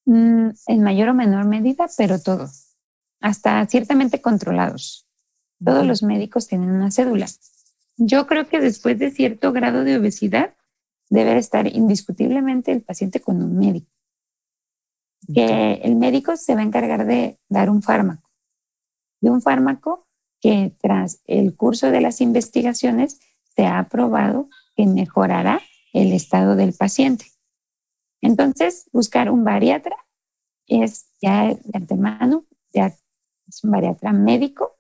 Mm, 0.05 0.51
en 0.67 0.83
mayor 0.83 1.09
o 1.09 1.15
menor 1.15 1.47
medida, 1.47 1.87
pero 1.97 2.21
todo. 2.21 2.49
Hasta 3.21 3.67
ciertamente 3.67 4.21
controlados. 4.21 5.07
Todos 5.65 5.87
los 5.87 6.03
médicos 6.03 6.47
tienen 6.47 6.71
una 6.71 6.91
cédula. 6.91 7.27
Yo 7.97 8.27
creo 8.27 8.47
que 8.47 8.61
después 8.61 8.99
de 8.99 9.11
cierto 9.11 9.53
grado 9.53 9.85
de 9.85 9.97
obesidad, 9.97 10.55
debe 11.11 11.37
estar 11.39 11.67
indiscutiblemente 11.67 12.73
el 12.73 12.83
paciente 12.83 13.21
con 13.21 13.43
un 13.43 13.59
médico. 13.59 13.91
Que 15.35 15.81
el 15.83 15.97
médico 15.97 16.37
se 16.37 16.55
va 16.55 16.61
a 16.61 16.65
encargar 16.65 17.07
de 17.07 17.41
dar 17.49 17.71
un 17.71 17.83
fármaco, 17.83 18.31
de 19.21 19.31
un 19.31 19.43
fármaco 19.43 20.07
que 20.41 20.75
tras 20.81 21.21
el 21.25 21.57
curso 21.57 21.91
de 21.91 22.01
las 22.01 22.21
investigaciones 22.21 23.19
se 23.57 23.67
ha 23.67 23.89
probado 23.89 24.49
que 24.77 24.87
mejorará 24.87 25.61
el 25.93 26.13
estado 26.13 26.57
del 26.57 26.73
paciente. 26.73 27.27
Entonces, 28.21 28.89
buscar 28.93 29.31
un 29.31 29.45
bariatra 29.45 29.97
es 30.67 31.11
ya 31.21 31.55
de 31.55 31.71
antemano, 31.73 32.45
ya 32.73 32.95
es 33.47 33.65
un 33.65 33.71
bariatra 33.71 34.13
médico. 34.13 34.79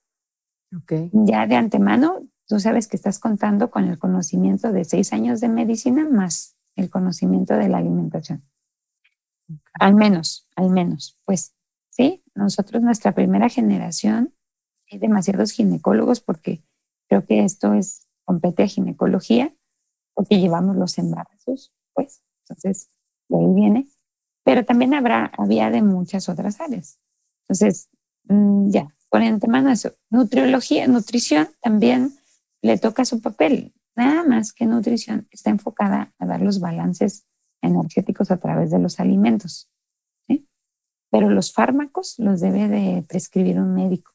Ya 1.13 1.47
de 1.47 1.57
antemano 1.57 2.21
tú 2.49 2.59
sabes 2.59 2.89
que 2.89 2.97
estás 2.97 3.19
contando 3.19 3.71
con 3.71 3.85
el 3.85 3.99
conocimiento 3.99 4.73
de 4.73 4.85
seis 4.85 5.13
años 5.13 5.41
de 5.41 5.49
medicina 5.49 6.09
más 6.09 6.57
el 6.75 6.91
conocimiento 6.91 7.55
de 7.55 7.69
la 7.69 7.79
alimentación. 7.79 8.45
Al 9.75 9.95
menos, 9.95 10.49
al 10.57 10.71
menos, 10.71 11.21
pues 11.25 11.55
sí, 11.91 12.23
nosotros, 12.35 12.83
nuestra 12.83 13.13
primera 13.13 13.49
generación, 13.49 14.35
hay 14.91 14.99
demasiados 14.99 15.53
ginecólogos 15.53 16.21
porque 16.21 16.63
creo 17.09 17.27
que 17.27 17.45
esto 17.45 17.75
es, 17.75 18.07
compete 18.25 18.63
a 18.63 18.69
ginecología, 18.69 19.55
porque 20.19 20.41
llevamos 20.41 20.75
los 20.75 20.99
embarazos, 20.99 21.73
pues, 21.95 22.25
entonces, 22.43 22.89
de 23.29 23.39
ahí 23.39 23.55
viene. 23.55 23.89
Pero 24.43 24.65
también 24.65 24.93
habrá, 24.93 25.31
había 25.39 25.71
de 25.71 25.81
muchas 25.81 26.29
otras 26.29 26.61
áreas. 26.61 26.99
Entonces, 27.43 27.89
mm, 28.25 28.69
ya, 28.69 28.93
por 29.11 29.23
antemano 29.23 29.71
eso. 29.71 29.93
Nutriología, 30.11 30.89
nutrición 30.89 31.49
también 31.63 32.19
le 32.63 32.79
toca 32.79 33.05
su 33.05 33.21
papel. 33.21 33.73
Nada 33.95 34.25
más 34.25 34.53
que 34.53 34.67
nutrición 34.67 35.29
está 35.31 35.51
enfocada 35.51 36.13
a 36.19 36.27
dar 36.27 36.43
los 36.43 36.59
balances 36.59 37.25
energéticos 37.63 38.33
a 38.33 38.39
través 38.39 38.73
de 38.73 38.81
los 38.81 38.99
alimentos. 38.99 39.71
Pero 41.13 41.31
los 41.31 41.53
fármacos 41.53 42.17
los 42.19 42.41
debe 42.41 42.67
de 42.67 43.05
prescribir 43.09 43.61
un 43.61 43.73
médico. 43.73 44.11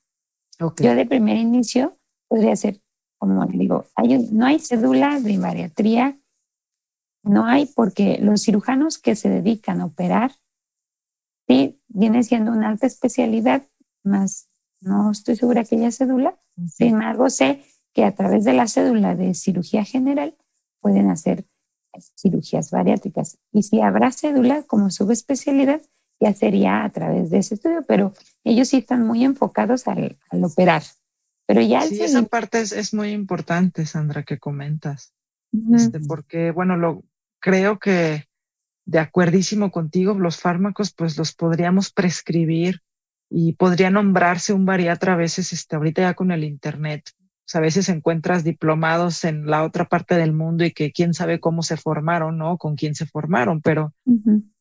Yo 0.59 0.95
de 0.95 1.05
primer 1.05 1.37
inicio 1.37 1.97
podría 2.27 2.57
ser, 2.57 2.81
como 3.23 3.45
le 3.45 3.57
digo, 3.57 3.85
no 4.31 4.45
hay 4.45 4.59
cédula 4.59 5.17
de 5.21 5.37
bariatría, 5.37 6.19
no 7.23 7.45
hay 7.45 7.67
porque 7.67 8.17
los 8.19 8.41
cirujanos 8.43 8.97
que 8.97 9.15
se 9.15 9.29
dedican 9.29 9.79
a 9.79 9.85
operar, 9.85 10.33
sí, 11.47 11.81
viene 11.87 12.23
siendo 12.23 12.51
una 12.51 12.67
alta 12.67 12.85
especialidad, 12.85 13.63
más 14.03 14.49
no 14.81 15.09
estoy 15.09 15.37
segura 15.37 15.63
que 15.63 15.77
haya 15.77 15.89
cédula. 15.89 16.37
Sin 16.67 16.95
embargo, 16.95 17.29
sé 17.29 17.63
que 17.93 18.03
a 18.03 18.13
través 18.13 18.43
de 18.43 18.51
la 18.51 18.67
cédula 18.67 19.15
de 19.15 19.33
cirugía 19.33 19.85
general 19.85 20.35
pueden 20.81 21.09
hacer 21.09 21.45
cirugías 22.17 22.71
bariátricas. 22.71 23.37
Y 23.53 23.63
si 23.63 23.79
habrá 23.79 24.11
cédula 24.11 24.63
como 24.63 24.89
subespecialidad, 24.89 25.81
ya 26.19 26.33
sería 26.33 26.83
a 26.83 26.89
través 26.89 27.29
de 27.29 27.37
ese 27.37 27.55
estudio, 27.55 27.85
pero 27.87 28.11
ellos 28.43 28.67
sí 28.67 28.79
están 28.79 29.07
muy 29.07 29.23
enfocados 29.23 29.87
al, 29.87 30.17
operar. 30.43 30.83
Pero 31.45 31.61
ya 31.61 31.81
sí, 31.81 32.01
esa 32.01 32.23
parte 32.23 32.61
es, 32.61 32.93
muy 32.93 33.09
importante, 33.09 33.85
Sandra, 33.85 34.23
que 34.23 34.39
comentas. 34.39 35.13
este, 35.73 35.99
porque, 35.99 36.51
bueno, 36.51 36.77
lo, 36.77 37.03
creo 37.39 37.79
que 37.79 38.25
de 38.85 38.99
acuerdísimo 38.99 39.71
contigo, 39.71 40.13
los 40.13 40.39
fármacos 40.39 40.93
pues 40.93 41.17
los 41.17 41.33
podríamos 41.33 41.91
prescribir 41.91 42.81
y 43.29 43.53
podría 43.53 43.89
nombrarse 43.89 44.53
un 44.53 44.65
bariatra 44.65 45.13
a 45.13 45.17
veces, 45.17 45.53
este, 45.53 45.75
ahorita 45.75 46.01
ya 46.01 46.13
con 46.13 46.31
el 46.31 46.43
internet, 46.43 47.09
a 47.55 47.59
veces 47.59 47.89
encuentras 47.89 48.43
diplomados 48.43 49.23
en 49.23 49.45
la 49.45 49.63
otra 49.63 49.85
parte 49.85 50.15
del 50.15 50.33
mundo 50.33 50.63
y 50.65 50.71
que 50.71 50.91
quién 50.91 51.13
sabe 51.13 51.39
cómo 51.39 51.63
se 51.63 51.77
formaron, 51.77 52.37
¿no? 52.37 52.57
Con 52.57 52.75
quién 52.75 52.95
se 52.95 53.05
formaron, 53.05 53.61
pero 53.61 53.93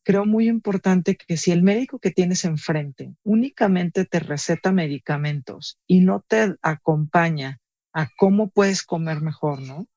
creo 0.03 0.25
muy 0.25 0.47
importante 0.47 1.15
que 1.15 1.37
si 1.37 1.51
el 1.51 1.63
médico 1.63 1.99
que 1.99 2.11
tienes 2.11 2.45
enfrente 2.45 3.13
únicamente 3.23 4.05
te 4.05 4.19
receta 4.19 4.71
medicamentos 4.71 5.79
y 5.87 6.01
no 6.01 6.23
te 6.27 6.55
acompaña 6.61 7.59
a 7.93 8.09
cómo 8.17 8.49
puedes 8.49 8.83
comer 8.83 9.21
mejor, 9.21 9.61
¿no? 9.61 9.87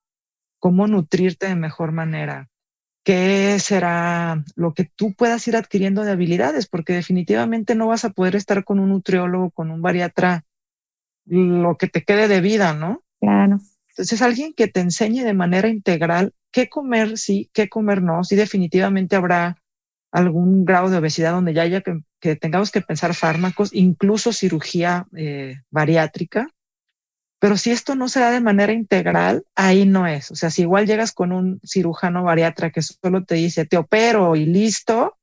Cómo 0.58 0.86
nutrirte 0.86 1.48
de 1.48 1.56
mejor 1.56 1.92
manera, 1.92 2.48
qué 3.04 3.58
será 3.60 4.42
lo 4.56 4.74
que 4.74 4.84
tú 4.84 5.14
puedas 5.14 5.46
ir 5.46 5.56
adquiriendo 5.56 6.02
de 6.02 6.10
habilidades, 6.10 6.66
porque 6.66 6.92
definitivamente 6.92 7.74
no 7.74 7.86
vas 7.86 8.04
a 8.04 8.10
poder 8.10 8.34
estar 8.34 8.64
con 8.64 8.80
un 8.80 8.88
nutriólogo, 8.88 9.50
con 9.52 9.70
un 9.70 9.80
bariatra 9.80 10.44
lo 11.26 11.76
que 11.76 11.88
te 11.88 12.02
quede 12.04 12.28
de 12.28 12.40
vida, 12.40 12.74
¿no? 12.74 13.02
Claro. 13.20 13.58
Entonces, 13.90 14.22
alguien 14.22 14.52
que 14.54 14.68
te 14.68 14.80
enseñe 14.80 15.22
de 15.24 15.34
manera 15.34 15.68
integral 15.68 16.34
qué 16.50 16.68
comer 16.68 17.18
sí, 17.18 17.50
qué 17.52 17.68
comer 17.68 18.02
no. 18.02 18.24
Sí, 18.24 18.36
definitivamente 18.36 19.16
habrá 19.16 19.56
algún 20.12 20.64
grado 20.64 20.88
de 20.88 20.98
obesidad 20.98 21.32
donde 21.32 21.52
ya 21.52 21.62
haya 21.62 21.80
que 21.80 22.00
que 22.20 22.36
tengamos 22.36 22.70
que 22.70 22.80
pensar 22.80 23.14
fármacos, 23.14 23.70
incluso 23.72 24.32
cirugía 24.32 25.06
eh, 25.16 25.60
bariátrica. 25.70 26.48
Pero 27.38 27.56
si 27.56 27.70
esto 27.70 27.94
no 27.94 28.08
se 28.08 28.20
da 28.20 28.30
de 28.30 28.40
manera 28.40 28.72
integral, 28.72 29.44
ahí 29.54 29.84
no 29.84 30.06
es. 30.06 30.30
O 30.30 30.34
sea, 30.34 30.50
si 30.50 30.62
igual 30.62 30.86
llegas 30.86 31.12
con 31.12 31.32
un 31.32 31.60
cirujano 31.62 32.24
bariatra 32.24 32.70
que 32.70 32.80
solo 32.82 33.24
te 33.24 33.34
dice, 33.34 33.66
te 33.66 33.76
opero 33.76 34.36
y 34.36 34.46
listo, 34.46 35.18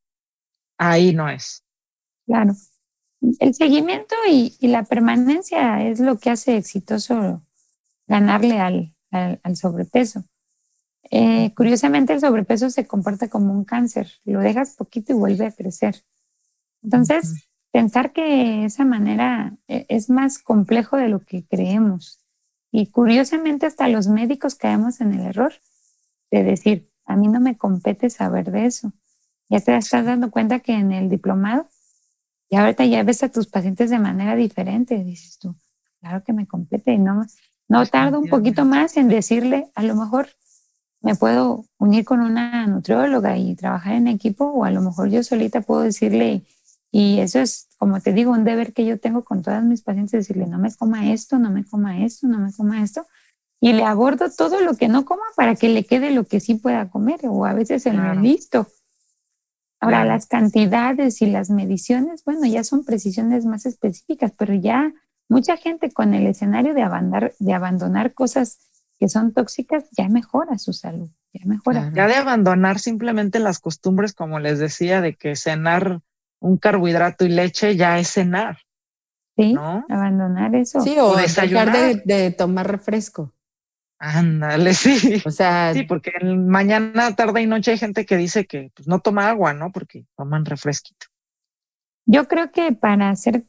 ahí 0.78 1.14
no 1.14 1.28
es. 1.28 1.64
Claro. 2.26 2.54
El 3.40 3.54
seguimiento 3.54 4.16
y, 4.30 4.56
la 4.68 4.84
permanencia 4.84 5.88
es 5.88 6.00
lo 6.00 6.18
que 6.18 6.30
hace 6.30 6.58
exitoso 6.58 7.42
ganarle 8.08 8.60
al, 8.60 8.96
al, 9.12 9.56
sobrepeso. 9.56 10.26
Eh, 11.10 11.54
curiosamente, 11.56 12.14
el 12.14 12.20
sobrepeso 12.20 12.70
se 12.70 12.86
comporta 12.86 13.30
como 13.30 13.54
un 13.54 13.64
cáncer. 13.64 14.12
Lo 14.26 14.40
dejas 14.40 14.76
poquito 14.76 15.14
y 15.14 15.16
vuelve 15.16 15.46
a 15.46 15.52
crecer. 15.52 16.04
Entonces, 16.82 17.48
pensar 17.72 18.12
que 18.12 18.66
esa 18.66 18.84
manera 18.84 19.56
eh, 19.68 19.86
es 19.88 20.10
más 20.10 20.40
complejo 20.40 20.98
de 20.98 21.08
lo 21.08 21.20
que 21.20 21.46
creemos. 21.46 22.20
Y 22.72 22.88
curiosamente, 22.88 23.66
hasta 23.66 23.88
los 23.88 24.08
médicos 24.08 24.56
caemos 24.56 25.00
en 25.00 25.14
el 25.14 25.22
error 25.22 25.54
de 26.30 26.44
decir, 26.44 26.92
a 27.06 27.16
mí 27.16 27.28
no 27.28 27.40
me 27.40 27.58
compete 27.58 28.10
saber 28.10 28.52
de 28.52 28.66
eso. 28.66 28.92
Ya 29.50 29.60
te 29.60 29.78
estás 29.78 30.06
dando 30.06 30.32
cuenta 30.32 30.60
que 30.60 30.74
en 30.74 30.92
el 30.92 31.10
diplomado, 31.10 31.68
y 32.54 32.56
ahorita 32.56 32.86
ya 32.86 33.02
ves 33.02 33.24
a 33.24 33.30
tus 33.30 33.48
pacientes 33.48 33.90
de 33.90 33.98
manera 33.98 34.36
diferente, 34.36 35.04
dices 35.04 35.40
tú, 35.40 35.56
claro 36.00 36.24
que 36.24 36.34
me 36.34 36.46
compete 36.46 36.94
y 36.94 37.00
no, 37.00 37.26
no 37.68 37.86
tardo 37.88 38.20
un 38.20 38.30
poquito 38.30 38.64
más 38.64 38.96
en 38.96 39.08
decirle, 39.08 39.72
a 39.74 39.82
lo 39.82 39.96
mejor 39.96 40.28
me 41.02 41.16
puedo 41.16 41.66
unir 41.80 42.06
con 42.06 42.20
una 42.20 42.68
nutrióloga 42.68 43.40
y 43.40 43.56
trabajar 43.56 43.94
en 43.94 44.08
equipo, 44.08 44.46
o 44.46 44.66
a 44.66 44.70
lo 44.70 44.82
mejor 44.82 45.10
yo 45.10 45.24
solita 45.24 45.62
puedo 45.62 45.82
decirle, 45.82 46.44
y 46.92 47.22
eso 47.22 47.40
es, 47.40 47.70
como 47.80 48.00
te 48.02 48.14
digo, 48.14 48.32
un 48.32 48.44
deber 48.44 48.72
que 48.72 48.86
yo 48.86 49.00
tengo 49.00 49.24
con 49.24 49.42
todas 49.42 49.64
mis 49.64 49.82
pacientes, 49.82 50.12
decirle, 50.12 50.46
no 50.46 50.60
me 50.60 50.72
coma 50.76 51.12
esto, 51.12 51.40
no 51.40 51.50
me 51.50 51.66
coma 51.66 52.06
esto, 52.06 52.28
no 52.28 52.38
me 52.38 52.54
coma 52.54 52.84
esto, 52.84 53.08
y 53.60 53.74
le 53.74 53.84
abordo 53.84 54.30
todo 54.30 54.62
lo 54.62 54.76
que 54.76 54.90
no 54.90 55.06
coma 55.06 55.24
para 55.36 55.56
que 55.56 55.70
le 55.70 55.86
quede 55.86 56.12
lo 56.12 56.26
que 56.26 56.40
sí 56.40 56.54
pueda 56.54 56.92
comer, 56.92 57.22
o 57.24 57.48
a 57.48 57.54
veces 57.54 57.88
en 57.88 57.98
lo 57.98 58.14
listo. 58.14 58.68
Ahora, 59.84 60.06
las 60.06 60.28
cantidades 60.28 61.22
y 61.22 61.26
las 61.26 61.50
mediciones, 61.50 62.24
bueno, 62.24 62.46
ya 62.46 62.64
son 62.64 62.86
precisiones 62.86 63.46
más 63.46 63.66
específicas, 63.66 64.32
pero 64.38 64.54
ya 64.54 64.94
mucha 65.28 65.58
gente 65.58 65.92
con 65.92 66.14
el 66.14 66.26
escenario 66.28 66.74
de 66.74 66.84
abandonar, 66.84 67.34
de 67.40 67.54
abandonar 67.54 68.14
cosas 68.14 68.60
que 69.00 69.10
son 69.10 69.34
tóxicas 69.34 69.84
ya 69.92 70.08
mejora 70.08 70.58
su 70.58 70.72
salud, 70.72 71.10
ya 71.34 71.46
mejora. 71.46 71.92
Ya 71.94 72.08
de 72.08 72.16
abandonar 72.16 72.80
simplemente 72.80 73.40
las 73.40 73.60
costumbres, 73.60 74.14
como 74.14 74.40
les 74.40 74.60
decía, 74.60 75.02
de 75.02 75.16
que 75.16 75.36
cenar 75.36 76.00
un 76.40 76.58
carbohidrato 76.58 77.26
y 77.26 77.30
leche 77.30 77.76
ya 77.76 78.00
es 78.00 78.10
cenar. 78.10 78.60
Sí, 79.36 79.56
abandonar 79.90 80.56
eso. 80.56 80.80
Sí, 80.82 80.96
o, 81.00 81.16
dejar 81.16 81.72
de, 82.06 82.32
tomar 82.32 82.70
refresco. 82.70 83.34
Ándale, 84.06 84.74
sí. 84.74 85.22
O 85.26 85.32
sea, 85.32 85.74
sí, 85.74 85.84
porque 85.84 86.12
mañana, 86.22 87.16
tarde 87.16 87.42
y 87.42 87.48
noche 87.48 87.72
hay 87.72 87.78
gente 87.78 88.06
que 88.06 88.18
dice 88.18 88.46
que 88.46 88.70
pues, 88.76 88.86
no 88.86 89.00
toma 89.00 89.30
agua, 89.30 89.54
¿no? 89.54 89.72
Porque 89.72 90.06
toman 90.18 90.44
refresquito. 90.44 91.08
Yo 92.06 92.28
creo 92.28 92.52
que 92.52 92.74
para 92.74 93.10
hacer, 93.10 93.46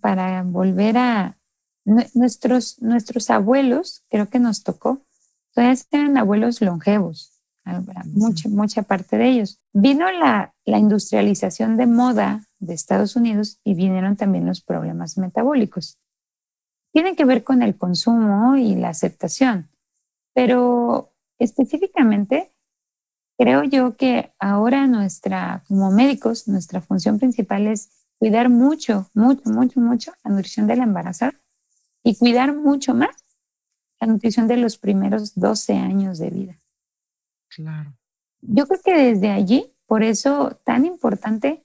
para 0.00 0.42
volver 0.42 0.98
a 0.98 1.36
nuestros, 1.84 2.82
nuestros 2.82 3.30
abuelos, 3.30 4.02
creo 4.10 4.28
que 4.28 4.40
nos 4.40 4.64
tocó, 4.64 5.06
todavía 5.52 5.80
eran 5.92 6.18
abuelos 6.18 6.60
longevos, 6.60 7.40
mucha, 8.06 8.48
mucha 8.48 8.82
parte 8.82 9.16
de 9.16 9.28
ellos. 9.28 9.60
Vino 9.72 10.10
la, 10.10 10.54
la 10.64 10.78
industrialización 10.78 11.76
de 11.76 11.86
moda 11.86 12.48
de 12.58 12.74
Estados 12.74 13.14
Unidos 13.14 13.60
y 13.62 13.74
vinieron 13.74 14.16
también 14.16 14.44
los 14.44 14.60
problemas 14.60 15.18
metabólicos. 15.18 16.00
Tienen 16.92 17.14
que 17.14 17.24
ver 17.24 17.44
con 17.44 17.62
el 17.62 17.76
consumo 17.76 18.56
y 18.56 18.74
la 18.74 18.88
aceptación, 18.88 19.68
pero 20.34 21.12
específicamente 21.38 22.52
creo 23.38 23.64
yo 23.64 23.96
que 23.96 24.32
ahora 24.38 24.86
nuestra, 24.86 25.64
como 25.66 25.90
médicos, 25.90 26.48
nuestra 26.48 26.80
función 26.80 27.18
principal 27.18 27.66
es 27.66 27.90
cuidar 28.18 28.48
mucho, 28.48 29.08
mucho, 29.14 29.48
mucho, 29.50 29.80
mucho 29.80 30.12
la 30.24 30.30
nutrición 30.30 30.66
de 30.66 30.76
la 30.76 30.84
embarazada 30.84 31.34
y 32.02 32.16
cuidar 32.16 32.54
mucho 32.54 32.94
más 32.94 33.16
la 34.00 34.06
nutrición 34.06 34.48
de 34.48 34.56
los 34.56 34.76
primeros 34.76 35.34
12 35.34 35.74
años 35.74 36.18
de 36.18 36.30
vida. 36.30 36.60
Claro. 37.48 37.94
Yo 38.40 38.66
creo 38.66 38.80
que 38.82 38.94
desde 38.94 39.30
allí, 39.30 39.72
por 39.86 40.02
eso 40.02 40.60
tan 40.64 40.84
importante 40.84 41.64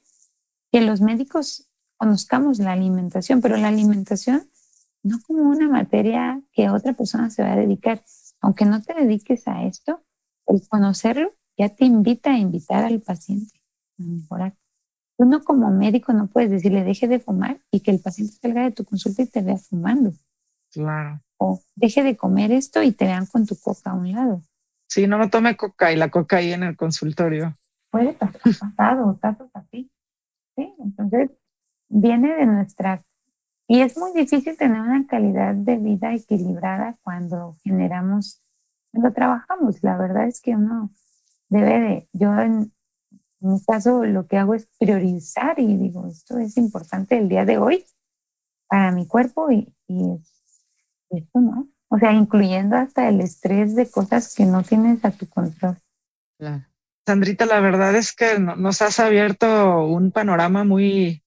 que 0.71 0.81
los 0.81 1.01
médicos 1.01 1.69
conozcamos 1.97 2.59
la 2.59 2.71
alimentación, 2.71 3.41
pero 3.41 3.57
la 3.57 3.67
alimentación 3.67 4.49
no 5.03 5.19
como 5.25 5.43
una 5.43 5.67
materia 5.67 6.41
que 6.53 6.69
otra 6.69 6.93
persona 6.93 7.29
se 7.29 7.43
va 7.43 7.53
a 7.53 7.57
dedicar. 7.57 8.03
Aunque 8.41 8.65
no 8.65 8.81
te 8.81 8.93
dediques 8.93 9.47
a 9.47 9.63
esto, 9.63 10.03
el 10.47 10.67
conocerlo 10.67 11.31
ya 11.57 11.69
te 11.69 11.85
invita 11.85 12.31
a 12.31 12.37
invitar 12.37 12.85
al 12.85 13.01
paciente 13.01 13.59
a 13.99 14.03
mejorar. 14.03 14.55
Uno 15.17 15.43
como 15.43 15.69
médico 15.71 16.13
no 16.13 16.27
puedes 16.27 16.49
decirle 16.49 16.83
deje 16.83 17.07
de 17.07 17.19
fumar 17.19 17.59
y 17.71 17.81
que 17.81 17.91
el 17.91 17.99
paciente 17.99 18.35
salga 18.41 18.63
de 18.63 18.71
tu 18.71 18.85
consulta 18.85 19.21
y 19.21 19.27
te 19.27 19.41
vea 19.41 19.57
fumando. 19.57 20.13
Claro. 20.71 21.21
O 21.37 21.61
deje 21.75 22.03
de 22.03 22.15
comer 22.15 22.51
esto 22.53 22.81
y 22.81 22.93
te 22.93 23.05
vean 23.05 23.25
con 23.25 23.45
tu 23.45 23.57
coca 23.59 23.91
a 23.91 23.95
un 23.95 24.11
lado. 24.11 24.41
Sí, 24.87 25.07
no, 25.07 25.17
no 25.17 25.29
tome 25.29 25.57
coca 25.57 25.91
y 25.91 25.97
la 25.97 26.09
coca 26.09 26.37
ahí 26.37 26.53
en 26.53 26.63
el 26.63 26.77
consultorio. 26.77 27.55
Puede 27.91 28.13
pasar 28.13 28.41
pasado, 28.59 29.17
tanto 29.21 29.49
así. 29.53 29.91
Sí, 30.55 30.73
entonces 30.79 31.31
viene 31.89 32.33
de 32.35 32.45
nuestra... 32.45 33.03
Y 33.71 33.81
es 33.81 33.95
muy 33.97 34.11
difícil 34.13 34.57
tener 34.57 34.81
una 34.81 35.05
calidad 35.05 35.53
de 35.53 35.77
vida 35.77 36.11
equilibrada 36.15 36.97
cuando 37.03 37.55
generamos, 37.63 38.41
cuando 38.91 39.13
trabajamos. 39.13 39.83
La 39.83 39.95
verdad 39.95 40.27
es 40.27 40.41
que 40.41 40.55
uno 40.55 40.89
debe 41.49 41.79
de, 41.79 42.09
yo 42.11 42.33
en, 42.39 42.73
mi 43.41 43.63
caso 43.63 44.05
lo 44.05 44.25
que 44.25 44.37
hago 44.37 44.55
es 44.55 44.67
priorizar 44.79 45.59
y 45.59 45.77
digo, 45.77 46.07
esto 46.07 46.39
es 46.39 46.57
importante 46.57 47.19
el 47.19 47.29
día 47.29 47.45
de 47.45 47.59
hoy 47.59 47.85
para 48.67 48.91
mi 48.91 49.05
cuerpo 49.05 49.51
y, 49.51 49.71
y 49.87 50.19
esto 51.11 51.39
no. 51.39 51.69
O 51.89 51.99
sea, 51.99 52.11
incluyendo 52.11 52.75
hasta 52.75 53.07
el 53.07 53.21
estrés 53.21 53.75
de 53.75 53.87
cosas 53.87 54.33
que 54.33 54.45
no 54.45 54.63
tienes 54.63 55.05
a 55.05 55.11
tu 55.11 55.29
control. 55.29 55.77
Sandrita, 57.05 57.45
la 57.45 57.59
verdad 57.59 57.95
es 57.95 58.15
que 58.15 58.39
nos 58.39 58.81
has 58.81 58.99
abierto 58.99 59.85
un 59.85 60.11
panorama 60.11 60.63
muy, 60.63 61.23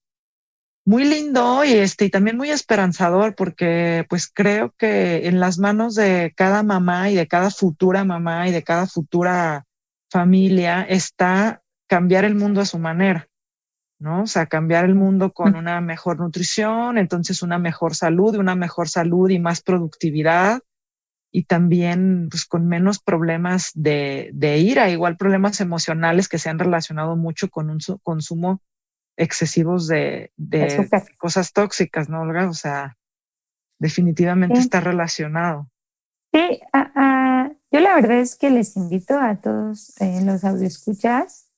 muy 0.84 1.04
lindo 1.04 1.64
y 1.64 1.74
este 1.74 2.06
y 2.06 2.10
también 2.10 2.36
muy 2.36 2.50
esperanzador 2.50 3.34
porque 3.34 4.04
pues 4.08 4.30
creo 4.32 4.74
que 4.76 5.28
en 5.28 5.38
las 5.38 5.58
manos 5.58 5.94
de 5.94 6.32
cada 6.36 6.62
mamá 6.62 7.10
y 7.10 7.14
de 7.14 7.28
cada 7.28 7.50
futura 7.50 8.04
mamá 8.04 8.48
y 8.48 8.52
de 8.52 8.64
cada 8.64 8.86
futura 8.86 9.64
familia 10.10 10.82
está 10.82 11.62
cambiar 11.86 12.24
el 12.24 12.34
mundo 12.34 12.60
a 12.60 12.66
su 12.66 12.78
manera. 12.78 13.28
¿no? 13.98 14.22
O 14.22 14.26
sea, 14.26 14.46
cambiar 14.46 14.84
el 14.84 14.96
mundo 14.96 15.30
con 15.30 15.54
una 15.54 15.80
mejor 15.80 16.18
nutrición, 16.18 16.98
entonces 16.98 17.40
una 17.40 17.58
mejor 17.58 17.94
salud, 17.94 18.34
una 18.34 18.56
mejor 18.56 18.88
salud 18.88 19.30
y 19.30 19.38
más 19.38 19.62
productividad 19.62 20.60
y 21.30 21.44
también 21.44 22.26
pues 22.28 22.44
con 22.44 22.66
menos 22.66 22.98
problemas 22.98 23.70
de, 23.74 24.30
de 24.34 24.58
ira, 24.58 24.90
igual 24.90 25.16
problemas 25.16 25.60
emocionales 25.60 26.28
que 26.28 26.38
se 26.38 26.50
han 26.50 26.58
relacionado 26.58 27.14
mucho 27.14 27.48
con 27.48 27.70
un 27.70 27.78
consumo 28.02 28.60
excesivos 29.16 29.86
de, 29.88 30.32
de 30.36 30.88
cosas 31.18 31.52
tóxicas, 31.52 32.08
¿no, 32.08 32.22
Olga? 32.22 32.48
O 32.48 32.54
sea, 32.54 32.96
definitivamente 33.78 34.58
está 34.58 34.80
relacionado. 34.80 35.68
Sí, 36.32 36.60
yo 37.70 37.80
la 37.80 37.94
verdad 37.94 38.18
es 38.18 38.36
que 38.36 38.50
les 38.50 38.76
invito 38.76 39.18
a 39.18 39.36
todos 39.36 40.00
eh, 40.00 40.20
los 40.24 40.44
escuchas 40.44 41.48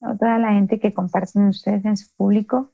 a 0.00 0.16
toda 0.16 0.38
la 0.38 0.52
gente 0.52 0.78
que 0.78 0.92
comparten 0.92 1.48
ustedes 1.48 1.84
en 1.84 1.96
su 1.96 2.14
público. 2.16 2.72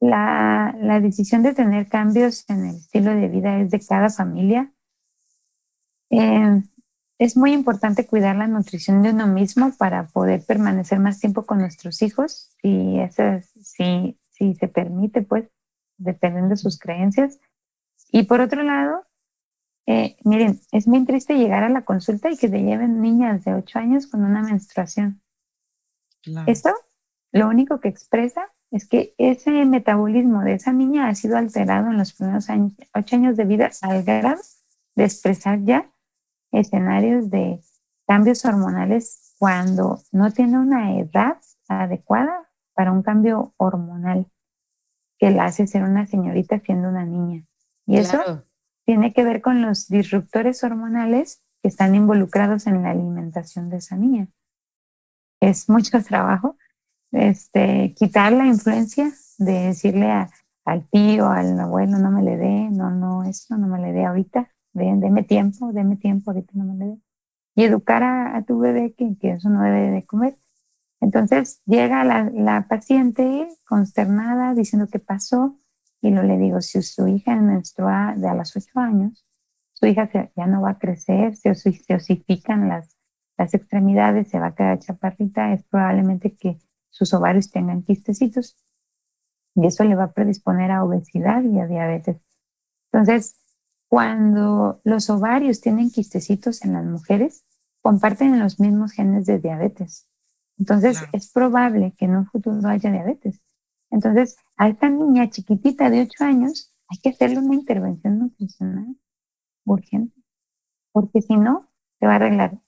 La, 0.00 0.76
la 0.78 1.00
decisión 1.00 1.42
de 1.42 1.54
tener 1.54 1.88
cambios 1.88 2.44
en 2.48 2.66
el 2.66 2.76
estilo 2.76 3.14
de 3.14 3.28
vida 3.28 3.58
es 3.60 3.70
de 3.70 3.80
cada 3.80 4.10
familia. 4.10 4.72
Eh, 6.10 6.62
es 7.18 7.36
muy 7.36 7.52
importante 7.52 8.06
cuidar 8.06 8.36
la 8.36 8.46
nutrición 8.46 9.02
de 9.02 9.10
uno 9.10 9.26
mismo 9.26 9.72
para 9.78 10.08
poder 10.08 10.44
permanecer 10.44 11.00
más 11.00 11.18
tiempo 11.18 11.46
con 11.46 11.58
nuestros 11.58 12.02
hijos, 12.02 12.50
si, 12.60 12.98
eso, 12.98 13.22
si, 13.62 14.18
si 14.30 14.54
se 14.54 14.68
permite, 14.68 15.22
pues, 15.22 15.48
dependiendo 15.96 16.50
de 16.50 16.56
sus 16.56 16.78
creencias. 16.78 17.40
Y 18.12 18.24
por 18.24 18.40
otro 18.40 18.62
lado, 18.62 19.06
eh, 19.86 20.16
miren, 20.24 20.60
es 20.72 20.86
muy 20.86 21.04
triste 21.04 21.38
llegar 21.38 21.62
a 21.62 21.68
la 21.68 21.84
consulta 21.84 22.30
y 22.30 22.36
que 22.36 22.48
te 22.48 22.62
lleven 22.62 23.00
niñas 23.00 23.44
de 23.44 23.54
8 23.54 23.78
años 23.78 24.06
con 24.06 24.24
una 24.24 24.42
menstruación. 24.42 25.22
Eso 26.46 26.74
lo 27.32 27.48
único 27.48 27.80
que 27.80 27.88
expresa 27.88 28.42
es 28.70 28.88
que 28.88 29.14
ese 29.16 29.64
metabolismo 29.64 30.42
de 30.42 30.54
esa 30.54 30.72
niña 30.72 31.08
ha 31.08 31.14
sido 31.14 31.36
alterado 31.36 31.88
en 31.90 31.98
los 31.98 32.12
primeros 32.12 32.50
años, 32.50 32.72
ocho 32.94 33.16
años 33.16 33.36
de 33.36 33.44
vida 33.44 33.70
al 33.82 34.02
grado 34.02 34.40
de 34.96 35.04
expresar 35.04 35.62
ya 35.62 35.92
escenarios 36.58 37.30
de 37.30 37.60
cambios 38.06 38.44
hormonales 38.44 39.34
cuando 39.38 40.00
no 40.12 40.32
tiene 40.32 40.58
una 40.58 40.98
edad 40.98 41.38
adecuada 41.68 42.48
para 42.74 42.92
un 42.92 43.02
cambio 43.02 43.54
hormonal 43.56 44.26
que 45.18 45.30
la 45.30 45.46
hace 45.46 45.66
ser 45.66 45.82
una 45.82 46.06
señorita 46.06 46.60
siendo 46.60 46.88
una 46.88 47.04
niña. 47.04 47.44
Y 47.86 47.98
eso 47.98 48.42
tiene 48.84 49.12
que 49.12 49.24
ver 49.24 49.40
con 49.40 49.62
los 49.62 49.88
disruptores 49.88 50.62
hormonales 50.62 51.42
que 51.62 51.68
están 51.68 51.94
involucrados 51.94 52.66
en 52.66 52.82
la 52.82 52.90
alimentación 52.90 53.70
de 53.70 53.78
esa 53.78 53.96
niña. 53.96 54.28
Es 55.40 55.68
mucho 55.68 56.02
trabajo 56.02 56.56
este, 57.12 57.94
quitar 57.96 58.32
la 58.32 58.46
influencia 58.46 59.12
de 59.38 59.52
decirle 59.52 60.28
al 60.64 60.88
tío, 60.88 61.28
al 61.28 61.58
abuelo, 61.58 61.98
no 61.98 62.10
me 62.10 62.22
le 62.22 62.36
dé, 62.36 62.68
no, 62.70 62.90
no, 62.90 63.24
esto 63.24 63.56
no 63.56 63.68
me 63.68 63.80
le 63.80 63.92
dé 63.92 64.04
ahorita, 64.04 64.50
deme 64.76 65.22
tiempo, 65.22 65.72
deme 65.72 65.96
tiempo, 65.96 66.30
ahorita 66.30 66.52
no 66.54 66.64
me 66.64 66.74
le 66.76 66.84
dé. 66.86 66.98
Y 67.54 67.64
educar 67.64 68.02
a, 68.02 68.42
tu 68.42 68.58
bebé 68.58 68.94
que, 68.94 69.16
que, 69.18 69.32
eso 69.32 69.48
no 69.48 69.62
debe 69.62 69.90
de 69.90 70.04
comer. 70.04 70.36
Entonces 71.00 71.62
llega 71.66 72.04
la, 72.04 72.30
la 72.32 72.68
paciente 72.68 73.48
consternada 73.66 74.54
diciendo 74.54 74.88
qué 74.90 74.98
pasó 74.98 75.58
y 76.00 76.10
lo 76.10 76.22
le 76.22 76.38
digo, 76.38 76.60
si 76.60 76.82
su 76.82 77.08
hija 77.08 77.36
menstrua 77.36 78.14
de 78.16 78.28
a 78.28 78.34
los 78.34 78.54
ocho 78.56 78.78
años, 78.78 79.26
su 79.72 79.86
hija 79.86 80.10
ya 80.36 80.46
no 80.46 80.62
va 80.62 80.70
a 80.70 80.78
crecer, 80.78 81.36
se, 81.36 81.54
se 81.54 81.94
osifican 81.94 82.68
las, 82.68 82.96
las 83.36 83.54
extremidades, 83.54 84.28
se 84.28 84.38
va 84.38 84.48
a 84.48 84.54
quedar 84.54 84.78
chaparrita, 84.78 85.52
es 85.52 85.64
probablemente 85.64 86.34
que 86.34 86.58
sus 86.90 87.12
ovarios 87.12 87.50
tengan 87.50 87.82
quistecitos 87.82 88.56
y 89.54 89.66
eso 89.66 89.84
le 89.84 89.94
va 89.94 90.04
a 90.04 90.12
predisponer 90.12 90.70
a 90.70 90.84
obesidad 90.84 91.42
y 91.42 91.58
a 91.58 91.66
diabetes. 91.66 92.18
Entonces, 92.92 93.36
cuando 93.88 94.80
los 94.84 95.10
ovarios 95.10 95.60
tienen 95.60 95.90
quistecitos 95.90 96.64
en 96.64 96.72
las 96.72 96.84
mujeres, 96.84 97.44
comparten 97.80 98.38
los 98.38 98.58
mismos 98.58 98.92
genes 98.92 99.26
de 99.26 99.38
diabetes. 99.38 100.08
Entonces, 100.58 100.98
es 101.12 101.30
probable 101.30 101.94
que 101.96 102.06
en 102.06 102.16
un 102.16 102.26
futuro 102.26 102.68
haya 102.68 102.90
diabetes. 102.90 103.40
Entonces, 103.90 104.36
a 104.56 104.68
esta 104.68 104.88
niña 104.88 105.30
chiquitita 105.30 105.90
de 105.90 106.02
8 106.02 106.24
años 106.24 106.72
hay 106.88 106.98
que 106.98 107.10
hacerle 107.10 107.38
una 107.38 107.54
intervención 107.54 108.18
nutricional 108.18 108.96
urgente, 109.64 110.20
porque 110.92 111.22
si 111.22 111.36
no, 111.36 111.68
se 111.98 112.06
va 112.06 112.14
a 112.14 112.16
arreglar. 112.16 112.58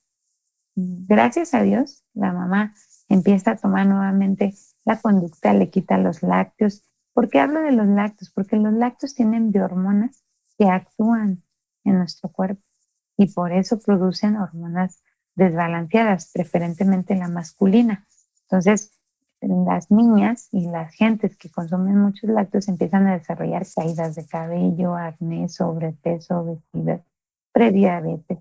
Gracias 0.74 1.54
a 1.54 1.62
Dios, 1.62 2.04
la 2.14 2.32
mamá 2.32 2.74
empieza 3.08 3.52
a 3.52 3.56
tomar 3.56 3.86
nuevamente 3.86 4.54
la 4.84 5.00
conducta, 5.00 5.52
le 5.52 5.70
quita 5.70 5.98
los 5.98 6.22
lácteos. 6.22 6.84
¿Por 7.12 7.28
qué 7.28 7.40
hablo 7.40 7.60
de 7.62 7.72
los 7.72 7.86
lácteos? 7.88 8.30
Porque 8.30 8.56
los 8.56 8.72
lácteos 8.72 9.14
tienen 9.14 9.50
biohormonas 9.50 10.24
que 10.58 10.68
actúan 10.68 11.42
en 11.84 11.98
nuestro 11.98 12.28
cuerpo 12.30 12.62
y 13.16 13.32
por 13.32 13.52
eso 13.52 13.78
producen 13.78 14.36
hormonas 14.36 15.02
desbalanceadas, 15.34 16.30
preferentemente 16.32 17.14
la 17.14 17.28
masculina. 17.28 18.06
Entonces, 18.42 18.92
las 19.40 19.90
niñas 19.90 20.48
y 20.50 20.66
las 20.66 20.92
gentes 20.94 21.36
que 21.36 21.50
consumen 21.50 21.96
muchos 21.96 22.28
lácteos 22.28 22.68
empiezan 22.68 23.06
a 23.06 23.18
desarrollar 23.18 23.64
caídas 23.74 24.16
de 24.16 24.26
cabello, 24.26 24.96
acné, 24.96 25.48
sobrepeso, 25.48 26.40
obesidad, 26.40 27.02
prediabetes. 27.52 28.38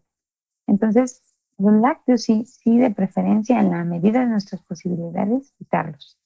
Entonces, 0.65 1.21
los 1.57 1.73
lácteos 1.73 2.23
sí, 2.23 2.45
sí, 2.45 2.77
de 2.77 2.91
preferencia, 2.91 3.59
en 3.59 3.71
la 3.71 3.83
medida 3.83 4.21
de 4.21 4.27
nuestras 4.27 4.61
posibilidades, 4.63 5.51
quitarlos. 5.57 6.17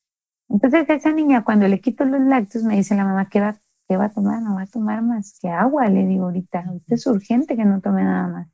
Entonces, 0.50 0.90
esa 0.90 1.12
niña, 1.12 1.44
cuando 1.44 1.68
le 1.68 1.80
quito 1.80 2.06
los 2.06 2.22
lácteos, 2.22 2.64
me 2.64 2.76
dice 2.76 2.96
la 2.96 3.06
mamá, 3.06 3.30
¿qué 3.30 3.40
va, 3.40 3.60
qué 3.92 3.98
va 3.98 4.06
a 4.06 4.14
tomar? 4.14 4.42
No 4.42 4.56
va 4.56 4.62
a 4.62 4.68
tomar 4.68 5.02
más 5.02 5.38
que 5.42 5.50
agua, 5.50 5.90
le 5.90 6.06
digo 6.06 6.24
ahorita. 6.24 6.64
Ahorita 6.66 6.96
es 6.96 7.06
urgente 7.08 7.58
que 7.58 7.66
no 7.66 7.82
tome 7.82 8.06
nada 8.06 8.26
más. 8.30 8.48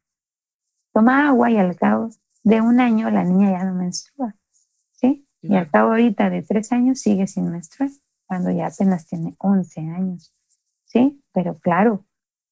Toma 0.92 1.28
agua 1.28 1.52
y 1.52 1.58
al 1.58 1.76
cabo 1.76 2.10
de 2.44 2.60
un 2.60 2.80
año 2.80 3.12
la 3.12 3.24
niña 3.24 3.52
ya 3.52 3.64
no 3.64 3.76
menstrua. 3.76 4.34
Y 5.44 5.56
al 5.56 5.70
cabo 5.70 5.92
ahorita 5.92 6.32
de 6.32 6.42
tres 6.42 6.72
años 6.72 7.00
sigue 7.00 7.28
sin 7.28 7.52
menstruar, 7.52 7.92
cuando 8.26 8.50
ya 8.50 8.66
apenas 8.66 9.06
tiene 9.06 9.36
11 9.38 9.82
años. 9.82 10.34
¿Sí? 10.86 11.24
Pero 11.32 11.54
claro, 11.60 12.04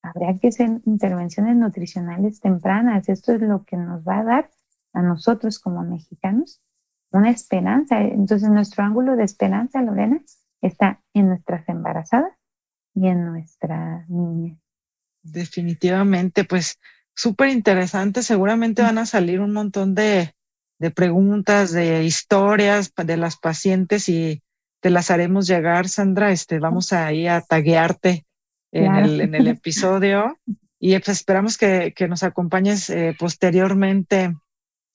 habría 0.03 0.37
que 0.37 0.49
hacer 0.49 0.79
intervenciones 0.85 1.55
nutricionales 1.55 2.39
tempranas. 2.39 3.09
Esto 3.09 3.33
es 3.33 3.41
lo 3.41 3.63
que 3.63 3.77
nos 3.77 4.07
va 4.07 4.19
a 4.19 4.23
dar 4.23 4.51
a 4.93 5.01
nosotros 5.01 5.57
como 5.57 5.81
mexicanos 5.81 6.61
una 7.09 7.31
esperanza. 7.31 7.99
Entonces 7.99 8.47
nuestro 8.47 8.83
ángulo 8.83 9.15
de 9.15 9.23
esperanza, 9.23 9.81
Lorena, 9.81 10.21
está 10.61 11.01
en 11.15 11.29
nuestras 11.29 11.67
embarazadas 11.67 12.31
y 12.95 13.07
en 13.07 13.25
nuestra 13.25 14.05
niña. 14.07 14.57
Definitivamente, 15.21 16.43
pues 16.43 16.79
súper 17.13 17.49
interesante. 17.49 18.23
Seguramente 18.23 18.81
van 18.81 18.97
a 18.97 19.05
salir 19.05 19.39
un 19.41 19.53
montón 19.53 19.93
de, 19.95 20.33
de 20.79 20.91
preguntas, 20.91 21.71
de 21.71 22.03
historias 22.03 22.91
de 22.95 23.17
las 23.17 23.37
pacientes 23.37 24.09
y 24.09 24.41
te 24.79 24.89
las 24.89 25.11
haremos 25.11 25.47
llegar, 25.47 25.89
Sandra. 25.89 26.31
Este, 26.31 26.59
vamos 26.59 26.93
a 26.93 27.11
ir 27.11 27.29
a 27.29 27.41
taguearte 27.41 28.25
en, 28.71 28.95
el, 28.95 29.21
en 29.21 29.35
el 29.35 29.47
episodio 29.47 30.37
y 30.79 30.97
pues 30.99 31.17
esperamos 31.17 31.57
que, 31.57 31.93
que 31.95 32.07
nos 32.07 32.23
acompañes 32.23 32.89
eh, 32.89 33.15
posteriormente 33.17 34.35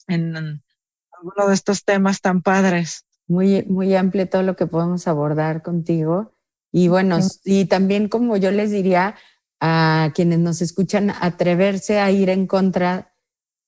en, 0.06 0.36
alguno 0.36 1.48
de 1.48 1.54
estos 1.54 1.84
temas 1.84 2.20
tan 2.20 2.42
padres. 2.42 3.04
Muy, 3.26 3.64
muy 3.64 3.94
amplio 3.94 4.28
todo 4.28 4.42
lo 4.42 4.56
que 4.56 4.66
podemos 4.66 5.06
abordar 5.06 5.62
contigo. 5.62 6.32
Y 6.72 6.88
bueno, 6.88 7.18
y 7.44 7.64
también 7.66 8.08
como 8.08 8.36
yo 8.36 8.50
les 8.50 8.70
diría 8.70 9.16
a 9.60 10.12
quienes 10.14 10.38
nos 10.38 10.62
escuchan, 10.62 11.10
atreverse 11.10 12.00
a 12.00 12.10
ir 12.10 12.30
en 12.30 12.46
contra 12.46 13.14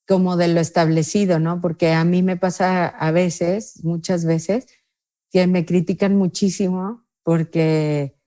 como 0.07 0.37
de 0.37 0.49
lo 0.49 0.61
establecido, 0.61 1.39
¿no? 1.39 1.61
Porque 1.61 1.93
a 1.93 2.05
mí 2.05 2.23
me 2.23 2.37
pasa 2.37 2.87
a 2.87 3.11
veces, 3.11 3.85
muchas 3.85 4.25
veces, 4.25 4.67
que 5.31 5.47
me 5.47 5.65
critican 5.65 6.17
muchísimo 6.17 7.07
porque, 7.23 8.19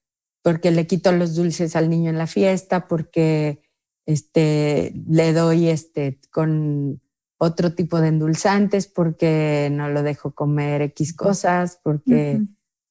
porque 0.41 0.71
le 0.71 0.88
quito 0.88 1.11
los 1.11 1.36
dulces 1.36 1.76
al 1.76 1.89
niño 1.89 2.09
en 2.09 2.17
la 2.17 2.28
fiesta, 2.28 2.88
porque 2.88 3.61
este, 4.05 4.93
le 5.07 5.34
doy 5.34 5.69
este, 5.69 6.19
con 6.32 7.01
otro 7.38 7.73
tipo 7.73 7.99
de 7.99 8.09
endulzantes, 8.09 8.88
porque 8.88 9.69
no 9.71 9.89
lo 9.89 10.03
dejo 10.03 10.34
comer 10.34 10.82
X 10.82 11.13
cosas, 11.13 11.80
porque, 11.84 12.41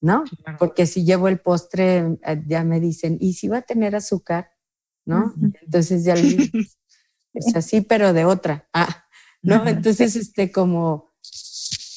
¿no? 0.04 0.22
Porque 0.58 0.86
si 0.86 1.02
llevo 1.02 1.28
el 1.28 1.40
postre, 1.40 2.18
eh, 2.26 2.42
ya 2.46 2.62
me 2.62 2.78
dicen, 2.78 3.16
¿y 3.20 3.32
si 3.32 3.48
va 3.48 3.58
a 3.58 3.62
tener 3.62 3.96
azúcar? 3.96 4.50
¿No? 5.06 5.32
Entonces 5.62 6.04
ya 6.04 6.14
le 6.14 6.50
es 7.32 7.56
así, 7.56 7.80
pero 7.80 8.12
de 8.12 8.26
otra. 8.26 8.68
Ah, 8.74 9.06
¿no? 9.40 9.66
Entonces, 9.66 10.14
este, 10.14 10.52
como, 10.52 11.14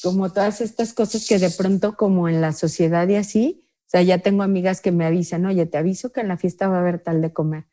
como 0.02 0.32
todas 0.32 0.62
estas 0.62 0.94
cosas 0.94 1.26
que 1.28 1.38
de 1.38 1.50
pronto, 1.50 1.98
como 1.98 2.30
en 2.30 2.40
la 2.40 2.52
sociedad 2.52 3.06
y 3.08 3.16
así, 3.16 3.68
o 3.86 3.90
sea, 3.90 4.00
ya 4.00 4.18
tengo 4.18 4.42
amigas 4.42 4.80
que 4.80 4.90
me 4.90 5.04
avisan, 5.04 5.44
oye, 5.44 5.66
te 5.66 5.76
aviso 5.76 6.10
que 6.10 6.22
en 6.22 6.28
la 6.28 6.38
fiesta 6.38 6.66
va 6.66 6.78
a 6.78 6.80
haber 6.80 7.00
tal 7.00 7.20
de 7.20 7.34
comer, 7.34 7.66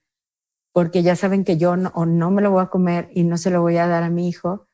porque 0.73 1.01
ya 1.01 1.15
saben 1.15 1.45
que 1.45 1.55
yo 1.55 1.77
no, 1.77 1.93
o 1.95 2.05
no 2.05 2.29
me 2.29 2.41
lo 2.41 2.51
voy 2.51 2.63
a 2.63 2.69
comer 2.69 3.09
y 3.13 3.23
no 3.23 3.37
se 3.37 3.51
lo 3.51 3.61
voy 3.61 3.77
a 3.77 3.87
dar 3.87 4.03
a 4.03 4.09
mi 4.09 4.27
hijo. 4.27 4.67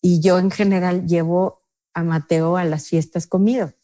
Y 0.00 0.20
yo 0.20 0.38
en 0.38 0.50
general 0.50 1.06
llevo 1.06 1.62
a 1.92 2.02
Mateo 2.02 2.56
a 2.56 2.64
las 2.64 2.88
fiestas 2.88 3.26
comido. 3.26 3.74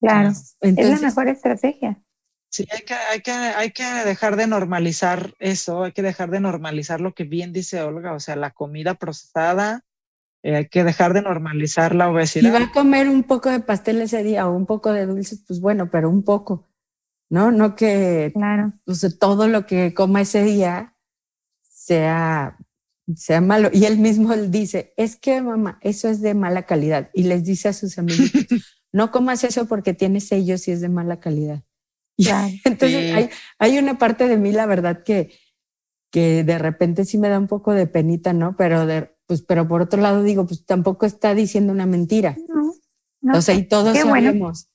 Claro, 0.00 0.30
es 0.30 0.56
la 0.60 0.98
mejor 0.98 1.28
estrategia. 1.28 2.02
Sí, 2.50 2.66
hay 2.72 2.80
que, 2.80 2.94
hay, 2.94 3.20
que, 3.20 3.30
hay 3.30 3.70
que 3.70 3.84
dejar 3.84 4.34
de 4.34 4.48
normalizar 4.48 5.34
eso, 5.38 5.84
hay 5.84 5.92
que 5.92 6.02
dejar 6.02 6.30
de 6.30 6.40
normalizar 6.40 7.00
lo 7.00 7.14
que 7.14 7.22
bien 7.22 7.52
dice 7.52 7.80
Olga, 7.80 8.12
o 8.12 8.18
sea, 8.18 8.34
la 8.34 8.50
comida 8.50 8.94
procesada, 8.94 9.84
eh, 10.42 10.56
hay 10.56 10.68
que 10.68 10.82
dejar 10.82 11.12
de 11.12 11.22
normalizar 11.22 11.94
la 11.94 12.10
obesidad. 12.10 12.50
Si 12.50 12.50
va 12.50 12.64
a 12.64 12.72
comer 12.72 13.08
un 13.08 13.22
poco 13.22 13.50
de 13.50 13.60
pastel 13.60 14.00
ese 14.00 14.24
día 14.24 14.48
o 14.48 14.56
un 14.56 14.66
poco 14.66 14.92
de 14.92 15.06
dulces, 15.06 15.44
pues 15.46 15.60
bueno, 15.60 15.90
pero 15.90 16.10
un 16.10 16.24
poco, 16.24 16.68
¿no? 17.28 17.52
No 17.52 17.76
que 17.76 18.32
claro. 18.34 18.72
pues, 18.84 19.18
todo 19.20 19.46
lo 19.46 19.66
que 19.66 19.94
coma 19.94 20.22
ese 20.22 20.42
día 20.42 20.96
sea, 21.62 22.58
sea 23.14 23.40
malo. 23.40 23.70
Y 23.72 23.84
él 23.84 23.98
mismo 23.98 24.34
dice, 24.34 24.92
es 24.96 25.14
que 25.14 25.40
mamá, 25.40 25.78
eso 25.82 26.08
es 26.08 26.20
de 26.20 26.34
mala 26.34 26.64
calidad. 26.64 27.10
Y 27.14 27.24
les 27.24 27.44
dice 27.44 27.68
a 27.68 27.72
sus 27.74 27.96
amigos, 27.96 28.32
no 28.92 29.10
comas 29.10 29.44
eso 29.44 29.66
porque 29.66 29.94
tiene 29.94 30.20
sellos 30.20 30.66
y 30.68 30.72
es 30.72 30.80
de 30.80 30.88
mala 30.88 31.20
calidad. 31.20 31.62
Entonces 32.64 33.14
hay, 33.14 33.30
hay, 33.58 33.78
una 33.78 33.98
parte 33.98 34.28
de 34.28 34.36
mí, 34.36 34.52
la 34.52 34.66
verdad, 34.66 35.02
que, 35.02 35.34
que 36.10 36.44
de 36.44 36.58
repente 36.58 37.04
sí 37.04 37.18
me 37.18 37.28
da 37.28 37.38
un 37.38 37.46
poco 37.46 37.72
de 37.72 37.86
penita, 37.86 38.32
¿no? 38.32 38.56
Pero, 38.56 38.86
de, 38.86 39.14
pues, 39.26 39.42
pero 39.42 39.66
por 39.66 39.82
otro 39.82 40.00
lado 40.00 40.22
digo, 40.22 40.46
pues 40.46 40.64
tampoco 40.66 41.06
está 41.06 41.34
diciendo 41.34 41.72
una 41.72 41.86
mentira. 41.86 42.36
No, 42.48 42.74
no 43.22 43.38
o 43.38 43.42
sea, 43.42 43.54
y 43.54 43.66
todos 43.66 43.96
sabemos. 43.96 44.68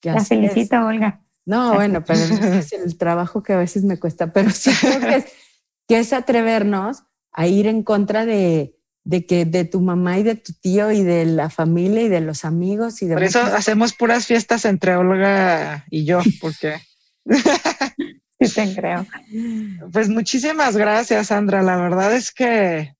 Que 0.00 0.10
la 0.12 0.24
felicito, 0.24 0.76
Olga. 0.84 1.22
No, 1.44 1.74
bueno, 1.74 2.04
pero 2.04 2.20
es 2.20 2.72
el 2.72 2.96
trabajo 2.96 3.42
que 3.42 3.52
a 3.52 3.58
veces 3.58 3.84
me 3.84 3.98
cuesta, 3.98 4.32
pero 4.32 4.50
sí 4.50 4.70
creo 4.80 5.00
que 5.00 5.16
es, 5.16 5.24
que 5.88 5.98
es 5.98 6.12
atrevernos 6.12 7.04
a 7.32 7.46
ir 7.46 7.66
en 7.66 7.82
contra 7.82 8.24
de, 8.24 8.79
de 9.10 9.26
que 9.26 9.44
de 9.44 9.64
tu 9.64 9.80
mamá 9.80 10.20
y 10.20 10.22
de 10.22 10.36
tu 10.36 10.52
tío 10.52 10.92
y 10.92 11.02
de 11.02 11.24
la 11.24 11.50
familia 11.50 12.02
y 12.02 12.08
de 12.08 12.20
los 12.20 12.44
amigos 12.44 13.02
y 13.02 13.08
de 13.08 13.14
Por 13.14 13.24
eso 13.24 13.40
hacemos 13.40 13.92
puras 13.92 14.24
fiestas 14.24 14.64
entre 14.64 14.94
Olga 14.94 15.84
y 15.90 16.04
yo, 16.04 16.20
porque 16.40 16.76
sí 18.40 18.54
te 18.54 18.72
creo. 18.72 19.04
Pues 19.92 20.08
muchísimas 20.08 20.76
gracias, 20.76 21.26
Sandra. 21.26 21.60
La 21.60 21.76
verdad 21.76 22.14
es 22.14 22.30
que 22.30 22.94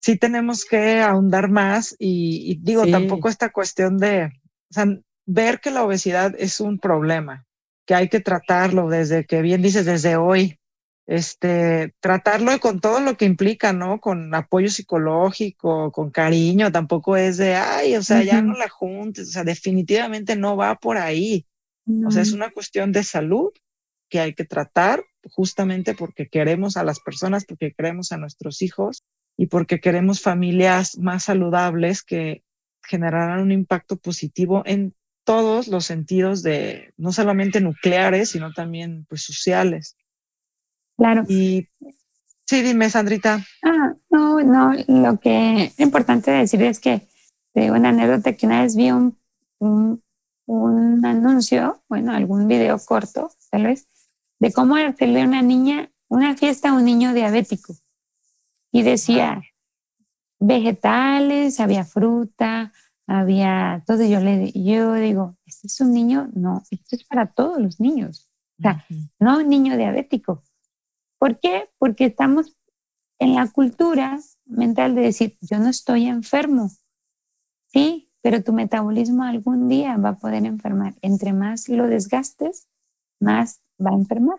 sí 0.00 0.16
tenemos 0.16 0.64
que 0.64 1.00
ahondar 1.00 1.50
más 1.50 1.96
y, 1.98 2.60
digo, 2.62 2.86
tampoco 2.86 3.28
esta 3.28 3.50
cuestión 3.50 3.98
de, 3.98 4.26
o 4.26 4.72
sea, 4.72 4.86
ver 5.26 5.58
que 5.58 5.72
la 5.72 5.82
obesidad 5.82 6.36
es 6.38 6.60
un 6.60 6.78
problema, 6.78 7.46
que 7.84 7.96
hay 7.96 8.08
que 8.08 8.20
tratarlo 8.20 8.88
desde 8.88 9.26
que 9.26 9.42
bien 9.42 9.60
dices, 9.60 9.86
desde 9.86 10.14
hoy, 10.14 10.57
este, 11.08 11.94
tratarlo 12.00 12.60
con 12.60 12.80
todo 12.80 13.00
lo 13.00 13.16
que 13.16 13.24
implica, 13.24 13.72
¿no? 13.72 13.98
Con 13.98 14.34
apoyo 14.34 14.68
psicológico, 14.68 15.90
con 15.90 16.10
cariño, 16.10 16.70
tampoco 16.70 17.16
es 17.16 17.38
de, 17.38 17.54
ay, 17.54 17.96
o 17.96 18.02
sea, 18.02 18.22
ya 18.22 18.42
no 18.42 18.52
la 18.52 18.68
juntes, 18.68 19.30
o 19.30 19.32
sea, 19.32 19.42
definitivamente 19.42 20.36
no 20.36 20.54
va 20.54 20.74
por 20.74 20.98
ahí. 20.98 21.46
O 22.06 22.10
sea, 22.10 22.20
es 22.20 22.32
una 22.32 22.50
cuestión 22.50 22.92
de 22.92 23.02
salud 23.04 23.50
que 24.10 24.20
hay 24.20 24.34
que 24.34 24.44
tratar 24.44 25.02
justamente 25.30 25.94
porque 25.94 26.28
queremos 26.28 26.76
a 26.76 26.84
las 26.84 27.00
personas, 27.00 27.46
porque 27.46 27.72
queremos 27.72 28.12
a 28.12 28.18
nuestros 28.18 28.60
hijos 28.60 29.02
y 29.38 29.46
porque 29.46 29.80
queremos 29.80 30.20
familias 30.20 30.98
más 30.98 31.24
saludables 31.24 32.02
que 32.02 32.44
generarán 32.82 33.40
un 33.40 33.52
impacto 33.52 33.96
positivo 33.96 34.62
en 34.66 34.94
todos 35.24 35.68
los 35.68 35.86
sentidos 35.86 36.42
de, 36.42 36.92
no 36.98 37.12
solamente 37.12 37.62
nucleares, 37.62 38.30
sino 38.30 38.52
también 38.52 39.06
pues 39.08 39.22
sociales. 39.22 39.96
Claro. 40.98 41.24
Y 41.28 41.66
sí, 42.44 42.62
dime, 42.62 42.90
Sandrita. 42.90 43.42
Ah, 43.62 43.94
no, 44.10 44.42
no, 44.42 44.74
lo 44.86 45.18
que 45.18 45.64
es 45.64 45.80
importante 45.80 46.30
decir 46.30 46.62
es 46.62 46.80
que 46.80 47.08
de 47.54 47.70
una 47.70 47.88
anécdota 47.88 48.34
que 48.34 48.44
una 48.44 48.62
vez 48.62 48.76
vi 48.76 48.90
un, 48.90 49.16
un, 49.58 50.02
un 50.44 51.06
anuncio, 51.06 51.82
bueno, 51.88 52.12
algún 52.12 52.46
video 52.46 52.78
corto, 52.78 53.30
tal 53.50 53.64
vez, 53.64 53.86
de 54.38 54.52
cómo 54.52 54.76
hacerle 54.76 55.24
una 55.24 55.40
niña 55.40 55.90
una 56.08 56.36
fiesta 56.36 56.70
a 56.70 56.72
un 56.72 56.84
niño 56.84 57.12
diabético. 57.12 57.74
Y 58.72 58.82
decía, 58.82 59.42
vegetales, 60.38 61.60
había 61.60 61.84
fruta, 61.84 62.72
había 63.06 63.82
todo. 63.86 64.04
Yo, 64.04 64.20
le, 64.20 64.52
yo 64.52 64.94
digo, 64.94 65.36
¿este 65.46 65.68
es 65.68 65.80
un 65.80 65.92
niño? 65.92 66.28
No, 66.34 66.62
esto 66.70 66.96
es 66.96 67.04
para 67.04 67.26
todos 67.26 67.60
los 67.60 67.80
niños. 67.80 68.28
O 68.58 68.62
sea, 68.62 68.84
no 69.18 69.38
un 69.38 69.48
niño 69.48 69.76
diabético. 69.76 70.42
¿Por 71.18 71.38
qué? 71.40 71.68
Porque 71.78 72.06
estamos 72.06 72.56
en 73.18 73.34
la 73.34 73.48
cultura 73.48 74.18
mental 74.46 74.94
de 74.94 75.02
decir, 75.02 75.36
yo 75.40 75.58
no 75.58 75.68
estoy 75.68 76.06
enfermo. 76.06 76.70
Sí, 77.72 78.10
pero 78.22 78.42
tu 78.42 78.52
metabolismo 78.52 79.24
algún 79.24 79.68
día 79.68 79.96
va 79.96 80.10
a 80.10 80.18
poder 80.18 80.44
enfermar. 80.44 80.94
Entre 81.02 81.32
más 81.32 81.68
lo 81.68 81.86
desgastes, 81.86 82.68
más 83.20 83.62
va 83.84 83.90
a 83.90 83.94
enfermar. 83.94 84.38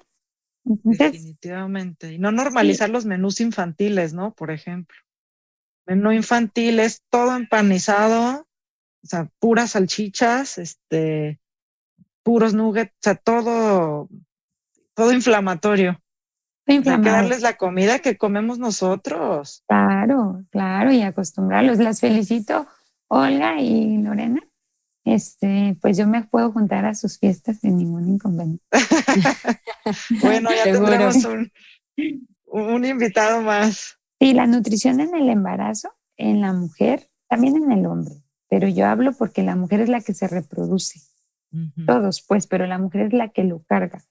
Definitivamente. 0.63 2.13
Y 2.13 2.19
no 2.19 2.32
normalizar 2.32 2.89
los 2.89 3.05
menús 3.05 3.39
infantiles, 3.41 4.13
¿no? 4.13 4.34
Por 4.34 4.51
ejemplo. 4.51 4.97
Menú 5.86 6.11
infantil 6.11 6.80
es 6.80 7.01
todo 7.09 7.36
empanizado, 7.36 8.47
o 9.03 9.07
sea, 9.07 9.30
puras 9.39 9.71
salchichas, 9.71 10.59
este, 10.59 11.39
puros 12.21 12.53
nuggets, 12.53 12.91
o 12.91 13.01
sea, 13.01 13.15
todo, 13.15 14.09
todo 14.93 15.13
inflamatorio. 15.13 15.99
Hay 16.70 16.84
que 16.84 17.09
darles 17.09 17.41
la 17.41 17.57
comida 17.57 17.99
que 17.99 18.15
comemos 18.17 18.59
nosotros. 18.59 19.63
Claro, 19.67 20.43
claro, 20.51 20.91
y 20.91 21.01
acostumbrarlos. 21.01 21.80
Las 21.80 21.99
felicito, 21.99 22.67
Olga 23.07 23.59
y 23.59 23.97
Lorena. 23.97 24.39
Este, 25.03 25.76
pues 25.82 25.97
yo 25.97 26.05
me 26.05 26.24
puedo 26.24 26.51
juntar 26.51 26.86
a 26.86 26.93
sus 26.93 27.17
fiestas 27.17 27.59
sin 27.59 27.78
ningún 27.78 28.07
inconveniente. 28.07 28.63
bueno, 30.22 30.51
ya 30.51 30.63
tendremos 30.65 31.26
un, 31.26 31.51
un 32.45 32.86
invitado 32.86 33.41
más. 33.41 33.97
Sí, 34.20 34.34
la 34.34 34.45
nutrición 34.45 34.99
en 34.99 35.15
el 35.15 35.30
embarazo, 35.30 35.89
en 36.17 36.41
la 36.41 36.53
mujer, 36.53 37.09
también 37.28 37.55
en 37.55 37.72
el 37.72 37.88
hombre, 37.88 38.15
pero 38.47 38.67
yo 38.67 38.86
hablo 38.86 39.13
porque 39.13 39.41
la 39.41 39.55
mujer 39.55 39.82
es 39.82 39.89
la 39.89 40.01
que 40.01 40.13
se 40.13 40.28
reproduce. 40.28 40.99
Todos, 41.88 42.24
pues, 42.28 42.45
pero 42.45 42.67
la 42.67 42.78
mujer 42.78 43.07
es 43.07 43.13
la 43.13 43.30
que 43.30 43.43
lo 43.43 43.63
carga. 43.63 44.03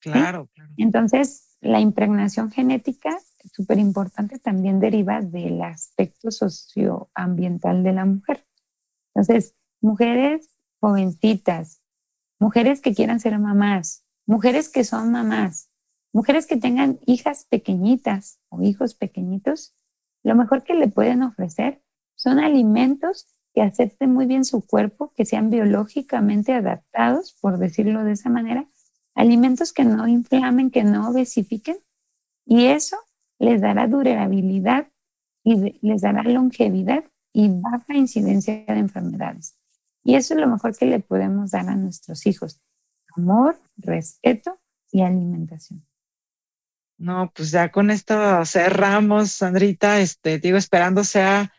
Claro, 0.00 0.50
claro. 0.52 0.72
Entonces, 0.76 1.51
la 1.62 1.80
impregnación 1.80 2.50
genética, 2.50 3.16
súper 3.54 3.78
importante, 3.78 4.38
también 4.38 4.80
deriva 4.80 5.22
del 5.22 5.62
aspecto 5.62 6.30
socioambiental 6.30 7.84
de 7.84 7.92
la 7.92 8.04
mujer. 8.04 8.44
Entonces, 9.14 9.54
mujeres 9.80 10.58
jovencitas, 10.80 11.80
mujeres 12.40 12.80
que 12.80 12.94
quieran 12.94 13.20
ser 13.20 13.38
mamás, 13.38 14.04
mujeres 14.26 14.68
que 14.68 14.82
son 14.82 15.12
mamás, 15.12 15.70
mujeres 16.12 16.46
que 16.46 16.56
tengan 16.56 16.98
hijas 17.06 17.46
pequeñitas 17.48 18.40
o 18.48 18.60
hijos 18.62 18.94
pequeñitos, 18.94 19.74
lo 20.24 20.34
mejor 20.34 20.64
que 20.64 20.74
le 20.74 20.88
pueden 20.88 21.22
ofrecer 21.22 21.82
son 22.16 22.40
alimentos 22.40 23.28
que 23.54 23.62
acepten 23.62 24.12
muy 24.12 24.26
bien 24.26 24.44
su 24.44 24.66
cuerpo, 24.66 25.12
que 25.14 25.24
sean 25.24 25.50
biológicamente 25.50 26.52
adaptados, 26.54 27.36
por 27.40 27.58
decirlo 27.58 28.02
de 28.02 28.12
esa 28.12 28.30
manera, 28.30 28.66
alimentos 29.14 29.72
que 29.72 29.84
no 29.84 30.06
inflamen, 30.08 30.70
que 30.70 30.84
no 30.84 31.10
obesifiquen, 31.10 31.76
y 32.44 32.66
eso 32.66 32.96
les 33.38 33.60
dará 33.60 33.86
durabilidad 33.86 34.88
y 35.44 35.78
les 35.80 36.02
dará 36.02 36.22
longevidad 36.22 37.04
y 37.32 37.48
baja 37.48 37.94
incidencia 37.94 38.64
de 38.66 38.78
enfermedades. 38.78 39.56
Y 40.04 40.14
eso 40.16 40.34
es 40.34 40.40
lo 40.40 40.48
mejor 40.48 40.76
que 40.76 40.86
le 40.86 41.00
podemos 41.00 41.52
dar 41.52 41.68
a 41.68 41.76
nuestros 41.76 42.26
hijos. 42.26 42.60
Amor, 43.16 43.58
respeto 43.76 44.58
y 44.90 45.02
alimentación. 45.02 45.84
No, 46.98 47.32
pues 47.34 47.50
ya 47.50 47.70
con 47.72 47.90
esto 47.90 48.44
cerramos, 48.44 49.32
Sandrita. 49.32 50.00
Este, 50.00 50.38
digo, 50.38 50.56
esperando 50.56 51.04
sea 51.04 51.52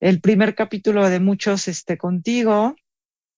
el 0.00 0.20
primer 0.20 0.54
capítulo 0.54 1.08
de 1.08 1.20
muchos 1.20 1.68
este, 1.68 1.96
contigo. 1.96 2.76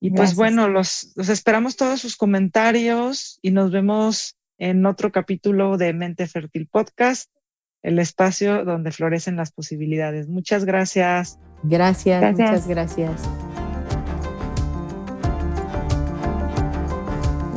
Y 0.05 0.11
pues 0.11 0.37
bueno, 0.37 0.69
los, 0.69 1.13
los 1.17 1.31
esperamos 1.31 1.77
todos 1.77 1.99
sus 1.99 2.19
comentarios 2.19 3.39
y 3.41 3.53
nos 3.53 3.71
vemos 3.71 4.37
en 4.59 4.85
otro 4.85 5.11
capítulo 5.11 5.79
de 5.79 5.95
Mente 5.95 6.27
Fértil 6.27 6.67
Podcast, 6.67 7.31
el 7.83 7.99
espacio 7.99 8.67
donde 8.67 8.93
florecen 8.93 9.37
las 9.37 9.51
posibilidades. 9.51 10.29
Muchas 10.29 10.67
gracias. 10.67 11.39
Gracias, 11.63 12.21
gracias. 12.21 12.51
muchas 12.51 12.69
gracias. 12.69 13.23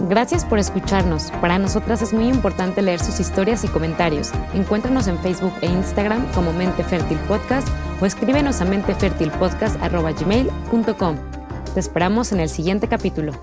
Gracias 0.08 0.46
por 0.46 0.58
escucharnos. 0.58 1.32
Para 1.42 1.60
nosotras 1.60 2.02
es 2.02 2.14
muy 2.14 2.30
importante 2.30 2.82
leer 2.82 3.02
sus 3.02 3.20
historias 3.20 3.66
y 3.66 3.68
comentarios. 3.68 4.32
Encuéntranos 4.54 5.08
en 5.08 5.20
Facebook 5.20 5.52
e 5.60 5.66
Instagram 5.66 6.26
como 6.32 6.54
Mente 6.54 6.86
Fértil 6.86 7.18
Podcast 7.28 7.68
o 8.00 8.06
escríbenos 8.06 8.62
a 8.62 8.66
mentefertilpodcast.gmail.com. 8.66 11.37
Te 11.78 11.82
esperamos 11.82 12.32
en 12.32 12.40
el 12.40 12.50
siguiente 12.50 12.88
capítulo. 12.88 13.34